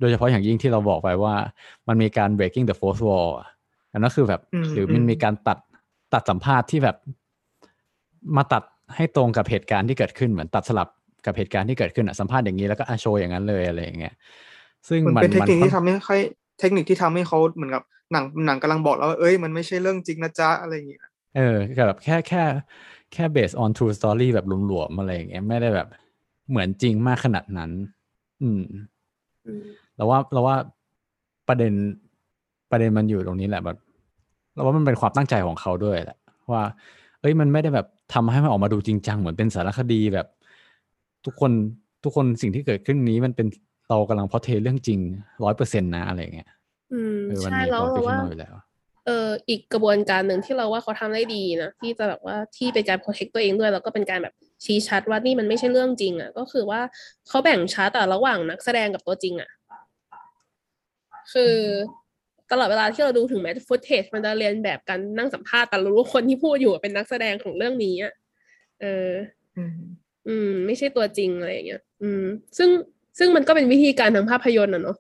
[0.00, 1.34] โดยเฉพาะอย่างยิ่งที่เราบอกไปว่า
[1.88, 3.48] มันมีการ breaking the fourth wall อะ
[3.92, 5.58] อันนั้นคือแบบอืมหรือมันอืมมีการตัด
[6.14, 6.96] ตัดสัมภาษณ์ที่แบบ
[8.36, 8.62] มาตัด
[8.96, 10.88] ให้ตรงกับเหตุการณ์ที่เกิดขึ้นเหมือนตัดสลับ
[11.26, 14.14] กับเหตุการณ์ที่เกิดขึ้นอะสัมภาษณ์อย่างนี้แล้วก็อะโชว์อย่างนั้นเลยอะไรอย่างเงี้ย
[14.88, 16.14] ซึ่งมันมันเป็นเทคนิคมัที่ทำให้ใคร
[16.60, 17.82] เทคนิคที่ทำให้เขาเหมือนกับ
[18.12, 21.04] หนังหนังกำลังบอกแล้วว่าเอ้ยมันไม่ใช่เรื่องจริงนะจ๊ะอะไรอย่างเงี้ย
[21.36, 22.42] เออแบบแค่แค่
[23.12, 25.88] แค่ based on true story แบบหลวมๆอะไรอย่างเงี้ยไม่ได้แบบ
[26.48, 27.70] เหมือนจริงมากขนาดนั้น
[28.42, 28.84] อืมอืม
[29.96, 30.56] เราว่าเราว่า
[31.48, 31.72] ประเด็น
[32.70, 33.76] ประเด็นมันอยู่ตรงนี้แหละแบบ
[34.54, 36.18] เราว่ามันเป็นความตั้งใจของเขาด้วยแหละ
[36.52, 36.62] ว่า
[37.20, 40.26] เออ้ยมันไม่ได้แบบทำให้มันออกมาดูจริงจังเหมือนเป็นสารคดีแบบ
[41.24, 41.52] ทุกคน
[42.04, 43.46] ทุกคนสิ่งที่เกิดขึ้นนี้มันเป็น
[43.88, 45.00] เรากำลังพอเทเรื่องจริง
[45.44, 46.50] ร้อยเปอร์เซ็นต์นะอะไรเงี้ย
[46.92, 48.54] อืมเออมันใช่มีแล้วความเราฟิชว่านอลอยู่แล้ว
[49.06, 54.34] เอออีกกระบวนการหนึ่งที่เราว่าเขาทำได้ดีนะที่จะแบบว่าที่เป็นการ protect ตัวเองด้วย แล้วก็เป็นการแบบ
[54.64, 56.80] ชี้ชัดว่านี่มันไม่ใช่เรื่องจริง อะ ก็คือว่า
[57.28, 59.50] เขาแบ่งชัดแต่ระหว่างนักแสดงกับตัวจริง อะ
[61.32, 61.54] คือ
[62.50, 68.12] ตลอดเวลาที่เราดูถึงแม้ฟุตเทจมันจะเรียนแบบกันนั่งสัมภาษณ์แต่เรารู้ว่าคนที่พูดอยู่เป็นนักแสดงของเรื่องนี้อะ
[68.80, 69.10] เออ
[69.56, 69.76] อืม
[70.28, 72.24] อืม ไม่ใช่ตัวจริงอะไรอย่างเงี้ย อืม
[72.58, 72.70] ซึ่ง
[73.18, 74.96] ซึ่งมันก็เป็นวิธีการทางภาพยนตร์อะเนาะ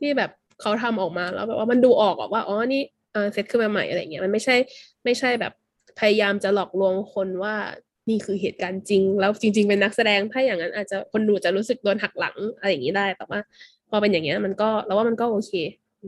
[0.00, 0.30] ที่แบบ
[0.60, 2.82] เขาทำออกมาแล้วแบบว่ามันดูออกอะว่าอ๋อนี่
[3.12, 4.56] เออเซตขึ้นมาใหม่อะไรเงี้ยมันไม่ใช่
[5.04, 5.52] ไม่ใช่แบบ
[5.98, 7.54] พยายามจะหลอกลวงคนว่า
[8.08, 13.38] นี่คือเหตุการณ์จริง แล้วจริง ๆ เป็นนักแสดงถ้าอย่างนั้นอาจจะคนดูจะรู้สึกโดนหักหลังอะไรอย่างนี้ได้ แต่ว่า
[13.88, 15.52] พอเป็นอย่างเงี้ย มันก็เราว่ามันก็โอเค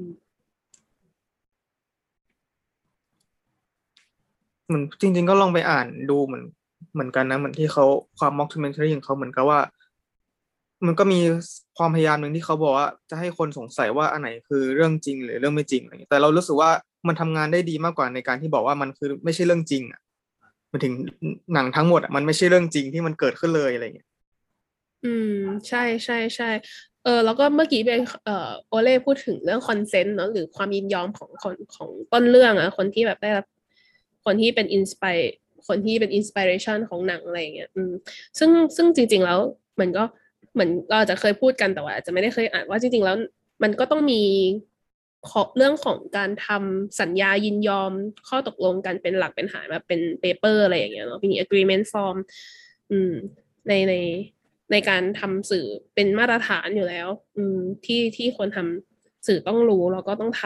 [0.09, 0.11] ม
[4.67, 6.45] เหมือนจริง ๆ ก็ลองไปอ่านดูเหมือน
[6.95, 7.85] เหมือนกันนะเหมือนที่เขา
[8.19, 9.61] ความม็อกซิเมนทรีของเขาเหมือนกับว่า
[10.87, 11.21] มันก็มี
[11.79, 16.71] ความพยายามหนึ่งที่เขาบอกว่า จะให้คนสงสัยว่าอันไหนคือเรื่องจริงหรือเรื่องไม่จริงอะไรอย่างเงี้แต่เรารู้สึกว่า
[17.09, 20.01] มันทำงานได้ดีมากกว่าในการที่บอกว่ามันคือไม่ใช่เรื่องจริงอะ
[20.73, 20.95] มันถึง
[21.55, 24.09] หนังทั้งหมดอะมันไม่ใช่เรื่องจริงที่มันเกิดขึ้นเลยอะไรเงี้ย
[25.05, 25.39] อืม
[25.69, 26.51] ใช่ใช่ใช่
[27.05, 33.47] เออแล้วก็เมื่อกี้เป็นเอ่อโอเล่พูดถึงเรื่อง consent เนาะหรือความยินยอมของคนของต้นเรื่องอะคนที่แบบได้รับ
[34.25, 35.17] คนที่เป็น inspire
[35.69, 37.93] คนที่เป็น inspiration ของหนังอะไรอย่างเงี้ยอืม
[38.39, 39.41] ซึ่งซึ่งจริง ๆ แล้ว
[39.81, 40.05] มันก็
[40.55, 43.17] เหมือนเราจะเคยพูดกันแต่ว่าอาจจะไม่ได้เคยอ่านว่าจริง ๆ แล้ว
[43.63, 44.23] มันก็ต้องมี
[45.57, 47.93] เรื่องของการทำสัญญายินยอม
[48.29, 52.17] ข้อตกลงกันเป็นหลักเป็นฐานแบบเป็น paper อะไรอย่างเงี้ยเนาะมี agreement form
[52.91, 53.13] อืม
[53.69, 53.95] ในใน
[54.73, 60.45] ในการทำสื่อเป็นมาตรฐานอยู่แล้ว อืมที่ที่คนทำสื่อต้องรู้แล้วก็ต้องท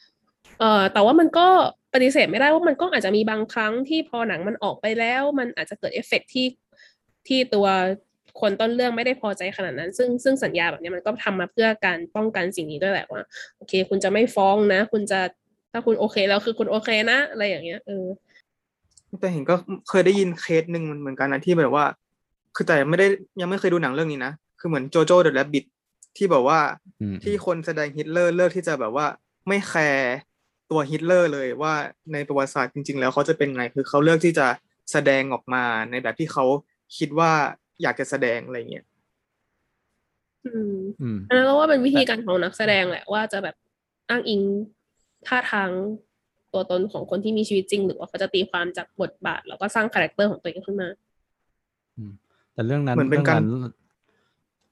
[0.00, 1.46] ำเอ่อแต่ว่ามันก็
[1.94, 6.46] ปฏิเสธไม่ได้ว่ามันก็อาจจะมีบางครั้งที่พอหนังมันออกไปแล้ว มันอาจจะเกิดเอฟเฟกต์ที่
[7.28, 7.66] ที่ตัว
[8.40, 13.22] คนต้นเรื่องไม่ได้พอใจขนาดนั้น ซึ่งซึ่งสัญญาแบบเนี้ยมันก็ทำมาเพื่อการป้องกันสิ่งนี้ด้วยแหละว่า
[13.56, 15.20] โอเค คุณจะไม่ฟ้องนะ คุณจะ
[15.72, 18.06] ถ้าคุณโอเคแล้วคือคุณโอเคนะ อะไรอย่างเงี้ยเออ
[19.20, 19.54] แต่เห็นก็
[19.88, 21.84] เคยได้ยินเคสหนึ่งมันเหมือนกันนะที่แบบว่า
[22.56, 23.06] คือแต่ไม่ได้
[23.40, 25.64] ยังไม่เคยดูหนังเรื่องนี้นะคือเหมือน Jojo the Rabbit
[26.16, 26.58] ที่แบบว่า
[27.00, 29.06] อืมที่คนแสดงฮิตเลอร์เลือกที่จะแบบว่า
[29.48, 30.14] ไม่แคร์
[30.70, 31.74] ตัวฮิตเลอร์เลยว่า
[32.12, 34.46] ในประวัติศาสตร์จริง ๆ แล้วเขาจะเป็นไงคือเขาเลือกที่จะ
[34.92, 36.44] แสดงออกมาในแบบที่เขา
[36.98, 37.32] คิดว่า
[37.82, 38.84] อยากจะแสดงอะไรเงี้ย
[40.46, 43.56] อืมอืมอันนั้นก็ว่าเป็นวิธีการของนักแสดงแหละว่าจะแบบ
[44.08, 44.40] อ้างอิง
[45.26, 45.70] ท่าทาง
[46.52, 50.88] ตัวตนของคนที่มีชีวิตจริง หรือว่าเขาจะตีความจากบทบาท แล้วก็สร้าง character ของตัวเองขึ้นมา
[52.54, 53.62] แต่เรื่องนั้นเหมือนเป็นการรื่อง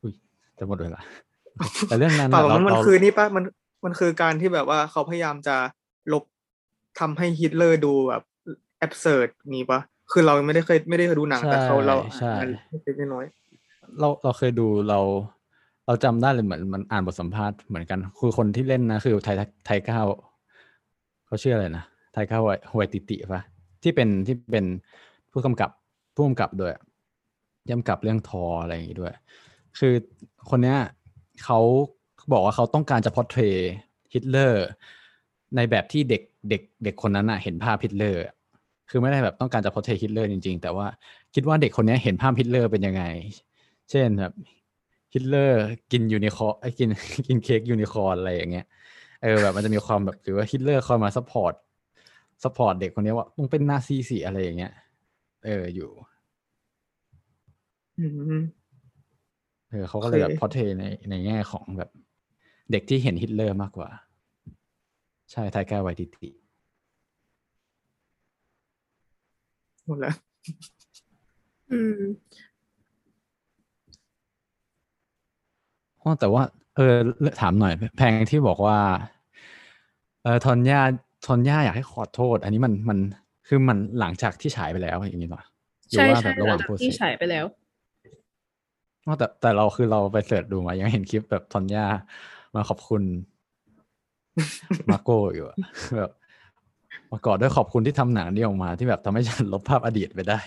[0.03, 0.13] อุ้ย
[0.59, 1.01] จะหมดเวลา
[1.89, 3.45] แต่เรื่องนั้นเปล่าน่ะมันมันเราคือนี่ปะมัน
[3.85, 5.57] มันคือการที่แบบว่าเขาพยายามจะ
[6.13, 6.25] ลบ
[7.01, 8.23] ทำให้ฮิตเลอร์ดูแบบ
[8.79, 9.81] แอบเสิร์ดนี้ปะ
[10.13, 12.49] คือเราไม่ได้เคยไม่ได้เคยดูหนังแต่เขาเราใช่อ่าน
[12.85, 13.27] เล็กๆน้อย
[14.01, 15.01] เราเราเคยดูเรา
[15.87, 19.37] เราจำได้เลยเหมือนมันอ่านบทสัมภาษณ์เหมือนกัน คือคนที่เล่นนะคือไทย
[19.67, 20.07] ไทยก้าว
[21.27, 22.43] เขาชื่ออะไรนะไทยก้าว
[22.73, 23.43] ฮวยติติปะ
[23.83, 24.65] ที่เป็นที่เป็น
[25.33, 25.71] ผู้กำกับ
[26.15, 26.73] ผู้กำกับด้วย
[27.71, 29.15] ย่ำกับเรื่องทออะไรอย่างงี้ด้วย
[29.79, 29.95] คือ
[30.51, 30.79] คนเนี้ย
[31.45, 31.61] เขา
[32.33, 33.43] บอกว่าเขาต้องการจะ portray
[34.13, 34.65] ฮิตเลอร์
[35.57, 38.21] ในแบบที่เด็กเด็กเด็กคนนั้นอะเห็นภาพฮิตเลอร์
[38.95, 40.87] คือไม่ได้แบบต้องการจะ portray ฮิตเลอร์จริง ๆ แต่ว่า
[41.35, 43.05] คิดว่าเด็กคนเนี้ยเห็นภาพฮิตเลอร์เป็นยังไง
[43.91, 44.33] เช่นแบบ
[45.15, 45.61] ฮิตเลอร์
[45.93, 46.89] กินยูนิคอุ้ยกิน
[47.27, 48.67] กินเค้กยูนิคอร์อะไรอย่างเงี้ย
[49.23, 51.55] เออแบบมันจะมีความแบบหรือว่าฮิตเลอร์คอยมา support
[52.43, 54.73] support เด็กคนนี้ว่าต้องเป็นนาซีสิอะไรอย่างเงี้ย
[55.45, 58.05] เอออยู่ๆอื
[58.41, 58.43] ม
[59.71, 61.91] เออเขาก็เลยแบบโอเคพอเทในในแง่ของแบบ
[62.71, 63.89] เด็กที่เห็นฮิตเลอร์มากกว่า
[65.31, 66.42] ใช่ไทก้าไวติติ
[69.87, 70.15] หมดแล้ว
[71.71, 72.03] อืม
[76.03, 76.43] อ๋อแต่ว่า
[76.77, 76.95] เออ
[77.41, 78.79] ถามหน่อยแพงที่บอกว่า
[80.23, 80.81] เออทอนย่า
[81.27, 82.99] ทอนย่าอยากให้ขอโทษ อันนี้มันมัน
[83.47, 85.43] คือมันหลังจากที่ฉายไปแล้วอย่างนี้เหรอ
[85.91, 87.47] หรือใช่ว่าแบใช่บระหว่างหลังโปรจากเซที่สฉายไปแล้ว
[89.07, 91.85] อ๋อแต่แต่เราคือเราไปเสิร์ชดูมายังเห็นคลิปแบบทอนย่า
[92.55, 93.03] มาขอบคุณ
[94.91, 95.59] มาโก้อยู่อะ
[95.97, 96.11] แบบ
[97.11, 100.39] มากอดด้วยขอบคุณที่ทำหนังนี้ออกมาที่แบบทำให้ฉันลบภาพอดีตไปได้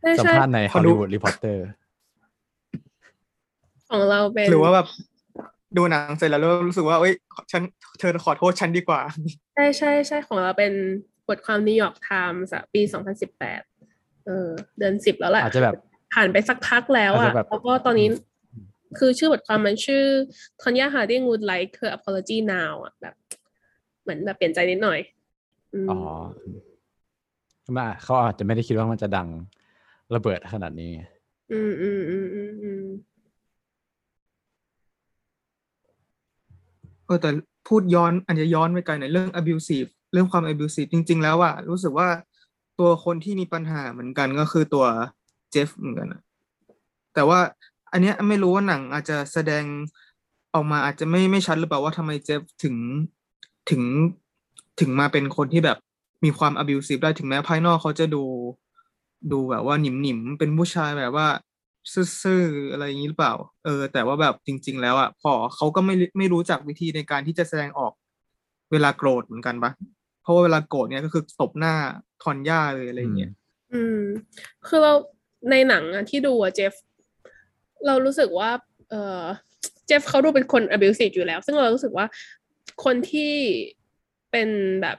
[0.00, 1.64] ใช่สัมใช่ภาษณ์ในพฮออลดูลีวูดรีพอร์เตอร์
[3.90, 4.86] ของเราเป็นหรือว่าแบบ
[5.76, 7.12] ดูหนังเสร็จแล้วแล้วรู้สึกว่าเอ้ย
[7.52, 7.62] ฉัน
[7.98, 9.00] เธอขอโทษฉันดีกว่า
[9.54, 10.72] ใช่ใช่ใช่ของเราเป็น
[11.28, 13.62] บทความนิวยอร์กไทม์สปีสองพันสิบแปด
[14.26, 15.74] เออเดือนสิบแล้วแหละอาจจะแบบ
[16.14, 18.08] ผ่านไปสักพักแล้วอาจอะจะแบบแล้วก็ตอนนี้
[18.98, 20.04] คือชื่อบทความมันชื่อ
[20.62, 23.14] Tonya Harding would like her apology now อะแบบ
[24.02, 24.98] เหมือนแบบเปลี่ยนใจนิดหน่อย
[25.74, 25.98] อืมอ๋อ
[27.76, 29.28] มาเขาอาจจะไม่ได้คิดว่ามันจะดัง
[30.14, 31.00] ระเบิดขนาดนี้ไง
[31.52, 32.84] อืมอืมอืมอืมอืม
[37.06, 37.30] เออแต่
[37.68, 42.08] พูดย้อนอันจะย้อนไปไกลหน่อยเรื่อง abusive เรื่องความ abusive จริง ๆ แล้วอะรู้สึกว่า
[42.78, 44.86] ตัวคนที่มีปัญหาเหมือนกันก็คือตัว
[45.50, 46.20] เจฟเหมือนกันอะ
[47.14, 47.40] แต่ว่า
[47.92, 49.64] อันเนี้ยไม่รู้ว่าหนังอาจจะแสดง
[50.54, 52.76] ออกมาอาจจะไม่ไม่ชัดหรือเปล่าว่าทำไมเจฟถึง
[53.70, 53.82] ถึง
[54.80, 55.78] ถึงมาเป็นคนที่แบบ
[56.24, 58.24] มีความ abusive ได้ถึงแม้ภายนอกเขาจะดู
[59.32, 61.28] ดูแบบว่าหนิมหนิมเป็นผู้ชายแบบว่า
[62.22, 67.92] ซื่อๆอะไรอย่างนี้หรือเปล่า เออ แต่ว่าแบบจริง ๆ แล้วอะพอเขาก็ไม่ไม่รู้จักวิธีในการที่จะแสดงออก
[68.72, 69.70] เวลาโกรธเหมือนกันปะ
[70.22, 71.74] เพราะว่าเวลาโกรธเนี่ยก็คือตบหน้า
[72.22, 73.32] ทอนย่าเลยอะไรอย่างเงี้ย
[73.72, 74.00] อืม
[74.66, 74.92] คือเรา
[75.50, 76.72] ในหนังอะที่ดูอะเจฟ
[77.86, 78.50] เรารู้สึกว่า
[78.90, 79.22] เออ
[79.86, 82.06] เจฟเขาดูเป็นคน abusive อยู่แล้ว ซึ่งเรารู้สึกว่า
[82.84, 83.32] คนที่
[84.30, 84.48] เป็น
[84.82, 84.96] แบบ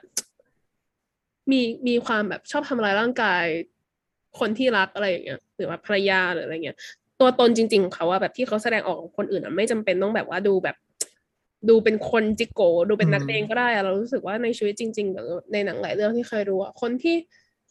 [1.50, 3.44] มีมีความแบบชอบทำร้ายร่างกาย
[4.38, 6.76] คนที่รักอะไรอย่างเงี้ยหรือว่าภรรยาหรืออะไรเงี้ย
[7.20, 10.76] ตัวตนจริง ๆ ของเขาอะแบบที่เขาแสดงออกกับคนอื่นอะไม่จำเป็นต้องแบบว่าดูแบบ
[11.68, 17.16] ดูเป็นคนจิโก ดูเป็นนักเลงก็ได้อะเรารู้สึกว่าในชีวิตจริงๆหรือในหนังหลายเรื่องที่เคยดูอะคนที่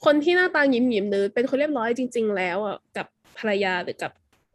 [0.05, 3.07] คนที่หน้าตายิ้มยิ้มๆหรือเป็นคนเรียบร้อยจริง ๆ แล้วอะกับ
[3.37, 4.11] ภรรยาหรือกับ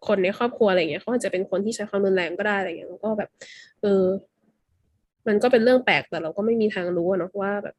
[0.07, 3.31] คนในครอบครัวอะไรเงี้ยเขาอาจจะเป็นคนที่ใช้ความรุนแรงก็ได้อะไรเงี้ยแล้วก็แบบ
[3.83, 4.05] เออ
[5.29, 7.77] มันก็เป็นเรื่องแปลกแต่เราก็ไม่มีทางรู้เนาะว่าแบบ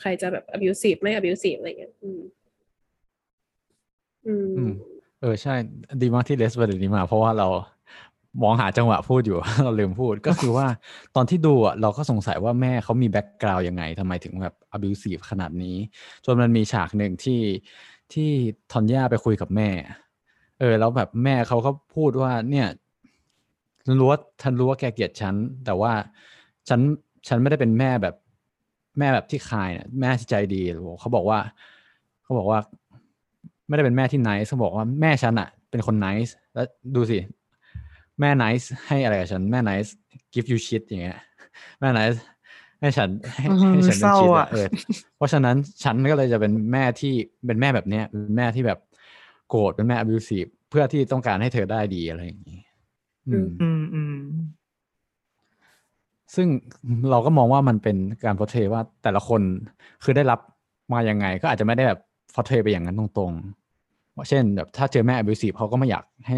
[0.00, 2.20] ใครจะแบบ abusive ไม่ abusive อะไรเงี้ยอืม
[4.26, 4.72] อืม อืม
[5.20, 5.54] เออใช่
[6.02, 7.48] ดีมากที่เลสประเด็นนี้มา เพราะว่าเรา
[8.42, 10.66] มองหาจังหวะพูดอยู่ เราลืมพูดก็คือว่า
[11.16, 15.76] ตอนที่ดูอะเราก็สงสัยว่าแม่เขามีแบ็กกราวยังไงทำไมถึงแบบ abusive ขนาดนี้
[16.24, 17.40] จนมันมีฉากหนึ่งที่
[18.12, 18.30] ที่
[18.72, 19.70] ทอนย่าไปคุยกับแม่
[20.60, 22.68] เออ แล้วแบบแม่เขาก็พูดว่า เนี่ย
[23.86, 25.34] ฉันรู้ว่าฉันรู้ว่าแกเกลียดฉัน
[25.66, 25.92] แต่ว่า
[26.68, 26.80] ฉัน
[27.28, 28.14] ฉันไม่ได้เป็นแม่แบบ
[28.98, 30.62] แม่แบบที่คายนะแม่ที่ใจดี
[31.00, 31.38] เขาบอกว่า
[32.24, 32.58] เขาบอกว่า
[33.68, 37.18] ไม่ได้เป็นแม่ที่ nice เขาบอกว่าแม่ฉันอะเป็นคน nice แล้วดูสิ
[38.20, 39.90] แม่ nice ให้อะไรกับฉันแม่ nice
[40.34, 41.18] give you shit อย่างเงี้ย
[41.80, 42.18] แม่ nice
[42.80, 44.66] ให้ฉันให้เออให้ฉันเศเป็นร้า shit อะอะเออ
[45.16, 47.14] เพราะฉะนั้นฉันก็เลยจะเป็นแม่ที่
[47.46, 48.78] เป็นแม่แบบเนี้ยเป็นแม่ที่แบบ
[49.48, 52.60] โกรธเป็นแม่ abusive เพื่อที่ต้องการให้เธอได้ดีอะไรอย่างนี้
[53.28, 54.16] อืมอืมอืม
[56.36, 56.48] ซึ่ง
[57.10, 59.40] เราก็มองว่ามันเป็นการพอเทว่าแต่ละคน
[60.04, 60.40] คือได้รับ
[60.92, 62.00] มายังไง ก็อาจจะไม่ได้แบบ
[62.34, 66.36] พอเทไปอย่างนั้นตรงๆว่าเช่น แบบถ้าเจอแม่ abusive เขาก็ไม่อยากให้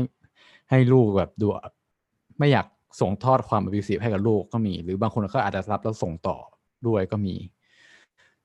[0.71, 1.47] ให้ลูกแบบดู
[2.39, 2.67] ไม่อยาก
[3.01, 6.37] ส่งทอดความ abusive ให้กับลูกก็มี หรือบางคนก็อาจจะรับแล้วส่งต่อ
[6.87, 7.35] ด้วยก็มี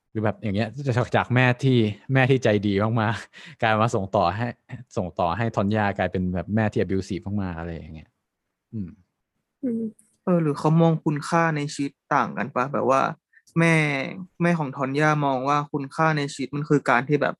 [0.10, 1.78] หรือแบบอย่างเงี้ยจากจากแม่ที่
[2.14, 4.48] แม่ที่ใจดีมากๆกลายมาส่งต่อให้
[4.98, 8.10] ส่งต่อให้ทอนยากลายเป็นแบบแม่ที่ abusive มากๆอะไรอย่างเงี้ย
[8.74, 8.90] อืม
[10.32, 13.02] อืมเออหรือเขามองคุณค่าในชีวิตต่างกันปะแบบว่า
[13.60, 13.76] แม่
[14.42, 17.36] แม่ของทอนย่ามองว่าคุณค่าในชีวิตมันคือการที่แบบ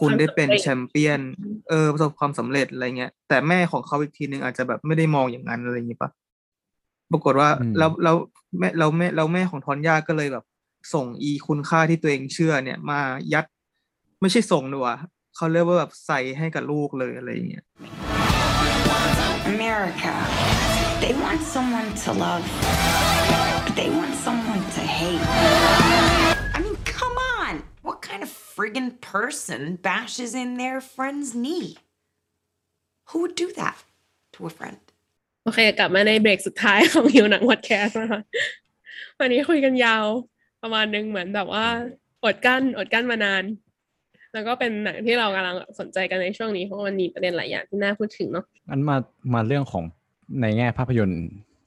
[0.00, 1.20] คุณได้เป็นแชมเปี้ยน
[1.68, 6.10] เออประสบความสำเร็จอะไรเงี้ย แต่แม่ของเขาอีกทีนึงอาจจะแบบไม่ได้มองอย่างนั้นอะไรอย่างงี้ปะ
[7.12, 8.16] ปรากฏว่าอืมแล้วแล้ว
[8.58, 10.44] แม่แล้วแม่แล้วแม่ของทอนย่าก็เลยแบบ
[10.94, 13.00] ส่งอีคุณค่าที่ตัวเองเชื่อเนี่ย มา
[13.32, 13.44] ยัด
[14.20, 14.96] ไม่ใช่ส่งดีกว่า
[15.36, 17.64] เขาเรียกว่าแบบใส่ให้กับลูกเลยอะไรอย่างเงี้ย
[19.52, 20.71] America.
[21.02, 22.44] They want someone to love,
[23.66, 25.24] but they want someone to hate.
[26.56, 27.64] I mean, come on.
[27.82, 31.76] What kind of friggin' person bashes in their friend's knee?
[33.08, 33.78] Who would do that
[34.34, 34.78] to a friend?
[35.44, 38.22] โอเค กลับมาในเบรกสุดท้ายของฮิวหนังวอดแคสต์นะคะ
[39.20, 40.04] วันนี้คุยกันยาว
[40.62, 41.66] ประมาณนึงเหมือนแบบว่า
[42.24, 43.44] อดกั้นอดกั้นมานาน
[44.32, 48.96] แล้วก็เป็นหนังที่เรากำลังสนใจกันในช่วงนี้เพราะว่ามันมีประเด็นหลายอย่างที่น่าพูดถึงเนาะอันมา
[49.34, 49.84] มาเรื่องของ
[50.40, 51.22] ในแง่ภาพยนตร์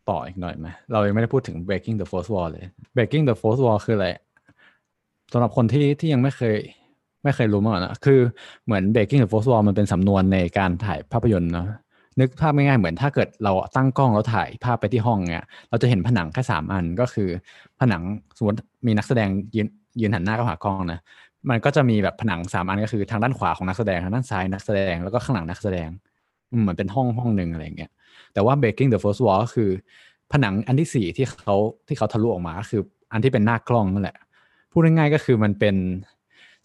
[0.09, 4.07] ต่ออีกหน่อยไหมเรายังไม่ได้พูดถึง breaking the fourth wall เลย breaking the fourth wall คืออะไร
[5.31, 6.55] สำหรับคนที่ที่ยังไม่เคย
[7.23, 8.19] ไม่เคยรู้มาก่อนนะคือ
[8.65, 11.67] เหมือน breaking the fourth wall มันเป็นสำนวนในการถ่ายภาพยนตร์เนาะ
[12.19, 17.29] นึกภาพง่ายๆเหมือนถ้าเกิดเราตั้งกล้องแล้วถ่ายภาพไปที่ห้องเนี้ยเราจะเห็นผนังแค่สามอันก็คือ
[17.79, 18.01] ผนัง
[18.37, 19.67] สมมติมีนักแสดงยืน
[19.99, 20.99] ยืนหันหน้าเข้าหากล้องนะ
[21.49, 25.89] มันก็จะมีแบบผนังสามอันก็คือทางด้านขวาของนักแสดงทางด้านซ้ายนักแสดงแล้วก็ข้างหลังนักแสดง
[26.61, 27.91] เหมือนเป็นห้องห้องหนึ่งอะไรอย่างเงี้ย
[28.35, 29.69] แต่ว่า breaking the fourth wall ก็คือ
[30.31, 31.55] ผนังอันที่สี่ที่เขา
[31.87, 32.81] ที่เขาทะลุออกมาคือ
[33.11, 34.17] อันที่เป็นหน้ากล้องนั่นแหละ
[34.71, 35.75] พูดง่ายๆก็คือมันเป็น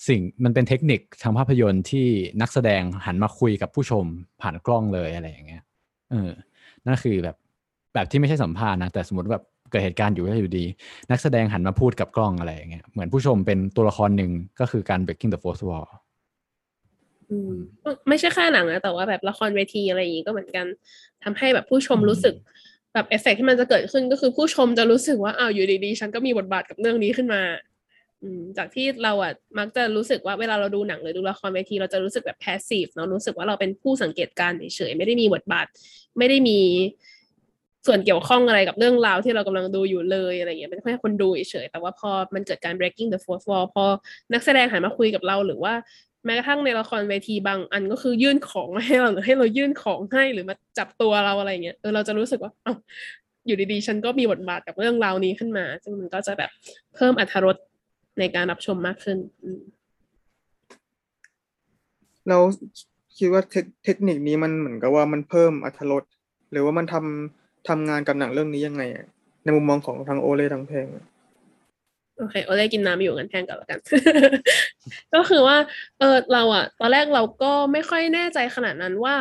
[0.08, 2.06] สิ่งมันเป็นเทคนิคทางภาพยนตร์ที่
[2.40, 4.04] นักแสดงหันมาคุยกับผู้ชม
[4.40, 5.62] ผ่านกล้องเลยอะไรอย่างเงี้ย
[6.10, 6.30] เออ
[6.86, 7.36] นั่นคือแบบ
[7.94, 10.64] แบบที่ไม่ใช่สัมภาษณ์นะแต่สมมติแบบเกิดเหตุการณ์อยู่ก็อยู่ดี
[11.10, 15.88] นักแสดงหันมาพูดกับกล้องอะไรอย่างเงี้ยเหมือนผู้ชมเป็นตัวละครหนึ่งก็คือการ breaking the fourth wall
[18.08, 20.66] ไม่ใช่แค่หนังนะแต่ว่าแบบละครเวทีอะไรอย่างงี้ก็เหมือนกัน
[21.24, 22.34] ทำให้แบบผู้ชมอืมรู้สึก
[22.94, 27.42] แบบเอฟเฟกต์ที่มันจะเกิดขึ้นก็คือผู้ชมจะรู้สึกว่าอ้าวอยู่ดีๆ ฉันก็มีบทบาทกับเรื่องนี้ขึ้นมา
[28.22, 35.66] อืมจากที่เราอะมักจะรู้สึกว่าเวลาเราดูหนังหรือดูละครเวทีเราจะรู้สึกแบบ passive เนาะรู้สึกว่าเราเป็นผู้สังเกตการณ์เฉยๆไม่ได้มีบทบาท
[36.18, 36.58] ไม่ได้มี
[37.86, 43.84] ส่วนเกี่ยวข้องอะไรกับเรื่องราวที่เรากำลังดูอยู่เลยอะไรเงี้ยเป็นแค่คนดูเฉยๆแต่ว่าพอมันเกิดการ breaking the fourth wall พอ
[44.32, 45.74] นักแสดงหันมาคุยกับเราหรือว่า
[46.24, 52.74] แม้กระทั่งในละครเวทีบางอันก็คือยื่นของให้เราหรือให้เรายื่นของให้หรือมาจับตัวเราอะไรเงี้ยเออเราจะรู้สึกว่าเอ้า
[53.46, 56.50] อยู่ดีๆ ฉันก็มีบทบาทกับเรื่องราวนี้ขึ้นมาซึ่งมันก็จะแบบ
[56.94, 57.56] เพิ่มอรรถรส
[58.18, 59.18] ในการรับชมมากขึ้น
[62.28, 62.38] เรา
[63.18, 66.04] คิดว่าเทคเทคนิคนี้มันเหมือนกับว่ามันเพิ่มอรรถรส
[66.52, 68.82] หรือว่ามันทำทำงานกับหนังเรื่องนี้ยังไง
[69.44, 71.04] ในมุมมองของทางโอเล่ทางเพลงอะ
[72.20, 73.78] โอเคโอเล่กินน้ำอยู่กันแทนกันแล้วกัน
[75.14, 75.56] ก็คือว่า
[75.98, 79.16] เออเราอะตอนแรกเราก็ไม่ค่อยแน่ใจขนาดนั้นว่า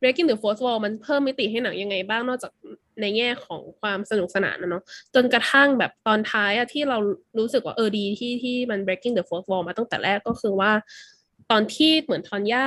[0.00, 2.52] Breaking the Fourth Wall มันเพิ่มมิติให้หนังยังไงบ้างนอกจาก
[3.00, 4.82] ในแง่ของความสนุกสนานนะเนาะ
[5.14, 6.98] จนกระทั่งแบบตอนท้ายอะที่เรา
[7.38, 10.72] รู้สึกว่าเออดีที่ที่มัน Breaking the Fourth Wall มาตั้งแต่แรกก็คือว่า
[11.50, 12.66] ตอนที่เหมือนทอนย่า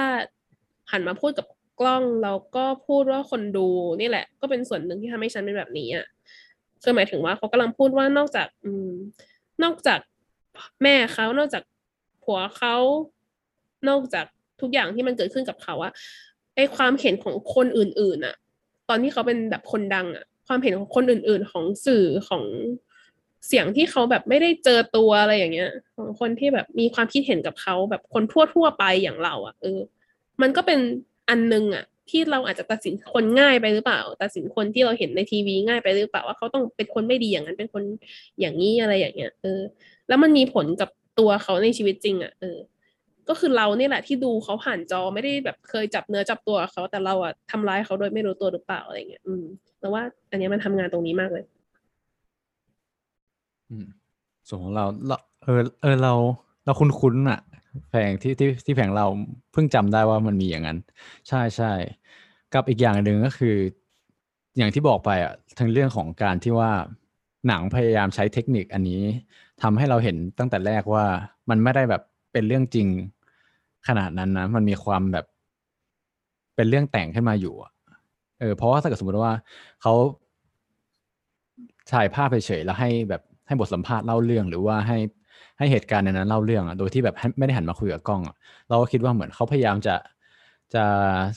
[0.91, 1.45] หันมาพูดกับ
[1.79, 3.67] กล้องแล้วก็พูดว่าคนดู
[3.99, 6.05] นี่แหละ ก็เป็นส่วนหนึ่งที่ทำให้ฉันเป็นแบบนี้อะ
[6.83, 8.89] คือหมายถึงว่าเขากำลังพูดว่านอกจาก อืม
[9.63, 9.99] นอกจาก
[10.83, 11.63] แม่เขานอกจาก
[12.23, 12.75] ผัวเขา
[13.89, 14.25] นอกจาก
[14.61, 15.91] ทุกอย่างที่มันเกิดขึ้นกับเขาอะ
[16.55, 18.35] ไอความเห็นของคนอื่นๆอะ
[18.89, 22.43] ตอนที่เขาเป็นแบบคนดังอะความเห็นของคนอื่น ๆ ของสื่อของ
[23.47, 28.23] เสียงที่เขาแบบไม่ได้เจอตัวอะไรอย่างเงี้ย ของคนที่แบบมีความคิดเห็นกับเขาแบบคน
[28.53, 29.79] ทั่วๆไปอย่างเราอะเออ
[30.41, 30.79] มันก็เป็น
[31.29, 37.83] อันนึงอะ ที่เราอาจจะตัดสินคนง่ายไปหรือเปล่า ตัดสินคนที่เราเห็นในทีวีง่ายไปหรือเปล่าว่าเขาต้องเป็นคนไม่ดีอย่างนั้นเป็นคน
[38.39, 39.61] อย่างนี้อะไรอย่างเงี้ยเออ
[40.07, 40.89] แล้วมันมีผลกับ
[41.19, 42.57] ตัวเขาในชีวิตจริงอะเออ
[43.29, 49.43] ก็คือเราเนี่ยแหละที่ดูเขาผ่านจอไม่ได้แบบเคยจับเนื้อจับตัวเขาแต่เราอะทำร้ายเขาโดยไม่รู้ตัวหรือเปล่าอะไรเงี้ยอืม
[49.79, 50.01] แต่ว่า
[50.31, 51.45] อันเนี้ยมันทำงานตรงนี้มากเลย
[53.69, 53.85] อืม
[54.47, 56.13] ส่วนของเราเราเออเออเรา
[56.65, 57.39] เราคุ้นๆอะ
[57.89, 59.05] แผงที่ที่ที่แผงเรา
[59.51, 60.77] เพิ่งจำได้ว่ามันมีอย่างนั้น
[61.27, 61.71] ใช่ใช่
[62.53, 63.55] กับอีกอย่างหนึ่งก็คือ
[64.57, 66.71] อย่างที่บอกไปอะทั้งเรื่องของการที่ว่า
[67.47, 69.01] หนังพยายามใช้เทคนิคอันนี้
[69.61, 71.05] ทำให้เราเห็นตั้งแต่แรกว่า
[71.49, 72.01] มันไม่ได้แบบ
[72.33, 72.87] เป็นเรื่องจริง
[73.87, 75.25] ขนาดนั้นนะมันมีความแบบ
[76.55, 77.55] เป็นเรื่องแต่งขึ้นมาอยู่
[78.39, 79.33] เออเพราะว่าถ้าเกิดสมมติว่า
[79.81, 79.93] เขา
[81.91, 84.97] ถ่ายภาพเฉยๆแล้วให้แบบให้บทสัมภาษณ์เล่าเรื่องหรือว่าให้
[85.57, 88.35] ให้เหตุการณ์ในนั้นเล่าเรื่องอะโดยที่แบบไม่ได้หันมาคุยกับกล้องอะ
[88.69, 89.95] เราก็คิดว่าเหมือนเขาพยายามจะ
[90.75, 90.85] จะ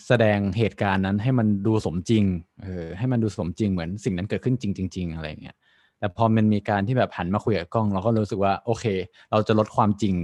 [0.07, 2.25] แสดงเหตุการณ์นั้นให้มันดูสมจริง
[2.63, 4.65] เออให้มันดูสมจริงเหมือนสิ่งนั้นเกิดขึ้นจ
[4.97, 5.57] ริงๆอะไรเงี้ย
[5.99, 8.85] แต่พอมันมีการที่แบบหันมาคุยกับกล้อง เราก็รู้สึกว่า โอเค
[9.31, 10.15] เราจะลดความจริง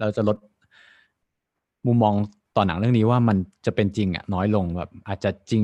[0.00, 0.36] เราจะลด
[1.86, 2.14] มุมมอง
[2.56, 5.62] ต่อหนังเรื่องนี้ว่ามันจะเป็นจริงอะน้อยลงแบบ อาจจะจริง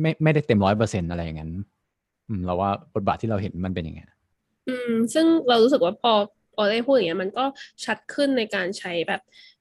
[0.00, 1.52] ไม่ไม่ได้เต็มร้อยเปอร์เซ็นต์อะไรอย่างนั้น
[2.46, 4.10] เราว่าบทบาทที่เราเห็นมันเป็นอย่างเงี้ย
[4.68, 6.12] อืม ซึ่งเรารู้สึกว่าพอ
[6.56, 7.44] พอได้พูดอย่างเงี้ยมันก็
[7.84, 9.20] ชัดขึ้นในการใช้แบบ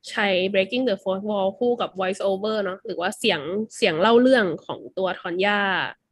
[0.10, 3.42] ใช้ breaking the fourth wall คู่กับ voice over เนาะหรือว่าเสียง
[3.76, 5.62] เสียงเล่าเรื่องของตัวทอนย่า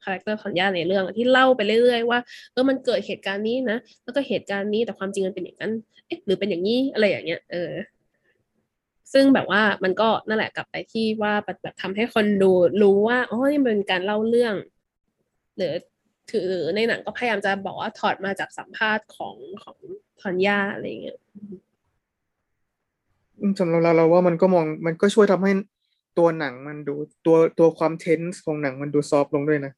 [0.03, 2.19] character ทอนย่าในเรื่องที่เล่าไปเรื่อยๆว่า
[2.51, 5.71] เออมันเกิดเหตุการณ์นี้นะ แล้วก็เหตุการณ์นี้แต่ความจริงมันเป็นอย่างนั้น
[6.07, 7.71] เอ๊ะหรือเป็นอย่างนี้อะไรอย่างเงี้ยเออ
[9.13, 14.55] ซึ่งแบบว่ามันก็นั่นแหละกลับไปที่ว่าแบบทำให้คนดูรู้ว่าอ๋อนี่มันเป็นการเล่าเรื่อง
[15.57, 15.73] หรือ
[16.31, 19.77] ถือในหนังก็พยายามจะบอกว่าถอดมาจากสัมภาษณ์ของของ
[20.21, 21.17] ทอนย่าอะไรเงี้ย
[23.39, 25.51] อืมสำหรับเราเราว่ามันก็มองมันก็ช่วยทำให้
[26.17, 26.95] ตัวหนังมันดู
[27.25, 29.73] ตัวตัวความเทนส์ของหนังมันดูซอฟต์ลงด้วยนะ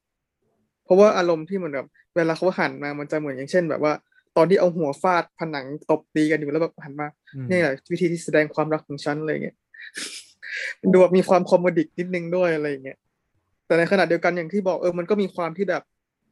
[0.84, 3.94] เพราะว่าอารมณ์ที่เหมือนแบบเวลาเขาหันมามันจะเหมือนอย่างเช่น แบบว่า
[4.38, 9.56] ตอนที่เอาหัวฟาดผนังตบตีกันอยู่แล้วแบบหันมาอืมนี่แหละวิธีที่แสดงความรักของฉันอะไรเงี้ย
[10.82, 12.98] มันดูแบบมีความคอมเมดิกนิดนึงด้วยอะไรอย่างเงี้ย
[13.66, 15.84] แต่ในขณะเดียวกันอย่างที่บอกเออมันก็มีความที่แบบ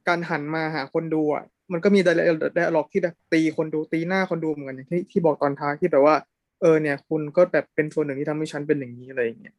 [0.07, 6.15] การหันมาหาคนดูอะ มันก็มีไดอะล็อกที่แบบตีคนดูตีหน้าคนดูเหมือนกันอย่างที่ที่บอกตอนท้ายที่แบบว่า
[6.61, 9.55] เออเนี่ย คุณก็แบบเป็นส่วนหนึ่งที่ทำให้ฉันเป็นอย่างนี้อะไรอย่างเงี้ย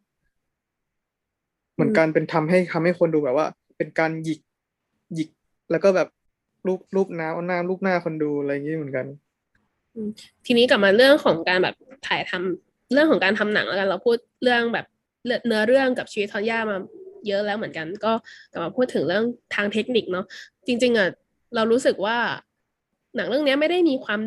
[1.74, 4.40] เหมือนการเป็นทำให้ทำให้คนดูแบบว่า เป็นการหยิก
[5.14, 5.28] หยิก
[5.70, 6.09] แล้วก็แบบ
[6.66, 9.06] รูปรูปน้ำเอาน้ารูปหน้าคนดูอะไรอย่างงี้เหมือนกัน
[10.47, 11.74] ทีนี้กลับมาเรื่องของการแบบ
[12.09, 14.86] ถ่ายทำเรื่องของการทำหนังแล้วกันเราพูดเรื่องแบบ
[15.47, 16.78] เนื้อเรื่องกับชีวิตทอนย่ามา
[17.28, 18.12] เยอะแล้วเหมือนกัน ก็
[18.52, 19.24] กลับมาพูดถึงเรื่อง
[19.55, 20.26] ทางเทคนิคเนาะ
[20.66, 21.09] จริง ๆอะ
[21.55, 22.18] เรารู้สึกว่า
[23.16, 24.20] หนังเรื่องนี้ไม่ได้มีความ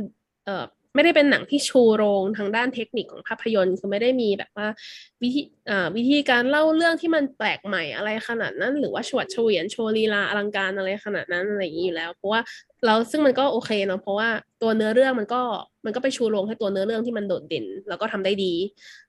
[0.46, 4.68] เอ่อไม่ได้เป็นหนังที่ชูโรงทางด้านเทคนิคของภาพยนตร์คือไม่ได้มีแบบว่า
[5.22, 12.42] วิธีอ่าวิธีการเล่าเรื่องที่มันแปลกใหม่อะไรขนาดนั้น หรือว่าชวดเฉวียนโชว์ลีลาอลังการอะไรขนาดนั้นอะไรอย่างนี้อยู่แล้ว เพราะว่า
[12.86, 14.30] เราซึ่งมันก็โอเคเนาะเพราะว่า
[14.62, 15.42] ตัวเนื้อเรื่องมันก็
[15.86, 18.54] มันก็ไปชูโรงให้ตัวเนื้อเรื่องที่มันโดดเด่น แล้วก็ทำได้ดี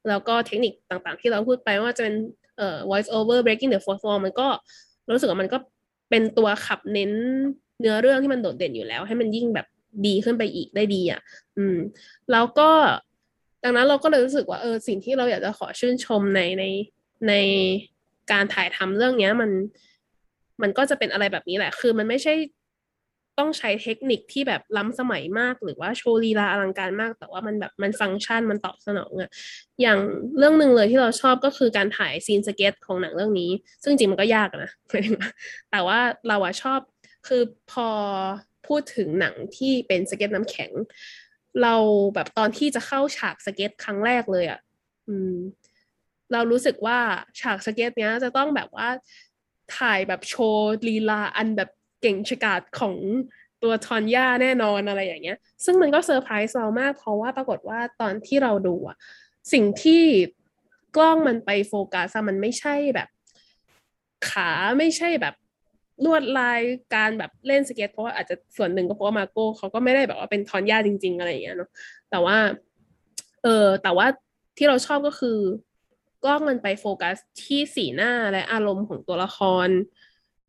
[0.09, 2.15] แล้วก็เทคนิคต่างๆ ที่เราพูดไปว่าจะเป็น
[2.57, 4.49] เอ่อ voice over breaking the fourth wall มันก็
[5.15, 5.59] รู้สึกว่ามันก็
[6.11, 7.12] เป็นตัวขับเน้น
[7.80, 9.66] เนื้อเรื่องที่มันโดดเด่นอยู่แล้ว ให้มันยิ่งแบบ
[10.06, 11.20] ดีขึ้นไปอีกได้ดีอะ
[11.56, 11.76] อืม
[12.32, 12.70] แล้วก็
[13.64, 16.64] ดังนั้นเราก็เลยรู้สึกว่าเออสิ่งที่เราอยากจะขอชื่นชมในใน
[17.28, 17.32] ใน
[18.32, 19.50] การถ่ายทำเรื่องเนี้ยมัน
[20.62, 22.34] มันก็จะเป็นอะไรแบบนี้แหละ คือมันไม่ใช่
[23.38, 29.30] ต้องใช้เทคนิคที่แบบล้ำสมัยมาก หรือว่าโชว์ลีลาอลังการมาก แต่ว่ามันแบบมันฟังก์ชันมันตอบสนองอะ
[29.82, 29.98] อย่าง
[30.38, 33.50] เรื่องหนึ่งเลยที่เราชอบก็คือการถ่ายซีนสเก็ตของหนังเรื่องนี้
[33.82, 34.70] ซึ่งจริงมันก็ยากนะ
[35.70, 35.98] แต่ว่า
[36.28, 36.80] เราอะชอบ
[37.27, 37.43] คือ
[37.73, 37.89] พอ
[38.66, 40.70] พูดถึงหนังที่เป็นสเก็ตน้ำแข็ง
[41.62, 41.74] เรา
[42.15, 44.61] แบบตอนที่จะเข้าฉากสเก็ตครั้งแรกเลยอะ
[45.09, 45.35] อืม
[46.32, 46.99] เรารู้สึกว่า
[47.40, 48.89] ฉากสเก็ตเนี้ยจะต้องแบบว่า
[49.77, 51.70] ถ่ายแบบโชว์ลีลาอันแบบ
[52.01, 52.95] เก่งฉกาจของ
[53.62, 58.97] ตัวทอนย่าแน่นอนอะไรอย่างเงี้ย ซึ่งมันก็เซอร์ไพรส์เรามาก เพราะว่าปรากฏว่าตอนที่เราดูอะ
[59.53, 60.03] สิ่งที่
[60.97, 63.09] กล้องมันไปโฟกัสมันไม่ใช่แบบ
[64.31, 65.35] ขาไม่ใช่แบบ
[66.05, 66.61] ลวดลาย
[66.95, 71.70] การแบบเล่นสเก็ตเพราะว่าอาจจะส่วนหนึ่งก็เพราะว่ามาโก้เขาก็ไม่ได้แบบว่าเป็นทอนย่าจริง ๆ อะไรอย่างเงี้ยเนาะ
[72.11, 72.37] แต่ว่า
[73.43, 74.07] เออแต่ว่า
[74.57, 75.39] ที่เราชอบก็คือ
[76.25, 79.69] กล้องมันไปโฟกัสที่สีหน้าและอารมณ์ของตัวละคร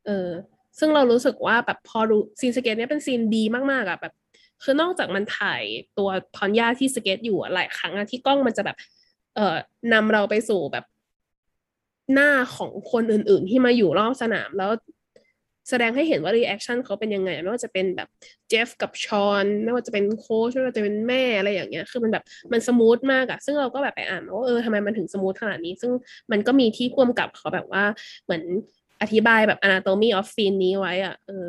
[0.06, 0.30] เออ
[0.80, 4.14] ซึ่งเรารู้สึกว่าแบบพอดูซีนสเก็ตเนี้ยเป็นซีนดีมากๆอะแบบ
[4.64, 5.64] คือนอกจากมันถ่าย
[5.98, 8.78] ตัวทอนย่าที่สเก็ตอยู่หลายครั้งอะที่กล้องมันจะแบบ
[9.36, 9.56] เอ่อ
[9.94, 10.86] นำเราไปสู่แบบ
[12.14, 14.72] หน้าของคนอื่น ๆ ที่มาอยู่รอบสนามแล้ว
[15.70, 18.08] แสดงให้เห็นว่า reaction เขาเป็นยังไง ไม่ว่าจะเป็นแบบ
[18.50, 25.92] เจฟกับชอนไม่ว่าจะเป็นโค้ชไม่ว่าจะเป็นแม่อะไรอย่างเงี้ย คือมันแบบมัน smooth มากอะซึ่งเราก็แบบไปอ่านว่าเออทำไมมันถึง smooth ขนาดนี้ ซึ่ง
[26.32, 27.84] มันก็มีที่ผู้กำกับเขาแบบว่า
[28.26, 28.44] เหมือน
[29.02, 31.48] อธิบายแบบ anatomy of scene นี้ไว้อะเออ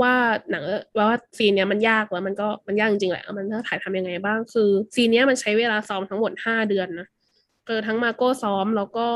[0.00, 0.14] ว่า
[0.50, 0.64] หนัง
[0.98, 7.08] ว่าซีนเนี้ยมันยากแล้วมันก็มันยากจริงๆแหละ มันถ่ายทำยังไงบ้างคือซีนเนี้ยมันใช้เวลาซ้อมทั้งหมดห้าเดือนนะ
[7.68, 9.08] คือทั้งมาโก้ซ้อมแล้วก็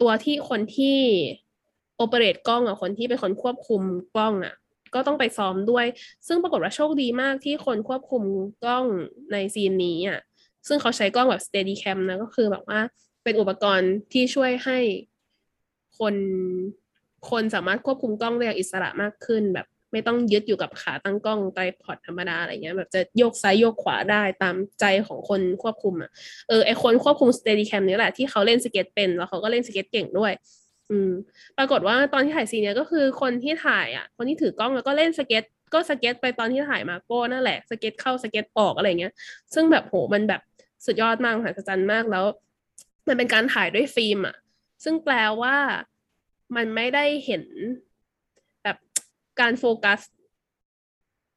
[0.00, 0.98] ตัวที่คนที่
[1.98, 3.82] โอเปเรตกล้องอะคนที่เป็นคนควบคุม
[4.14, 4.54] กล้องอะ
[4.94, 5.86] ก็ต้องไปซ้อมด้วย
[6.26, 8.22] ซึ่งปรากฏว่าโชคดีมากที่คนควบคุม
[8.64, 8.84] กล้อง
[9.32, 10.20] ในซีนนี้อะ
[10.68, 12.80] ซึ่งเขาใช้กล้องแบบ steady cam นะก็คือแบบว่า
[13.24, 14.78] เป็นอุปกรณ์ที่ช่วยให้
[15.98, 16.14] คน
[17.30, 26.10] คนสามารถควบคุมกล้องได้อย่างอิสระมากขึ้น แบบไม่ต้องยึดอยู่กับขาตั้งกล้องไตรพอดธรรมดาอะไรเงี้ย แบบจะโยกซ้ายโยกขวาได้ตามใจของคนควบคุมอะ
[26.48, 30.32] เออไอคนควบคุม steady cam นี้แหละที่เขาเล่นสเก็ตเป็นแล้วเขาก็เล่นสเก็ตเก่งด้วย
[30.90, 31.10] อืม
[31.58, 35.44] ปรากฏว่าตอนที่ถ่ายซีนเนี้ยก็คือคนที่ถ่ายอะ คนที่ถือกล้องแล้วก็เล่นสเก็ต
[35.74, 39.12] ก็สเก็ตไปตอนที่ถ่ายมาโก้นั่นแหละสเก็ตเข้าสเก็ตออกอะไรเงี้ย
[39.54, 40.40] ซึ่งแบบโหมันแบบ
[40.86, 42.24] สุดยอดมากมหัศจรรย์มากแล้ว
[43.08, 44.36] มันเป็นการถ่ายด้วยฟิล์มอะ
[44.84, 45.56] ซึ่งแปลว่า
[46.56, 47.44] มันไม่ได้เห็น
[48.62, 48.76] แบบ
[49.40, 50.00] การโฟกัส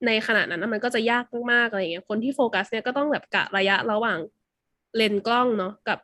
[0.05, 4.19] ในขณะนั้นมันก็จะยากมากๆอะไรเงี้ย คนที่โฟกัสเนี่ยก็ต้องแบบกะระยะระหว่าง
[4.95, 5.99] เลนส์กล้องเนาะกับ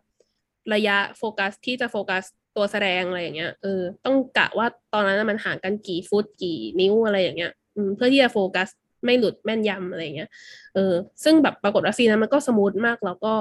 [0.74, 2.24] ระยะโฟกัสที่จะโฟกัส
[2.57, 7.51] ตัวแสดงอะไรอย่างเงี้ยเออต้องกะว่าตอนนั้นมันห่างกันกี่ฟุตกี่นิ้วอะไรอย่างเงี้ย
[7.95, 8.67] เพื่อที่จะโฟกัส
[9.05, 10.29] ไม่หลุดแม่นยำอะไรอย่างเงี้ย
[10.75, 10.93] เออ
[11.23, 13.34] ซึ่งแบบปรากฏว่าซีนนั้นมันก็ smooth มาก แล้วก็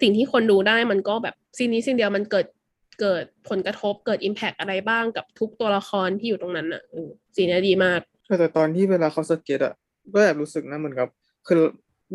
[0.00, 2.46] สิ่งที่คนดูได้มันก็แบบซีนนี้ซีนเดียวมันเกิด
[3.00, 8.00] เกิดผลกระทบเกิด impact อะไรบ้างกับทุกตัวละครที่อยู่ตรงนั้นอะเออซีนนี้ดีมาก
[8.38, 9.74] แต่ตอนที่เวลาเขาสเก็ตอะ
[10.14, 11.08] ก็แอบรู้สึกนะเหมือนกับ
[11.46, 11.56] คือ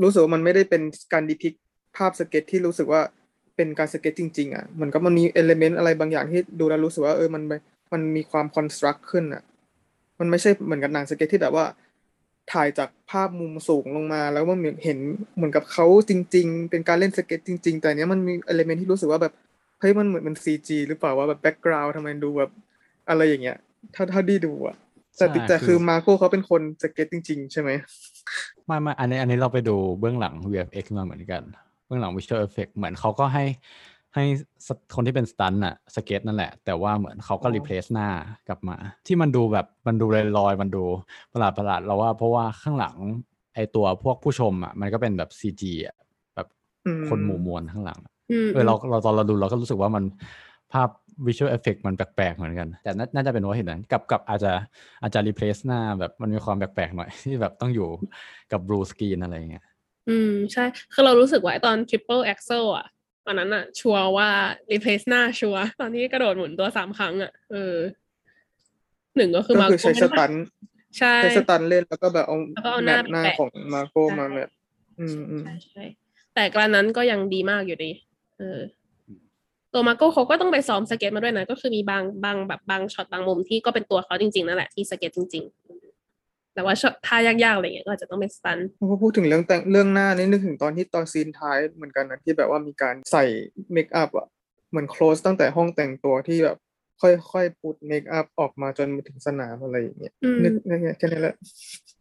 [0.03, 0.81] รู้สึกว่ามันไม่ได้เป็น
[1.13, 1.53] การ depict
[1.97, 3.01] ภาพสเก็ตที่รู้สึกว่า
[3.55, 7.43] เป็นการสเก็ตจริง ๆ อะเหมือนกับมันมี element อะไรบางอย่างที่ดูแล้วรู้สึกว่าเออมัน
[7.93, 9.43] มันมีความ construct ขึ้นอะ
[10.19, 11.65] มันไม่ใช่เหมือนกับหนังสเก็ตที่แบบว่า
[12.51, 14.97] ถ่ายจากภาพมุมสูงลงมา แล้วมันเห็น
[15.35, 19.33] เหมือนกับเขาจริง ๆ เป็นการเล่นสเก็ตจริง ๆ แต่เนี้ยมันมี element ที่รู้สึกว่าแบบ
[19.79, 22.51] เฮ้ยมันเหมือนมัน CG หรือเปล่าว่าแบบ background ทำไมดูแบบ
[23.09, 23.57] อะไรอย่างเงี้ย
[23.95, 24.75] ถ้าถ้าดีดูอะ
[25.17, 27.69] แต่ใช่แต่คืคืออมาโก้เขาเป็นคนสเก็ตจริง ๆ ใช่ไหม
[28.65, 31.41] ไม่ไม่อันนี้อันนี้เราไปดูเบื้องหลัง VFX มาเหมือนกัน
[31.85, 33.45] เบื้องหลัง Visual Effect เหมือนเขาก็ให้
[34.15, 34.23] ให้
[34.67, 38.09] สคนที่เป็น stunt อะสเก็ตนั่นแหละ แต่ว่าเหมือนเขาก็อ๋อ replace หน้า
[38.47, 38.77] กลับมา
[39.07, 40.05] ที่มันดูแบบมันดู
[40.37, 40.83] ลอยๆมันดู
[41.33, 42.95] ประหลาดประหลาดเราว่า เพราะว่าข้างหลัง
[43.55, 45.95] ไอตัวพวกผู้ชมอะมันก็เป็นแบบ CG อะ
[46.35, 46.47] แบบ
[46.85, 47.99] อืมคนหมู่มวลข้างหลัง
[48.29, 50.03] อืมเออเราเราตอนเราดูเราก็รู้สึกว่ามัน
[50.73, 50.89] ภาพ
[51.27, 54.51] visual effect มันแปลกๆเหมือนกัน แต่น่าน่าจะเป็นเพราะเหตุนั้นกับกับอาจจะ
[55.01, 57.87] อาจจะ replace หน้าแบบมันมีความแปลกๆหน่อยที่แบบต้องอยู่
[58.51, 59.65] กับ blue screen อะไรอย่างเงี้ย
[60.09, 60.63] อืม ใช่
[60.93, 62.87] คือเรารู้สึกว่าไอ้ตอน triple axel อะ
[63.25, 64.29] ตอนนั้นอะ ชัวร์ว่า
[64.71, 67.75] replace หน้าชัวร์ตอนที่กระโดดหมุนตัวสามครั้งอะเออ
[69.17, 70.43] หนึ่งก็คือก็มาคือใช้สตันท์
[70.97, 74.49] ใช่ใช้สตันท์เล่นแล้วก็แบบเอาแล้วก็เอาหแมน้าปหน้าแปะของมาโก้ใช่มาแบบ
[74.99, 75.83] อืมอืมใช่ใช่
[76.35, 77.91] แต่กระนั้นก็ยังดีมากอยู่ดี
[78.39, 78.59] เออ
[79.73, 85.62] ตัวมาโก้เขาก็ต้องไปซ้อมสเก็ตมาด้วยนะ ก็คือมีบางบางแบบบางช็อตบางมุมที่ก็เป็นตัวเขาจริงๆนั่นแหละที่สเก็ตจริงๆ
[86.53, 93.25] แต่ว่าช็อตท่ายากๆอะไรเงี้ยก็อาจจะต้องเป็น stuntพอพูดถึงเรื่องแต่งเรื่องหน้านี่นึกถึงตอนที่ตอนซีนท้ายเหมือนกันนะที่แบบว่ามีการใส่
[93.73, 94.27] makeup อะ
[94.69, 96.57] เหมือน close ตั้งแต่ห้องแต่งตัวที่แบบ
[97.01, 101.35] ค่อยๆ put makeup ออกมาจนมาถึงสนามอะไรอย่างเงี้ยอืมนึกนึกแค่นี้แหละ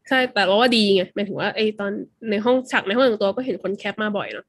[0.08, 1.92] ใช่แต่เราว่าดีไงหมายถึงว่าไอตอน
[2.30, 4.46] ในห้องฉากในห้องแต่งตัวก็เห็นคนแคปมาบ่อยเนาะ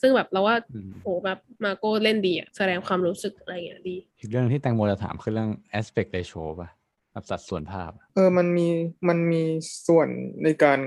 [0.00, 6.68] ซึ่งแบบเราว่าอืมโหแบบมาโก้เล่นดีอะแสดงความรู้สึกอะไรอย่างเงี้ยดีอีกเรื่องที่แตงโมจะถามคือเรื่อง aspect ratio ป่ะ
[7.12, 8.68] แบบสัดส่วนภาพ เออมันมี
[9.08, 9.42] มันมี
[9.86, 10.08] ส่วน
[10.44, 10.80] ในการ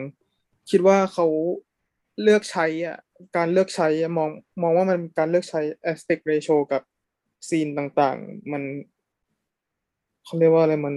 [0.70, 1.28] คิดว่าเขา
[2.22, 2.98] เลือกใช้อะ
[3.38, 4.30] การเลือกใช้อะมอง
[4.62, 5.62] มองว่ามันการเลือกใช้
[5.92, 6.82] aspect ratio กับ
[7.50, 8.64] ซีนต่างๆ มัน
[10.26, 10.96] เขาเรียกว่าอะไรมัน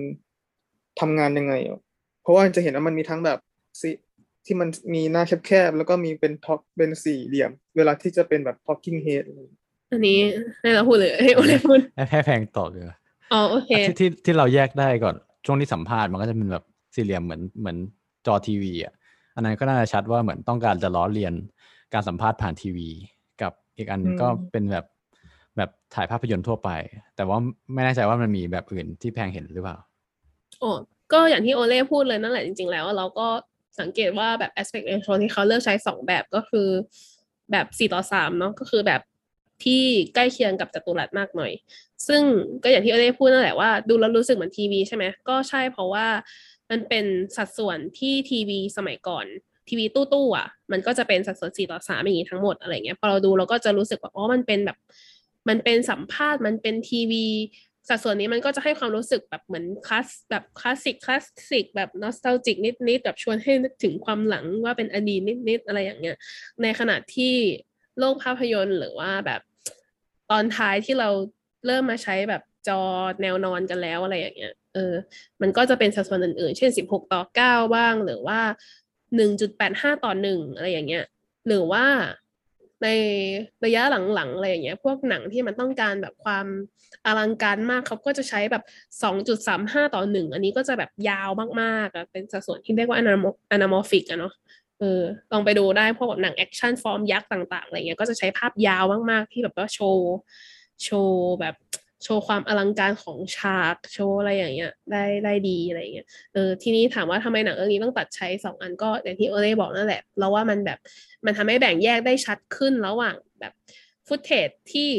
[1.00, 1.80] ทำงานยังไงอะ
[2.22, 3.38] เพราะว่าจะเห็นว่ามันมีทั้งแบบ
[3.80, 3.90] ซี
[4.46, 10.18] ที่มันมีหน้าแคบๆ แล้วก็มีเป็นท็อปเป็นสี่เหลี่ยม เวลาที่จะเป็นแบบ talking head อะไรอย่างเงี้ยอันนี้
[10.60, 12.84] ให้เราพูดเลยให้โอเลพูดให้ให้แพงตอบเลย
[13.32, 15.14] อ๋อโอเคที่ที่ที่เราแยกได้ก่อน
[15.46, 16.64] ช่วงที่สัมภาษณ์มันก็จะเป็นแบบ
[16.94, 17.76] สี่เหลี่ยมเหมือนเหมือน
[18.26, 18.94] จอทีวีอะ
[19.34, 21.34] อันนั้นก็น่าจะชัดว่าเหมือนต้องการจะล้อเลียน
[21.94, 22.88] การสัมภาษณ์ผ่านทีวี
[23.42, 24.86] กับอีกอันหนึ่งอืมก็เป็นแบบ
[25.56, 26.70] แบบถ่ายภาพยนตร์ทั่วไป
[27.16, 27.38] แต่ว่า
[27.74, 29.76] ไม่แน่ใจว่ามันมีแบบอื่นที่แพงเห็นหรือเปล่า
[30.60, 30.70] โอ้
[31.12, 33.26] ก็อย่างที่โอเล่พูดเลยนั่นแหละจริง ๆ แล้วเราก็
[33.80, 36.68] สังเกตว่าแบบ aspect ratio ที่เขาเลือกใช้สองแบบก็คือ
[37.52, 39.00] แบบสี่ต่อสามเนาะก็คือแบบ
[39.64, 39.82] ที่
[40.14, 41.52] ใกล้เคียงกับจัตุรัสมากหน่อย
[42.08, 42.22] ซึ่ง
[42.62, 46.06] ก็อย่างที่โอเล่พูดนั่นแหละว่าดูแล้วรู้สึกเหมือนทีวีใช่ไหมก็ใช่เพราะว่า
[46.70, 47.04] มันเป็น
[47.36, 49.26] สัดส่วนที่ทีวีสมัยก่อน
[49.68, 54.78] ทีวีตู้ๆอะมันก็จะเป็นสัดส่วนสี่ต่อสามอย่างนี้ทั้งหมดอะไรเงี้ยพอเราดูเราก็จะรู้สึกว่าอ๋อมันเป็นแบบ
[55.48, 57.26] มันเป็นสัมภาษณ์มันเป็นทีวี
[57.88, 62.56] สัดส่วนนี้มันก็จะให้ความรู้สึกแบบเหมือนคลาสแบบคลาสสิกคลาสสิกแบบนอสต a ลจิก
[62.88, 66.16] นิดๆแบบชวนให้นึกถึงความหลังว่าเป็นอดีตนิดๆอะไรอย่างเงี้ย
[66.62, 67.34] ในขณะที่
[67.98, 69.40] โลกภาพยนตร์หรือว่าแบบ
[70.30, 71.08] ตอนท้ายที่เรา
[71.66, 72.80] เริ่มมาใช้แบบจอ
[73.22, 74.94] แนวนอนกันแล้วอะไรอย่างเงี้ย เออ
[75.40, 78.40] มันก็จะเป็นสัดส่วนอื่นๆ เช่นสิบหกต่อเก้าบ้าง หรือว่า
[79.16, 81.04] หนึ่งจุดแปดห้าต่อหนึ่งอะไรอย่างเงี้ย
[81.46, 81.84] หรือว่า
[82.82, 82.88] ใน
[83.64, 83.82] ระยะ
[84.14, 86.46] หลังๆ อะไรอย่างเงี้ย พวกหนังที่มันต้องการแบบความ
[87.06, 88.62] อลังการมากเขาก็จะใช้แบบ
[89.02, 91.30] สองจุดสามห้าต่อหนึ่งอันนี้ก็จะแบบยาว
[91.60, 92.98] มากๆ เป็นสัดส่วนที่เรียกว่า
[93.54, 94.32] anamorphic อะเนาะ
[94.80, 95.02] เออ
[95.32, 100.16] ลองไปดูได้พวกแบบหนังแอคชั่นฟอร์มยักษ์ต่าง ๆอะไรเงี้ยก็จะใช้ภาพยาวมากๆ ที่แบบว่าโชว์
[100.84, 101.54] โชว์แบบ
[102.04, 110.78] โชว์ความอลังการของฉากโชว์อะไรอย่างเงี้ยได้ได้ดีอะไรเงี้ยเออทีนี้ถามว่าทำไมหนังเรื่องนี้ต้องตัดใช้สองอันก็อย่างที่โอเล่บอกนั่นแหละเราว่ามันแบบ
[111.24, 113.52] มันทำให้แบ่งแยกได้ชัดขึ้นระหว่างแบบ
[114.06, 114.90] footage ที่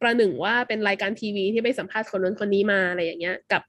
[0.00, 3.62] ประหนึ่งว่าเป็นรายการทีวีที่ไปสัมภาษณ์คนนู้นคนนี้มาอะไรอย่างเงี้ยกับ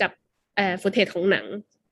[0.00, 0.10] กับ
[0.56, 1.46] เอ่อ footage ของหนัง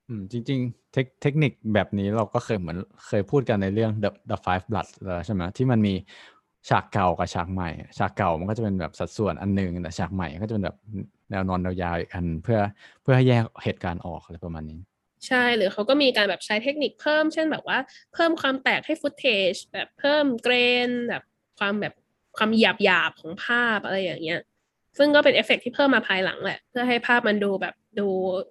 [0.08, 2.76] อืมจริงๆเทคเทคนิคแบบนี้เราก็เคยเหมือน
[3.06, 5.94] เคยพูดกันในเรื่อง The The Five Bloods แล้วใช่ไหมที่มันมี
[6.68, 10.76] ฉากเก่ากับฉากใหม่ ฉากเก่ามันก็จะเป็นแบบสัดส่วนอันหนึ่งแต่ฉากใหม่ก็จะเป็นแบบ
[11.30, 12.58] แนวนอนยาวๆอีกอันเพื่อ
[13.02, 14.80] เพื่อให้แยกเหตุการณ์ออกอะไรประมาณนี้
[15.26, 17.78] ใช่หรือเขาก็มีการแบบใช้เทคนิคเพิ่ม เช่นแบบว่า
[18.14, 21.22] เพิ่มความแตกให้ footage แบบเพิ่ม grain แบบ
[21.58, 21.94] ความแบบ
[22.36, 24.40] ความหยาบหยาบของภาพอะไรอย่างเงี้ย
[24.98, 28.06] ซึ่งก็เป็นเอฟเฟกต์ที่เพิ่มมาภายหลังแหละ เพื่อให้ภาพมันดูแบบดู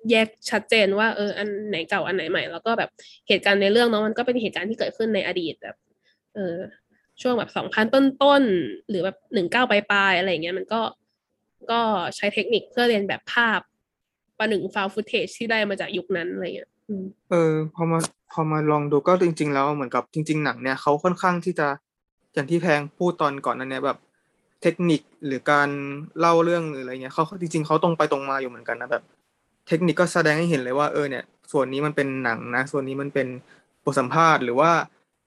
[0.10, 2.90] แยกชัดเจนว่าเอออันไหนเก่าอันไหนใหม่ แล้วก็แบบ
[3.28, 5.76] เหตุการณ์ในเรื่องเนาะมันก็เป็นเหตุการณ์ที่เกิดขึ้นในอดีตแบบ
[6.36, 6.58] เออ
[7.22, 10.82] ช่วงแบบสองพันต้นๆหรือแบบหนึ่งเก้าปลายๆอะไรเงี้ยมันก็
[11.72, 11.82] ก็
[12.16, 13.60] ใช้เทคนิคเพื่อเรียนแบบภาพ
[14.40, 16.70] ประหนึ่งฟาวฟุตเทจที่ได้มาจากยุคนั้นอะไรเงี้ย
[17.30, 18.00] เออพอมา
[18.32, 21.68] พอมาลองดูก็จริง ๆ แล้วเหมือนกับจริง ๆ หนังเนี่ยเขาค่อนข้างที่จะ
[22.34, 23.98] อย่างที่แพงพูดตอนก่อนนั้นเนี่ยแบบ
[24.64, 25.70] เทคนิคหรือการ
[26.20, 29.04] เล่าเรื่องหรืออะไรเงี้ยเขาจริง ๆเขาตรงไปตรงมาอยู่เหมือนกันนะแบบ
[29.68, 33.28] เทคนิคก็แสดงให้เห็นเลยว่าเออเนี่ย ส่วนนี้มันเป็นหนังนะ ส่วนนี้มันเป็น
[33.86, 34.72] บทสัมภาษณ์หรือว่า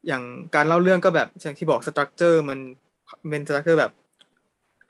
[0.07, 0.23] อย่าง
[0.55, 2.59] การเล่าเรื่องก็แบบอย่างที่บอกสตรัคเจอร์มัน
[3.31, 3.93] เป็น structure แบบ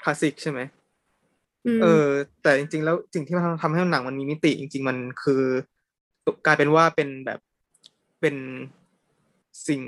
[0.03, 2.07] คลาสสิกใช่ไหมเออ
[2.43, 5.43] แต่จริง ๆ แล้วสิ่งที่มันทำให้หนังมันมีมิติจริง ๆ มันคือ
[6.47, 7.41] กลายเป็นว่าเป็นแบบ
[8.21, 8.37] เป็น
[9.69, 9.81] สิ่ง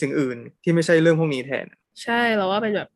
[0.00, 1.66] สิ่งอื่นที่ไม่ใช่เรื่องพวกนี้แทน
[2.02, 2.88] ใช่เราว่าเป็นแบบ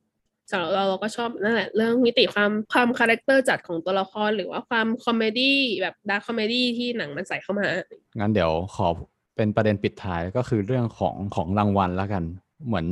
[0.50, 7.66] สำหรับเราเราก็ชอบนั่นแหละเรื่องมิติความความ character จัดของตัวละครหรือว่าความ comedy แบบ dark comedy ที่หนังมันใส่เข้ามา
[8.18, 8.88] งั้นเดี๋ยวขอ
[9.36, 12.24] เป็นประเด็นปิดท้ายก็คือเรื่องของของรางวัลแล้วกัน
[12.66, 12.86] เหมือน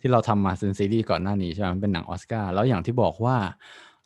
[0.00, 3.36] ที่เราทำมาซีซีรีส์ก่อนหน้านี้ใช่ไหมเป็นหนังออสการ์แล้วอย่างที่บอกว่า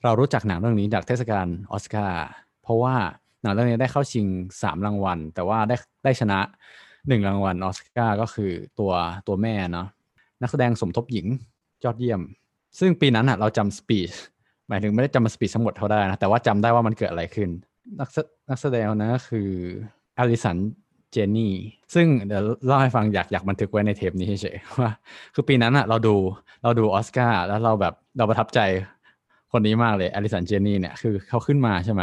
[0.02, 2.20] เรารู้จักหนังเรื่องนี้จากเทศกาลออสการ์
[2.62, 2.94] เพราะว่า
[3.42, 4.26] หนังเรื่องนี้ได้เข้าชิง
[4.62, 6.38] สามรางวัล แต่ว่าได้ได้ชนะ
[7.08, 8.92] หนึ่งรางวัลออสการ์ก็คือตัว
[9.26, 9.88] ตัวแม่เนาะ
[10.42, 11.26] นักแสดงสมทบหญิง
[11.84, 12.20] ยอดเยี่ยม
[12.78, 14.12] ซึ่งปีนั้นอะเราจำ speech
[14.68, 17.48] หมายถึงไม่ได้จำ speech ทั้งหมดเขาได้นะ แต่ว่าจำได้ว่ามันเกิดอะไรขึ้น
[18.00, 18.16] นักแส
[18.48, 19.48] นักแสดงนะคือ
[20.18, 20.56] อลิสัน
[21.10, 21.54] เจนนี่
[21.94, 24.90] ซึ่งเดี๋ยวเล่าให้ฟังอยากอยากบันทึกไว้ในเทปนี้เฉยๆว่า
[25.34, 26.16] คือปีนั้นอะเราดู
[26.62, 28.60] เราดูออสการ์แล้วเราแบบเราประทับใจ
[29.52, 32.02] คนนี้มากเลยอลิสันเจนนี่เนี่ยคือเขาขึ้นมาใช่ไหม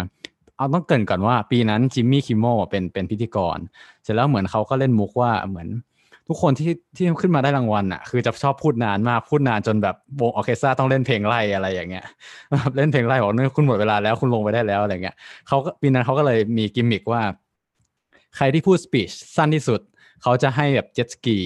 [0.58, 3.58] เอาต้องเกินก่อนว่าปีนั้นจิมมี่คิมโมเป็นเป็นพิธีกร
[4.04, 5.68] เสร็จแล้วเหมือนเขาก็เล่นมุกว่าเหมือน
[6.28, 12.06] ทุกคนที่ที่ขึ้นมาได้รางวัลอะ คือจะชอบพูดนานมากพูดนานจนแบบวงออเคสตราต้องเล่นเพลงไล่อะไรอย่างเงี้ย
[12.78, 15.16] เล่นเพลงไล่บอกเนี่ยคุณหมดเวลาแล้วคุณลงไปได้แล้วอะไรเงี้ย
[15.48, 17.22] เขาก็ปีนั้นเขาก็เลยมีกิมมิกว่า
[18.36, 19.82] ใครที่พูดสปีชสั้นที่สุด
[20.22, 21.38] เขาจะให้แบบเจ็ตสกี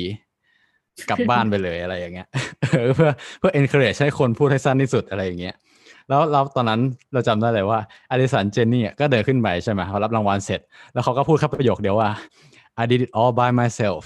[1.10, 2.28] กลับบ้านไปเลยอะไรอย่างเงี้ย
[2.96, 5.56] เพื่อเพื่อ encourage ให้คนพูดให้สั้นที่สุดอะไรอย่างเงี้ย
[6.10, 6.82] แล้วเราตอนนั้น
[7.14, 7.80] เราจำได้เลยว่า
[8.12, 10.60] อลิสันเจนนี่ก็เดินขึ้นไปใช่ไหมเขารับรางวัลเสร็จ
[10.94, 12.10] แล้วเขาก็พูดแค่ประโยคเดียวว่า
[12.82, 14.04] I did it all by myself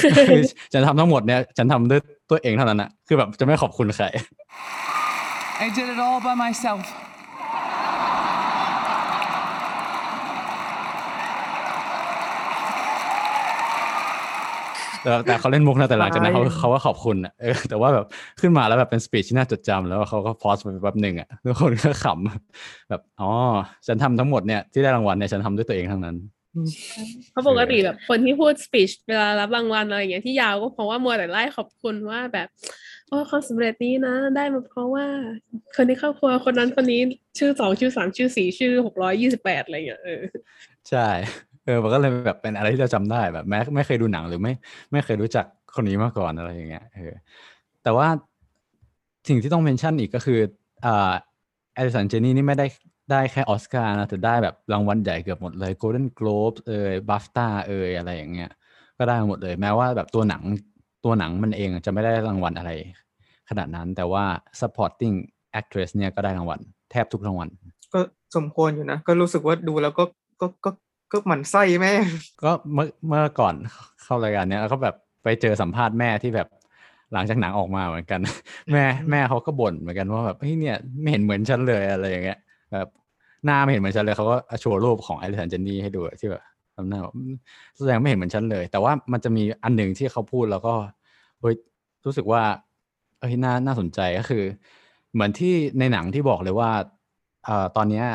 [0.00, 0.06] คื
[0.38, 0.42] อ
[0.72, 2.00] ฉันทำทั้งหมดเนี่ยฉันทำด้วย
[2.30, 4.06] ตัวเองเท่านั้นนะคือแบบจะไม่ขอบคุณใคร
[5.64, 6.82] I did it all by myself.
[15.02, 18.06] แต่แต่เขาเล่นมุกนะแต่หลังจากนั้นเขาใช่เขาก็ขอบคุณอะเออแต่ว่าแบบ
[18.40, 23.30] ขึ้นมาแล้วแบบเป็นสปีชที่น่าจดจำแล้วเขาก็พอสไปแป๊บหนึ่งอะทุกคนก็ขำแบบอ๋อ
[23.86, 26.16] ฉันทำทั้งหมดเนี่ยที่ได้รางวัลเนี่ยฉันทำด้วยตัวเองทั้งนั้น
[27.30, 32.48] เพราะปกติแบบคนที่พูดสปีชเวลารับรางวัลอะไรอย่างเงี้ยที่ยาวก็เพราะว่ามัวแต่ไล่ขอบคุณว่าแบบ
[33.08, 35.06] โอ้ความสำเร็จนี้นะ ได้มาเพราะว่า
[35.74, 37.00] คนในครอบครัวคนนั้นคนนี้
[37.38, 40.22] ชื่อสองชื่อสามชื่อสี่ชื่อหกร้อยยี่สิบแปดอะไรอย่างเงี้ยเออ
[40.90, 41.08] ใช่
[41.64, 44.52] เออมันก็เลยแบบเป็นอะไรที่เราจำได้แบบแม้ไม่เคยดูหนังหรือไม่
[44.92, 47.12] ไม่เคยรู้จักคนนี้มาก่อนอะไรอย่างเงี้ยเออ
[47.82, 48.08] แต่ว่า
[49.28, 50.38] สิ่งที่ต้อง mention อีกก็คือ
[50.86, 51.12] อ่า
[51.74, 52.66] แอลิสันเจนนีย์นี่ไม่ได้
[53.12, 58.50] ได้แค่ออสการ์นะแต่ได้แบบรางวัลใหญ่เกือบหมดเลย Golden Globe เอ่ยบัฟต้าเอ่ยอะไรอย่างเงี้ย
[58.98, 60.42] ก็ได้หมดเลย แม้ว่าแบบตัวหนัง
[61.04, 62.70] ตัวหนังมันเองจะไม่ได้รางวัลอะไร
[63.48, 64.24] ขนาดนั้นแต่ว่า
[64.60, 65.16] supporting
[65.60, 66.60] actress เนี่ยก็ได้รางวัล
[66.90, 67.48] แทบทุกรางวัล
[67.94, 68.00] ก็
[68.36, 70.04] สมควรอยู่นะ ก็รู้สึกว่าดูแล้วก็
[70.40, 70.70] ก็ก็
[71.12, 71.92] ก็หมั่นไส้แม่
[72.42, 73.54] ก็เมื่อเมื่อก่อน
[74.02, 74.94] เข้ารายการเนี้ยแล้วก็แบบ
[75.24, 76.48] ไปเจอสัมภาษณ์แม่ที่แบบ
[77.12, 78.20] หลังจากหนังออกมาเหมือนกัน
[78.72, 82.38] แม่แม่เขาก็บ่นเหมือนกันว่าแบบเฮ้ยเนี่ยไม่เห็นเหมือนฉันเลยอะไรอย่างเงี้ย
[82.72, 82.88] แบบ
[83.44, 86.42] หน้าไม่เห็นเหมือนฉันเลยเขาก็โชว์รูปของไอริสันเจนนี่ให้ดูที่แบบ
[86.76, 87.14] ทำหน้าแบบ
[87.78, 90.74] แสดงไม่เห็นเหมือนฉันเลย แต่ว่ามันจะมีอันหนึ่งที่เขาพูดแล้วก็
[91.40, 91.54] เฮ้ย
[92.04, 92.42] รู้สึกว่า
[93.20, 94.44] เอ้ยน่าน่าสนใจก็คือ
[95.12, 96.70] เหมือนที่ในหนังที่บอกเลยว่า
[97.44, 98.06] เอ่อตอนเนี้ย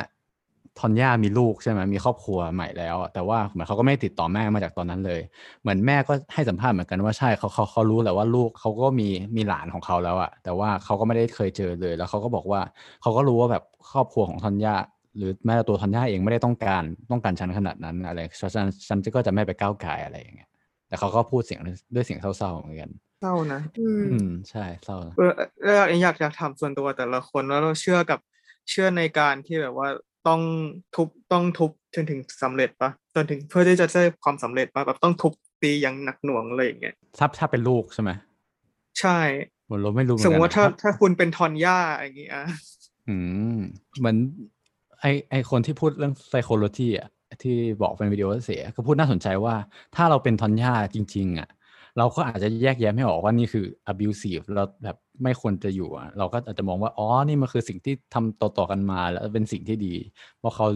[0.79, 5.21] ทอนย่ามีลูกใช่ไหมมีครอบครัวใหม่แล้ว แต่ว่าเหมือนเขาก็ไม่ติดต่อแม่มาจากตอนนั้นเลย
[5.61, 12.61] เหมือนแม่ก็ให้สัมภาษณ์เหมือนกันว่าใช่เขาเขาเขารู้แหละว่าลูกเขาก็มีมีหลานของเขาแล้วอะแต่ว่าเขาก็ไม่ได้เคยเจอเลย แล้วเขาก็บอกว่า
[13.01, 14.75] เขาก็รู้ว่าแบบครอบครัวของทอนย่า
[15.17, 18.19] หรือแม้แต่ตัวทอนย่าเองไม่ได้ต้องการต้องการฉันขนาดนั้นอะไร
[18.55, 20.49] ฉันฉันก็จะไม่ไปก้าวไก่ายอะไรอย่างเงี้ย
[20.87, 21.59] แต่เขาก็พูดเสียง
[21.95, 22.91] ด้วยเสียงเศร้าๆเหมือนกัน
[23.21, 25.31] เศร้านะ อืมอืมใช่เศร้าเออ
[25.63, 28.19] แล้วอยากอยากอยากถามส่วนตัวแต่ละคนว่าเราเชื่อกับ
[28.69, 29.87] เชื่อในการที่แบบว่า
[30.27, 30.41] ต้อง
[30.95, 38.11] ทุบต้องทุบจนถึงสำเร็จปะจนถึงเพื่อที่จะได้ความสำเร็จปะแบบต้องทุบตีอย่างหนักหน่วงอะไรอย่างเงี้ยถ้าถ้าเป็นลูกใช่ไหม
[38.99, 39.19] ใช่
[39.69, 42.31] ผมเราไม่รู้เหมือนสกันมมติว่าถ้านะถ้าคุณเป็นทอนย่าอย่างเงี้ย
[43.09, 43.15] อื
[43.55, 43.57] ม
[43.99, 44.17] เหมือน
[45.01, 47.09] ไอไอคนที่พูดเรื่อง psychology อะ
[47.43, 49.55] ที่บอกเป็นวิดีโอเสียก็พูดน่าสนใจว่า
[49.95, 51.49] ถ้าเราเป็นทอนย่าจริง ๆ อะ
[51.97, 59.95] เราก็อาจจะแยกแยะไม่ออกว่านี่คือ abusive เราแบบไม่ควรจะอยู่อะเราก็อาจจะมองว่าอ๋อนี่มันคือสิ่งที่ทำต่อๆกันมา แล้วเป็นสิ่งที่ดี
[60.39, 60.67] เพราะเขา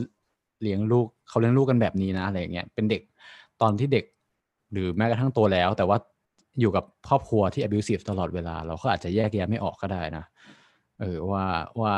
[0.62, 3.02] เลี้ยงลูกเขาเลี้ยงลูกกันแบบนี้นะอะไรอย่างเงี้ยเป็นเด็ก
[3.62, 4.06] ตอนที่เด็ก
[4.72, 5.98] หรือแม้กระทั่งโตแล้ว แต่ว่า
[6.60, 10.26] อยู่กับครอบครัวที่ abusive ตลอดเวลา เราก็อาจจะแยกแยะไม่ออกก็ได้นะ
[11.00, 11.46] เออว่า
[11.82, 11.94] ว่า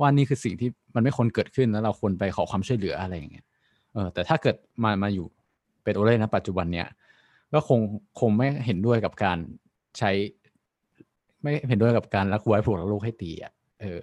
[0.00, 3.46] ว่านี่คือสิ่งที่ มันไม่ควรเกิดขึ้นแล้วเราควรไปขอความช่วยเหลืออะไรอย่างเงี้ย
[3.92, 5.26] เออแต่ถ้าเกิดมามาอยู่
[5.84, 6.86] เป็นโอเล่นะปัจจุบันเนี้ย
[7.52, 7.80] ก็คง
[8.20, 9.38] คงไม่เห็นด้วยกับการ
[9.98, 10.10] ใช้
[11.42, 14.00] ไม่เห็นด้วยกับการรักไว้ผูกรักลูกให้ตีอะเออ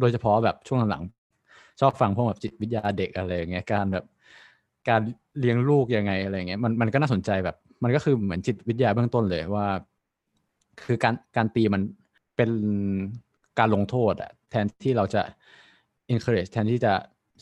[0.00, 4.04] โดยเฉพาะแบบช่วงหลังๆชอบฟังพวกแบบจิตวิทยาเด็กอะไรอย่างเงี้ยการแบบ
[4.88, 5.00] การ
[5.40, 9.66] เลี้ยงลูกยังไงอะไรอย่างเงี้ยมันมันก็น่าสนใจแบบ มันก็คือเหมือนจิตวิทยาเบื้องต้นเลยว่า
[10.84, 11.82] คือการการตีมัน
[12.36, 12.50] เป็น
[13.58, 15.22] การลงโทษอะแทนที่เราจะ
[16.12, 16.92] encourage แทนที่จะ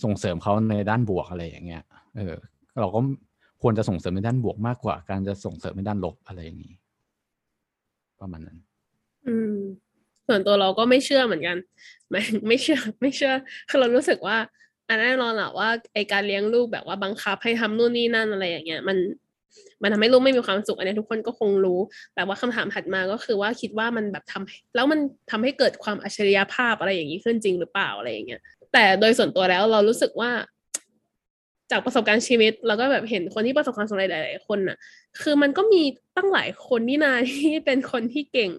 [0.05, 1.83] ส่งเสริมเขาในด้านบวกอะไรอย่างเงี้ย
[2.17, 2.35] เออ
[2.81, 3.01] เราก็
[3.63, 6.75] ควรจะส่งเสริมในด้านบวกมากกว่า การจะส่งเสริมในด้านลบอะไรอย่างนี้
[8.21, 8.59] ประมาณนั้น
[9.27, 9.57] อืม
[10.27, 11.57] ส่วนตัวเราก็ไม่เชื่อเหมือนกัน
[12.11, 13.33] ไม่ไม่เชื่อ ไม่เชื่อ
[13.69, 14.37] คือเรารู้สึกว่า
[14.89, 18.99] อันแน่นอนแหละว่าไอการเลี้ยงลูกแบบว่าบังคับให้ทำนู่นนี่นั่นอะไรอย่างเงี้ย มัน
[19.83, 21.81] มันทำให้ลูกไม่มีความสุขอันนี้ทุกคนก็คงรู้
[22.15, 28.41] แต่ว่าคำถามถัดมาก็คือว่าคิดว่ามันแบบทำให้แล้วมันทำให้เกิดความอัจฉริยภาพอะไรอย่างนี้ขึ้นจริงหรือเปล่าอะไรอย่างเงี้ย
[28.79, 30.31] แต่โดยส่วนตัวแล้วเรารู้สึกว่า
[31.71, 34.79] จากประสบการณ์ชีวิตแล้วก็แบบเห็นคนที่ประสบความสำเร็จหลายๆคนน่ะ
[35.23, 35.83] คือมันก็มี
[36.17, 38.53] ตั้งหลายคนนี่นาที่เป็นคนที่เก่ง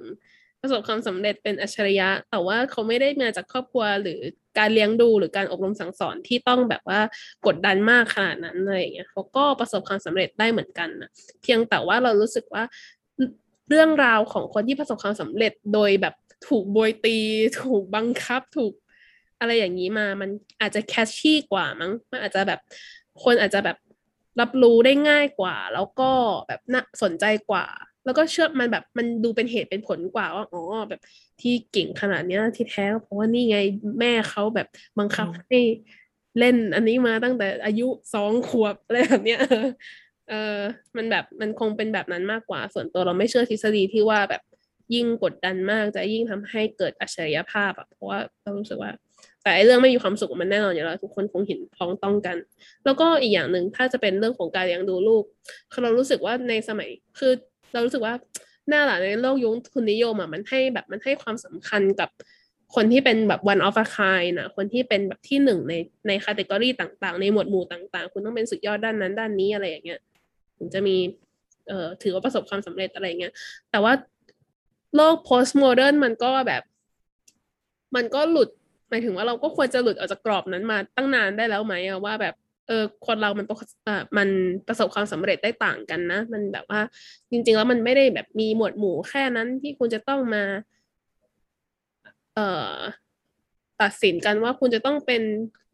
[0.62, 4.20] ประสบความสำเร็จเป็นอัจฉริยะ แต่ว่าเขาไม่ได้มาจากครอบครัวหรือ
[4.58, 7.00] การเลี้ยงดูหรือการอบรมสั่งสอนที่ต้องแบบว่า
[7.46, 11.10] กดดันมากขนาดนั้นอะไรอย่างเงี้ยเขาก็ประสบความสำเร็จได้เหมือนกันนะ
[11.42, 12.64] เพียงแต่ว่าเรารู้สึกว่า
[13.70, 16.16] เรื่องราวของคนที่ประสบความสำเร็จโดยแบบ
[16.48, 17.18] ถูกโบยตี
[17.62, 18.74] ถูกบังคับ ถูก
[19.40, 20.30] อะไรอย่างนี้มา มัน
[20.62, 22.60] อาจจะแคชชี่กว่ามั้ง มันอาจจะแบบ
[23.24, 23.78] คนอาจจะแบบ
[24.40, 26.12] รับรู้ได้ง่ายกว่า แล้วก็
[26.48, 27.66] แบบน่าสนใจกว่า
[28.06, 31.02] แล้วก็เชื่อมันแบบมันดูเป็นเหตุเป็นผลกว่าว่าอ๋อแบบ
[31.42, 33.58] ที่เก่งขนาดเนี้ยที่แท้เพราะว่านี่ไง
[34.00, 34.68] แม่เขาแบบ
[35.00, 35.60] บังคับให้
[36.40, 39.40] เล่นอันนี้มาตั้งแต่อายุสองขวบอะไรแบบเนี้ย
[40.30, 40.58] เออ
[40.98, 44.42] มันแบบมันคงเป็นแบบนั้นมากกว่า ส่วนตัวเราไม่เชื่อทฤษฎีที่ว่าแบบ
[44.94, 48.92] ยิ่งกดดันมากจะยิ่งทำให้เกิดอัจฉริยภาพอะเพราะว่าเรารู้สึกว่า
[49.48, 52.38] แต่ไอเรื่องไม่มีความสุขมันแน่นอนอยู่แล้วทุกคนคงเห็นพ้องต้องกัน
[52.86, 55.24] แล้วก็อีกอย่างหนึ่งถ้าจะเป็นเรื่องของการเลี้ยงดูลูก
[55.72, 57.32] คือเรารู้สึกว่าในสมัยคือ
[57.74, 58.14] เรารู้สึกว่า
[58.70, 62.10] หน้าหละในโลกยุคทุนนิยมอะมันให้แบบมันให้ความสำคัญกับ
[62.76, 65.74] คนที่เป็นแบบ one of a kind นะคนที่เป็นแบบที่หนึ่งใน
[66.08, 70.00] ในคาต e กอรีต่างๆ ในหมวดหมู่ต่างๆ คุณต้องเป็นสุดยอดด้านนั้นด้านนี้อะไรอย่างเงี้ย
[70.58, 70.96] ถึงจะมี
[71.68, 73.34] เอ่อถือว่าประสบความสำเร็จอะไรเงี้ย
[73.72, 73.94] แต่ว่า
[74.96, 76.64] โลก postmodern มันก็แบบ
[77.96, 78.50] มันก็หลุด
[78.90, 82.36] หมายถึงว่าเราก็ควรจะหลุดออกจากกรอบนั้นมาตั้งนานได้แล้วไหมอะว่าแบบ
[82.68, 83.58] เออคนเรามันประ
[84.18, 84.30] มัน
[84.68, 86.82] ประสบความสำเร็จได้ต่างกันนะ มันแบบว่า
[87.32, 90.44] จริง ๆ แล้วมันไม่ได้แบบมีหมวดหมู่แค่นั้นที่คุณจะต้องมา
[92.36, 92.76] เอ่อ
[93.82, 95.24] ตัดสินกันว่าคุณจะต้องเป็น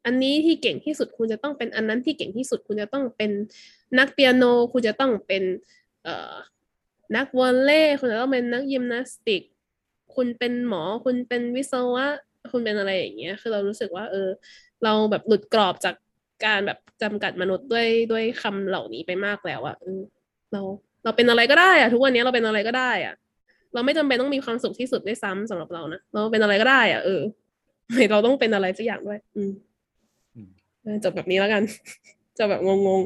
[0.05, 3.31] อันนี้ที่เก่งที่สุด คุณจะต้องเป็นอันนั้นที่เก่งที่สุด คุณจะต้องเป็น
[3.99, 5.43] นักเปียโน คุณจะต้องเป็น
[6.03, 6.35] เอ่อ
[7.15, 9.41] นักวอลเลย์คุณจะต้องเป็นนักยิมนาสติก
[10.15, 12.07] คุณเป็นหมอ คุณเป็นวิศวะ
[12.51, 14.29] คุณเป็นอะไรอย่างเงี้ย คือเรารู้สึกว่า เออ
[14.83, 15.95] เราแบบหลุดกรอบจาก
[16.45, 20.01] การแบบจำกัดมนุษย์ด้วยด้วยคำเหล่านี้ไปมากแล้วอะเออ
[20.53, 20.61] เรา
[21.03, 23.13] เราเป็นอะไรก็ได้อะทุกวันนี้เราเป็นอะไรก็ได้อะ
[23.73, 27.21] เราไม่จำเป็นต้องมีความสุขที่สุดด้วยซ้ำสำหรับเรานะเราเป็นอะไรก็ได้อะเออ
[27.93, 29.51] ไม่เราต้องเป็นอะไรสักอย่างด้วย อืม
[30.35, 30.49] อืม
[30.83, 31.63] เออจบแบบนี้แล้วกัน
[32.37, 33.01] จบแบบงง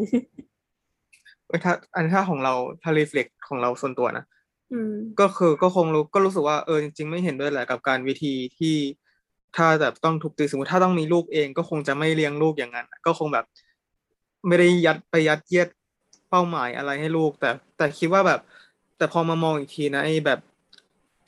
[1.47, 8.75] เอ้ยถ้า อันถ้าของเราถ้ารีเฟล็กของเราส่วนตัวนะๆอืมก็คือก็คงรู้ก็รู้สึกว่าเออจริงๆไม่เห็นด้วยแหละกับการวิธีที่
[9.57, 13.45] ถ้าแบบต้องทุบตีสมมติถ้าต้องมีลูกเองก็คงจะไม่เลี้ยงลูกอย่างนั้น ก็คงแบบ
[14.47, 15.67] ไม่ได้ยัดไปยัดเยียด
[16.29, 18.39] เป้าหมายอะไรให้ลูก แต่ แต่คิดว่าแบบ
[18.97, 20.39] แต่พอมามองอีกทีนะไอ้แบบ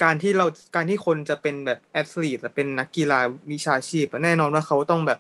[0.03, 0.45] การที่เรา
[0.76, 3.19] การที่คนจะเป็นแบบแอธลีตเป็นนักกีฬา
[3.51, 5.19] วิชาชีพแน่นอนว่าเขาต้องแบบ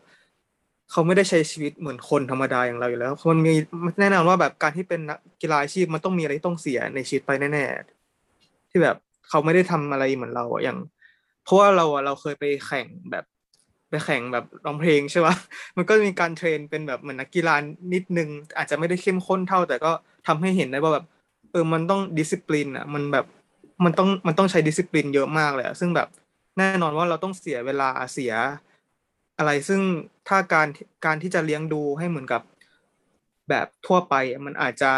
[0.91, 3.53] เขาไม่ได้ใช้ชีวิตเหมือนคนธรรมดาอย่างเราอยู่แล้วมันมี
[3.99, 8.95] แน่นอนว่าแบบการที่เป็นนักกีฬาอาชีพมันต้องมีอะไรต้องเสียในชีวิตไปแน่ๆที่แบบ
[9.29, 10.77] เขาไม่ได้ทำอะไรเหมือนเราอย่าง
[11.49, 13.25] เพราะว่าเราอะเราเคยไปแข่งแบบ
[13.89, 15.35] ไปแข่งแบบร้องเพลงใช่ปะ
[15.77, 17.55] มันก็มีการเทรนเป็นแบบเหมือนนักกีฬา
[17.93, 19.91] นิดนึง อาจจะไม่ได้เข้มข้นเท่า แต่ก็
[20.27, 21.05] ทำให้เห็นได้ว่าแบบ
[21.51, 23.25] เออมันต้องดิสซิ p ลินอะมันแบบ
[23.83, 26.07] มันต้องมันต้องใช้ดิสซิ p ลินเยอะมากเลยอะซึ่งแบบ
[26.57, 28.33] แน่นอนว่าเราต้องเสียเวลาเสีย
[29.37, 29.81] อะไรซึ่ง
[30.27, 30.67] ถ้าการ
[31.05, 32.41] การที่จะเลี้ยงดูให้เหมือนกับ
[33.49, 34.15] แบบทั่วไป
[34.45, 34.91] มันอาจจะ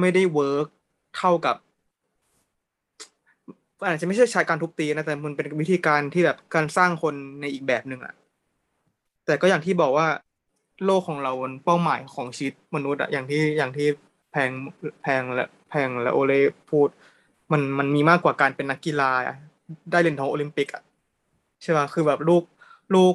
[0.00, 0.66] ไม่ได้ work
[1.16, 1.56] เท่ากับ
[3.82, 8.14] อาจจะไม่ใช่ใช้การทุบตีนะแต่มันเป็นวิธีการที่แบบการสร้างคนในอีกแบบหนึ่งอะ
[9.26, 10.06] แต่ก็อย่างที่บอกว่า
[10.84, 11.32] โลกของเรา
[11.64, 13.88] เป้าหมายของชีวิตมนุษย์อะอย่างที่อย่างที่
[14.32, 14.50] แพง
[15.02, 16.32] แพงและแพงและโอเล
[16.70, 16.88] พูด
[17.52, 19.10] มันมันมีมากกว่าการเป็นนักกีฬา
[19.90, 20.82] ได้เหรียญทองโอลิมปิกอะ
[21.62, 22.42] ใช่ป่ะคือแบบลูก
[22.94, 23.14] ลูก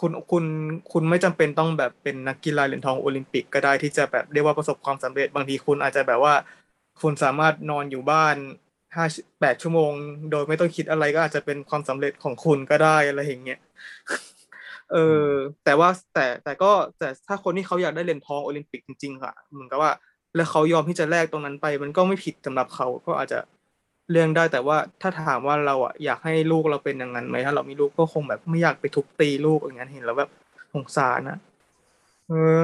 [0.00, 0.44] คุณคุณ
[0.92, 6.34] คุณไม่จำเป็นต้องแบบเป็นนักกีฬาเหรียญทองโอลิมปิกก็ได้ที่จะแบบเรียกว่าประสบความสำเร็จบางทีคุณอาจจะแบบว่า
[7.02, 8.36] คุณสามารถนอนอยู่บ้าน
[8.96, 9.06] ห้า
[9.40, 9.92] แปดชั่วโมง
[10.30, 13.60] โดยไม่ต้องคิดอะไรก็อาจจะเป็นความสำเร็จของคุณก็ได้อะไรอย่างเงี้ย
[14.92, 15.26] เออ
[15.64, 19.92] แต่ว่าแต่แต่ก็แต่ถ้าคนที่เขาอยากได้เหรียญทองโอลิมปิกจริงๆค่ะเหมือนกับว่า
[20.36, 23.38] แล้วเขายอมที่จะแลกตรงนั้นไป มันก็ไม่ผิดสำหรับเขาก็อาจจะ
[24.10, 30.30] เรื่องได้แต่ว่าถ้าถามว่าเราอะอยากให้ลูกเราเป็นอย่างนั้นไหมถ้าเรามีลูกก็คงแบบไม่อยากไปทุบตีลูกอย่างนั้นเห็นแล้วแบบ
[30.72, 31.38] สงสารนะ
[32.28, 32.62] เออ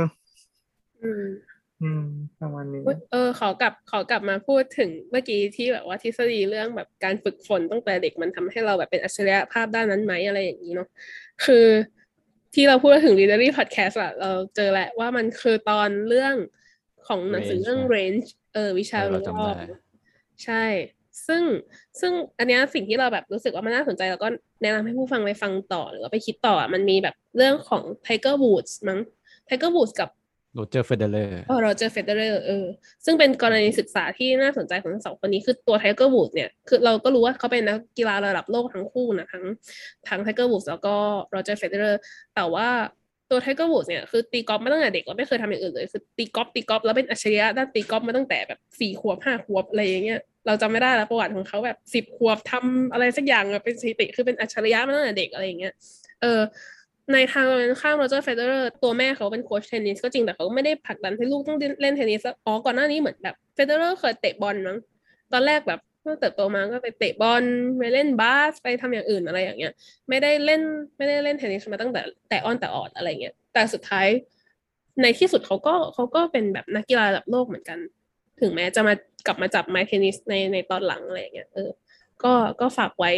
[1.83, 2.05] อืมอืม
[2.41, 10.89] ประมาณนี้อุ๊ยเออขอกลับขอกลับมาพูดถึงเมื่อกี้ที่แบบว่าทฤษฎีเรื่องแบบการฝึกฝนตั้งแต่เด็กมันทำให้เราแบบเป็นอัจฉริยภาพด้านนั้นไหมอะไรอย่างนี้เนาะ
[11.45, 11.67] คือ
[12.55, 16.35] ที่เราพูดถึง Readery Podcast อะเราเจอแหละว่ามันคือตอนเรื่อง
[17.07, 19.79] ของหนังสือ Range เรื่องนะ range เออวิชาเออเรารู้จำรอบได้
[20.45, 20.65] ใช่
[21.27, 21.43] ซึ่ง
[22.01, 24.29] ซึ่งอันเนี้ยสิ่งที่เราแบบรู้สึกว่ามันน่าสนใจแล้วก็
[24.63, 29.01] แนะนำให้ผู้ฟังไปฟังต่อหรือว่าไปคิดต่ออะมันมีแบบเรื่องของ Tiger Woods มั้ง
[29.49, 30.09] Tiger Woods กับ
[30.55, 32.67] โรเจอร์เฟเดอเรอร์โรเจอร์เฟเดอเรอร์เออ
[33.05, 39.45] ซึ่งเป็นกรณีศึกษาที่น่าสนใจของทั้งสองคนนี้คือตัวไทเกอร์วูดเนี่ยคือเราก็รู้ว่าเขาเป็นนักกีฬาระดับโลกทั้งคู่นะทั้ง
[40.09, 40.95] ทั้งไทเกอร์วูดแล้วก็
[41.31, 42.01] โรเจอร์เฟเดอเรอร์
[42.35, 42.69] แต่ว่า
[43.31, 55.73] ตัวไทเกอร์วูดเนี่ยคือตีกอล์ฟมาตั้งแต่เด็กแล้วไม่เคยทำอย่างอื่นเลยคือตีกอล์ฟตีกอล์ฟแล้วเป็นอัจฉริยะด้านตีกอล์ฟมาตั้งแต่แบบสี่ขวบห้าขวบอะไรอย่างเงี้ยเราจำไม่ได้แล้วประวัติของเขาแบบสิบขวบทำอะไรสักอย่างเป็นสถิติคือเป็นอัจฉริยะมาตั้งแต่เด็กอะไรอย่างเงี้ย
[56.23, 56.41] เออ
[57.13, 64.79] ในทางกันข้ามโรเจอร์เฟเดอเรอร์ตัวแม่เขาเป็นโค้ชเทนนิสก็จริงแต่เขาไม่ได้ผลักดันให้ลูกต้องเล่นเทนนิสอ๋อก่อนหน้านี้เหมือนแบบเฟเดอเรอร์เคยเตะบอลมั้ง
[65.33, 67.45] ตอนแรกแบบเมื่อเติบโตมาก็ไปเตะบอล
[67.79, 69.73] ไปเล่นบาสไปทำอย่างอื่นอะไรอย่างเงี้ย
[70.09, 70.61] ไม่ได้เล่น
[70.97, 74.07] ไม่ได้เล่นเทนนิสมาตั้งแต่แต่อ้อนแต่ออดอะไรเงี้ยแต่สุดท้าย
[75.03, 77.79] ในที่สุดเขาก็เขาก็เป็นแบบนักกีฬาระดับโลกเหมือนกัน
[78.41, 78.95] ถึงแม้จะมา
[79.27, 81.71] กลับมาจับไม้เทนนิสในในตอนหลังอะไรเงี้ยเออ
[82.25, 83.13] ก็ก็ฝากไว้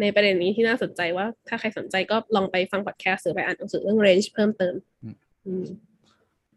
[0.00, 5.16] ในประเด็นนี้ที่น่าสนใจว่าถ้าใครสนใจก็ลองไปฟังพอดแคสต์หรือไปอ่านหนังสือเรื่อง range เพิ่มเติมอืม
[5.46, 5.64] อืม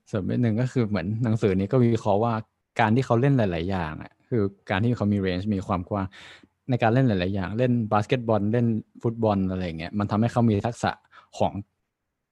[0.10, 2.34] ส่วนเป็นหนึ่งก็คือเหมือนหนังสือนี้ก็วิเคราะห์ว่า
[2.80, 6.08] การที่เขาเล่นหลาย ๆ อย่างอะคือการที่เขามี range มีความกว้าง
[6.70, 8.68] ในการเล่นหลาย ๆ อย่าง เล่นบาสเกตบอลเล่น
[9.04, 10.92] ฟุตบอลอะไรอย่างเงี้ยมันทำให้เขามีทักษะ
[11.38, 11.54] ของ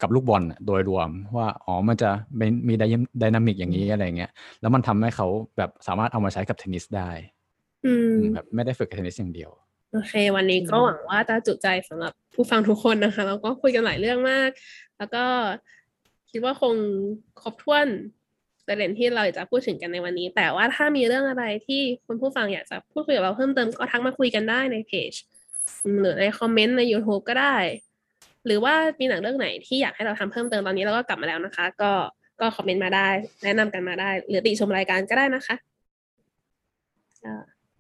[0.01, 2.73] กับลูกบอลน่ะโดยรวมว่าอ๋อมันจะเป็นมี
[3.19, 5.27] dynamic อย่างนี้อะไรเงี้ยแล้วมันทำให้เขา
[5.57, 7.09] แบบสามารถเอามาใช้กับเทนนิสได้
[7.85, 9.51] อืมอืมแบบไม่ได้ฝึกกับเทนนิสอย่างเดียว
[9.95, 14.49] โอเค วันนี้ก็หวังว่าจะจุใจสำหรับผู้ฟังทุกคนนะคะ แล้วก็คุยกันหลายเรื่องมาก
[14.97, 15.25] แล้วก็
[16.31, 16.75] คิดว่าคง
[17.41, 17.87] ครบถ้วน
[18.67, 25.13] ประเด็นที่เราจะพูดถึงกันในวันนี้ แต่ว่าถ้ามีเรื่องอะไรที่คุณผู้ฟังอยากจะพูดคุยกับเราเพิ่มเติมก็ทักมาคุยกันได้ในเพจ
[25.99, 27.55] หรือในคอมเมนต์ใน YouTube ก็ได้
[28.45, 31.91] หรือว่ามีหนังเรื่องไหนที่อยากให้เราทำเพิ่มเติมตอนนี้เราก็กลับมาแล้วนะคะ ก็
[32.39, 33.09] ก็คอมเมนต์มาได้
[33.43, 35.55] แนะนำกันมาได้ หรือติชมรายการก็ได้นะคะ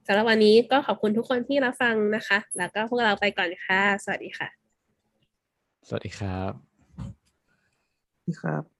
[0.07, 4.47] สำหรับวันนี้ก็ขอบคุณทุกคนที่รับฟังนะคะ แล้วก็พวกเราไปก่อนค่ะ สวัสดีค่ะ
[5.87, 6.51] สวัสดีครับ
[8.41, 8.74] ครับ